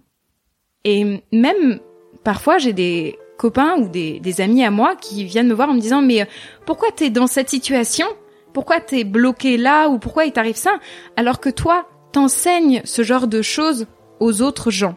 Et 0.85 1.23
même 1.33 1.81
parfois 2.23 2.59
j'ai 2.59 2.73
des 2.73 3.19
copains 3.39 3.77
ou 3.79 3.89
des, 3.89 4.21
des 4.21 4.41
amis 4.41 4.63
à 4.63 4.71
moi 4.71 4.95
qui 4.95 5.25
viennent 5.25 5.49
me 5.49 5.55
voir 5.55 5.71
en 5.71 5.75
me 5.75 5.81
disant 5.81 6.03
mais 6.03 6.29
pourquoi 6.67 6.93
t'es 6.93 7.11
dans 7.11 7.27
cette 7.27 7.49
situation? 7.49 8.07
Pourquoi 8.53 8.81
t'es 8.81 9.05
bloqué 9.05 9.57
là 9.57 9.89
ou 9.89 9.99
pourquoi 9.99 10.25
il 10.25 10.33
t'arrive 10.33 10.57
ça 10.57 10.79
alors 11.17 11.41
que 11.41 11.51
toi 11.51 11.87
t'enseignes 12.13 12.81
ce 12.85 13.03
genre 13.03 13.27
de 13.27 13.43
choses 13.43 13.87
aux 14.21 14.43
autres 14.43 14.71
gens? 14.71 14.97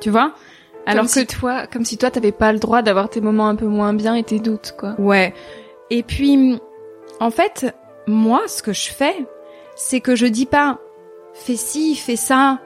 Tu 0.00 0.10
vois? 0.10 0.34
Alors 0.86 1.04
comme 1.04 1.12
que 1.12 1.20
si 1.20 1.26
toi, 1.26 1.66
comme 1.66 1.84
si 1.84 1.98
toi 1.98 2.10
t'avais 2.10 2.32
pas 2.32 2.52
le 2.52 2.58
droit 2.58 2.82
d'avoir 2.82 3.08
tes 3.08 3.20
moments 3.20 3.48
un 3.48 3.56
peu 3.56 3.66
moins 3.66 3.92
bien 3.92 4.14
et 4.14 4.22
tes 4.22 4.38
doutes, 4.38 4.74
quoi. 4.78 4.94
Ouais. 4.98 5.34
Et 5.90 6.02
puis, 6.02 6.60
en 7.20 7.30
fait, 7.30 7.74
moi, 8.06 8.42
ce 8.46 8.62
que 8.62 8.72
je 8.72 8.90
fais, 8.90 9.26
c'est 9.74 10.00
que 10.00 10.14
je 10.14 10.26
dis 10.26 10.46
pas, 10.46 10.78
fais 11.34 11.56
ci, 11.56 11.96
fais 11.96 12.16
ça, 12.16 12.60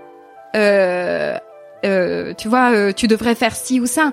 euh, 0.55 1.36
euh, 1.84 2.34
tu 2.34 2.49
vois, 2.49 2.72
euh, 2.72 2.93
tu 2.93 3.09
devrais 3.09 3.34
faire 3.34 3.55
ci 3.55 3.80
ou 3.80 3.86
ça. 3.86 4.12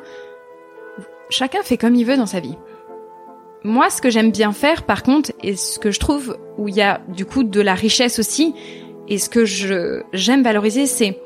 Chacun 1.29 1.61
fait 1.63 1.77
comme 1.77 1.95
il 1.95 2.05
veut 2.05 2.17
dans 2.17 2.25
sa 2.25 2.39
vie. 2.39 2.57
Moi, 3.63 3.89
ce 3.89 4.01
que 4.01 4.09
j'aime 4.09 4.31
bien 4.31 4.51
faire, 4.51 4.83
par 4.83 5.03
contre, 5.03 5.31
et 5.43 5.55
ce 5.55 5.79
que 5.79 5.91
je 5.91 5.99
trouve 5.99 6.37
où 6.57 6.67
il 6.67 6.75
y 6.75 6.81
a 6.81 7.01
du 7.09 7.25
coup 7.25 7.43
de 7.43 7.61
la 7.61 7.73
richesse 7.73 8.19
aussi, 8.19 8.53
et 9.07 9.17
ce 9.17 9.29
que 9.29 9.45
je 9.45 10.03
j'aime 10.13 10.43
valoriser, 10.43 10.85
c'est 10.85 11.19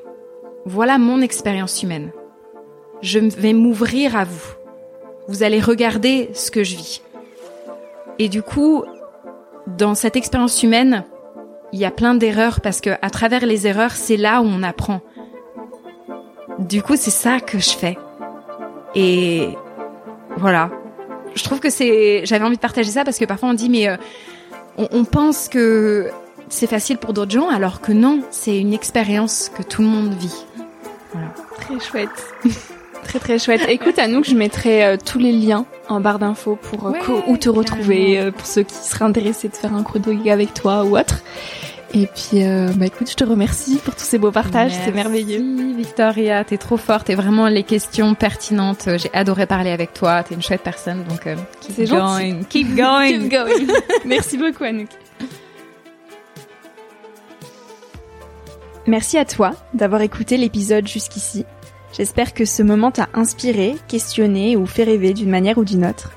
voilà 0.65 0.97
mon 0.97 1.21
expérience 1.21 1.84
humaine. 1.84 2.11
Je 3.01 3.19
vais 3.19 3.53
m'ouvrir 3.53 4.15
à 4.15 4.23
vous. 4.23 4.55
Vous 5.27 5.43
allez 5.43 5.59
regarder 5.59 6.29
ce 6.34 6.51
que 6.51 6.63
je 6.63 6.75
vis. 6.75 7.01
Et 8.19 8.29
du 8.29 8.43
coup, 8.43 8.84
dans 9.65 9.95
cette 9.95 10.15
expérience 10.15 10.61
humaine, 10.61 11.03
il 11.73 11.79
y 11.79 11.86
a 11.86 11.91
plein 11.91 12.15
d'erreurs 12.15 12.61
parce 12.61 12.82
que 12.82 12.91
à 13.01 13.09
travers 13.09 13.45
les 13.45 13.65
erreurs, 13.67 13.91
c'est 13.91 14.17
là 14.17 14.41
où 14.41 14.45
on 14.45 14.61
apprend. 14.63 15.01
Du 16.59 16.84
coup, 16.84 16.95
c'est 16.95 17.11
ça 17.11 17.39
que 17.39 17.59
je 17.59 17.71
fais. 17.71 17.97
Et 18.93 19.49
voilà. 20.38 20.69
Je 21.36 21.43
trouve 21.43 21.59
que 21.59 21.69
c'est. 21.69 22.25
J'avais 22.25 22.43
envie 22.43 22.55
de 22.55 22.61
partager 22.61 22.91
ça 22.91 23.03
parce 23.03 23.17
que 23.17 23.25
parfois 23.25 23.49
on 23.49 23.53
dit 23.53 23.69
mais 23.69 23.88
euh, 23.88 23.97
on, 24.77 24.88
on 24.91 25.03
pense 25.05 25.49
que 25.49 26.09
c'est 26.49 26.67
facile 26.67 26.97
pour 26.97 27.13
d'autres 27.13 27.32
gens 27.32 27.49
alors 27.49 27.82
que 27.82 27.91
non, 27.91 28.21
c'est 28.29 28.57
une 28.57 28.73
expérience 28.73 29.49
que 29.55 29.63
tout 29.63 29.82
le 29.82 29.88
monde 29.88 30.13
vit. 30.13 30.45
Voilà. 31.13 31.34
Très 31.57 31.79
chouette. 31.79 32.34
très 33.03 33.19
très 33.19 33.39
chouette. 33.39 33.61
Écoute, 33.67 33.99
Anouk, 33.99 34.25
je 34.25 34.36
mettrai 34.36 34.86
euh, 34.86 34.97
tous 34.97 35.19
les 35.19 35.32
liens 35.32 35.65
en 35.89 35.99
barre 35.99 36.19
d'infos 36.19 36.55
pour 36.55 36.88
euh, 36.88 36.91
Ouais, 36.91 36.99
où 37.27 37.38
te 37.38 37.49
retrouver, 37.49 38.19
euh, 38.19 38.32
pour 38.32 38.45
ceux 38.45 38.63
qui 38.63 38.75
seraient 38.75 39.05
intéressés 39.05 39.49
de 39.49 39.55
faire 39.55 39.73
un 39.73 39.82
de 39.82 40.13
yoga 40.13 40.34
avec 40.34 40.53
toi 40.53 40.84
ou 40.84 40.97
autre. 40.97 41.21
Et 41.94 42.08
puis, 42.08 42.44
euh, 42.44 42.72
bah 42.76 42.86
écoute, 42.86 43.10
je 43.10 43.16
te 43.16 43.24
remercie 43.24 43.78
pour 43.84 43.96
tous 43.96 44.04
ces 44.04 44.18
beaux 44.18 44.32
partages, 44.32 44.72
c'est 44.86 44.94
merveilleux. 44.94 45.42
Merci, 45.42 45.74
Victoria, 45.74 46.44
t'es 46.46 46.58
trop 46.58 46.78
forte 46.78 47.10
et 47.10 47.16
vraiment 47.16 47.48
les 47.48 47.64
questions 47.64 48.16
pertinentes. 48.16 48.88
J'ai 48.96 49.10
adoré 49.14 49.46
parler 49.46 49.72
avec 49.72 49.94
toi. 49.94 50.24
T'es 50.24 50.36
une 50.36 50.42
chouette 50.42 50.62
personne, 50.62 51.04
donc 51.04 51.28
euh, 51.28 51.36
keep 51.60 51.89
going, 51.89 52.44
keep 52.50 52.76
going. 52.76 53.20
Keep 53.20 53.32
going. 53.32 53.74
Merci 54.06 54.38
beaucoup, 54.38 54.64
Anouk. 54.64 54.89
Merci 58.88 59.18
à 59.18 59.26
toi 59.26 59.52
d'avoir 59.74 60.02
écouté 60.02 60.38
l'épisode 60.38 60.88
jusqu'ici. 60.88 61.46
J'espère 61.94 62.34
que 62.34 62.46
ce 62.46 62.64
moment 62.64 62.92
t'a 62.92 63.10
inspiré, 63.14 63.76
questionné 63.89 64.56
ou 64.56 64.66
fait 64.66 64.86
rêver 64.86 65.14
d'une 65.14 65.30
manière 65.30 65.58
ou 65.58 65.66
d'une 65.66 65.86
autre. 65.86 66.12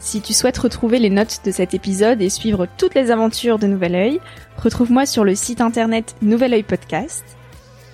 Si 0.00 0.20
tu 0.20 0.32
souhaites 0.32 0.58
retrouver 0.58 1.00
les 1.00 1.10
notes 1.10 1.40
de 1.44 1.50
cet 1.50 1.74
épisode 1.74 2.22
et 2.22 2.30
suivre 2.30 2.68
toutes 2.76 2.94
les 2.94 3.10
aventures 3.10 3.58
de 3.58 3.66
Nouvel 3.66 3.94
Oeil, 3.94 4.20
retrouve-moi 4.56 5.06
sur 5.06 5.24
le 5.24 5.34
site 5.34 5.60
internet 5.60 6.14
Nouvel 6.22 6.52
Oeil 6.52 6.62
Podcast. 6.62 7.24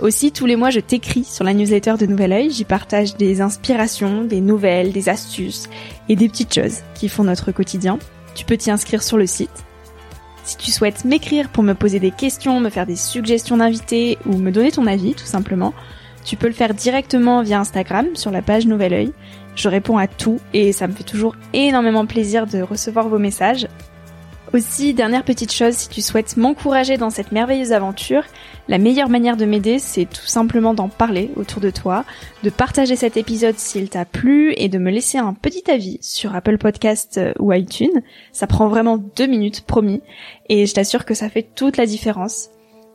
Aussi, 0.01 0.31
tous 0.31 0.45
les 0.45 0.57
mois, 0.57 0.71
je 0.71 0.81
t'écris 0.81 1.25
sur 1.25 1.45
la 1.45 1.55
newsletter 1.55 1.95
de 1.99 2.07
Nouvel 2.07 2.33
Oeil. 2.33 2.51
J'y 2.51 2.65
partage 2.65 3.17
des 3.17 3.41
inspirations, 3.41 4.23
des 4.23 4.43
nouvelles, 4.43 4.93
des 4.93 5.09
astuces 5.09 5.69
et 6.11 6.17
des 6.17 6.29
petites 6.29 6.55
choses 6.55 6.81
qui 6.95 7.09
font 7.09 7.25
notre 7.25 7.53
quotidien. 7.53 7.99
Tu 8.35 8.45
peux 8.45 8.57
t'y 8.57 8.71
inscrire 8.71 9.03
sur 9.03 9.17
le 9.17 9.27
site. 9.27 9.65
Si 10.43 10.59
tu 10.59 10.73
souhaites 10.73 11.07
m'écrire 11.07 11.49
pour 11.49 11.63
me 11.63 11.73
poser 11.73 12.01
des 12.01 12.11
questions, 12.11 12.61
me 12.61 12.69
faire 12.69 12.87
des 12.87 12.97
suggestions 12.97 13.57
d'invités 13.57 14.19
ou 14.27 14.37
me 14.37 14.51
donner 14.51 14.73
ton 14.73 14.87
avis, 14.87 15.15
tout 15.15 15.25
simplement, 15.25 15.73
tu 16.25 16.37
peux 16.37 16.49
le 16.49 16.53
faire 16.53 16.75
directement 16.75 17.43
via 17.43 17.61
Instagram 17.61 18.09
sur 18.15 18.31
la 18.31 18.43
page 18.43 18.67
Nouvel 18.67 18.93
Oeil. 18.93 19.13
Je 19.55 19.69
réponds 19.69 19.99
à 19.99 20.07
tout 20.07 20.41
et 20.53 20.73
ça 20.73 20.87
me 20.87 20.93
fait 20.93 21.05
toujours 21.05 21.37
énormément 21.53 22.07
plaisir 22.07 22.47
de 22.47 22.61
recevoir 22.61 23.09
vos 23.09 23.19
messages. 23.19 23.69
Aussi, 24.55 24.95
dernière 24.95 25.25
petite 25.25 25.53
chose, 25.53 25.75
si 25.75 25.89
tu 25.89 26.01
souhaites 26.01 26.37
m'encourager 26.37 26.97
dans 26.97 27.11
cette 27.11 27.33
merveilleuse 27.33 27.73
aventure, 27.73 28.23
la 28.69 28.79
meilleure 28.79 29.09
manière 29.09 29.37
de 29.37 29.47
m'aider, 29.47 29.81
c'est 29.81 30.05
tout 30.05 30.27
simplement 30.27 30.75
d'en 30.75 30.89
parler 30.89 31.31
autour 31.35 31.61
de 31.61 31.71
toi, 31.71 32.05
de 32.45 32.51
partager 32.51 32.95
cet 32.95 33.17
épisode 33.17 33.59
s'il 33.59 33.89
t'a 33.89 34.05
plu 34.05 34.55
et 34.57 34.69
de 34.69 34.79
me 34.79 34.93
laisser 34.93 35.19
un 35.19 35.35
petit 35.35 35.69
avis 35.69 35.99
sur 36.03 36.37
Apple 36.37 36.59
Podcast 36.59 37.19
euh, 37.19 37.33
ou 37.41 37.53
iTunes. 37.53 38.03
Ça 38.31 38.47
prend 38.47 38.69
vraiment 38.69 38.97
deux 38.97 39.27
minutes, 39.27 39.63
promis, 39.63 40.03
et 40.49 40.67
je 40.67 40.75
t'assure 40.75 41.05
que 41.05 41.15
ça 41.15 41.29
fait 41.29 41.49
toute 41.57 41.77
la 41.77 41.87
différence. 41.87 42.51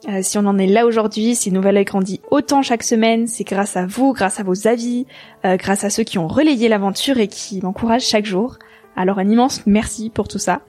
Euh, 0.08 0.20
si 0.22 0.38
on 0.38 0.46
en 0.46 0.58
est 0.58 0.68
là 0.68 0.86
aujourd'hui, 0.86 1.36
si 1.36 1.52
Nouvelle 1.52 1.84
grandit 1.84 2.22
autant 2.32 2.62
chaque 2.62 2.84
semaine, 2.84 3.28
c'est 3.28 3.44
grâce 3.44 3.76
à 3.76 3.86
vous, 3.86 4.14
grâce 4.14 4.40
à 4.40 4.44
vos 4.44 4.68
avis, 4.68 5.06
euh, 5.46 5.58
grâce 5.58 5.84
à 5.84 5.90
ceux 5.90 6.04
qui 6.04 6.18
ont 6.18 6.28
relayé 6.28 6.70
l'aventure 6.70 7.20
et 7.20 7.28
qui 7.28 7.62
m'encouragent 7.62 8.06
chaque 8.06 8.26
jour. 8.26 8.58
Alors 8.96 9.20
un 9.20 9.30
immense 9.30 9.64
merci 9.66 10.10
pour 10.10 10.28
tout 10.28 10.40
ça. 10.40 10.62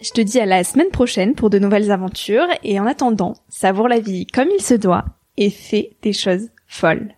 Je 0.00 0.10
te 0.10 0.20
dis 0.20 0.38
à 0.38 0.46
la 0.46 0.62
semaine 0.62 0.90
prochaine 0.90 1.34
pour 1.34 1.50
de 1.50 1.58
nouvelles 1.58 1.90
aventures 1.90 2.46
et 2.62 2.78
en 2.78 2.86
attendant, 2.86 3.34
savoure 3.48 3.88
la 3.88 3.98
vie 3.98 4.26
comme 4.26 4.48
il 4.56 4.62
se 4.62 4.74
doit 4.74 5.04
et 5.36 5.50
fais 5.50 5.96
des 6.02 6.12
choses 6.12 6.50
folles. 6.68 7.17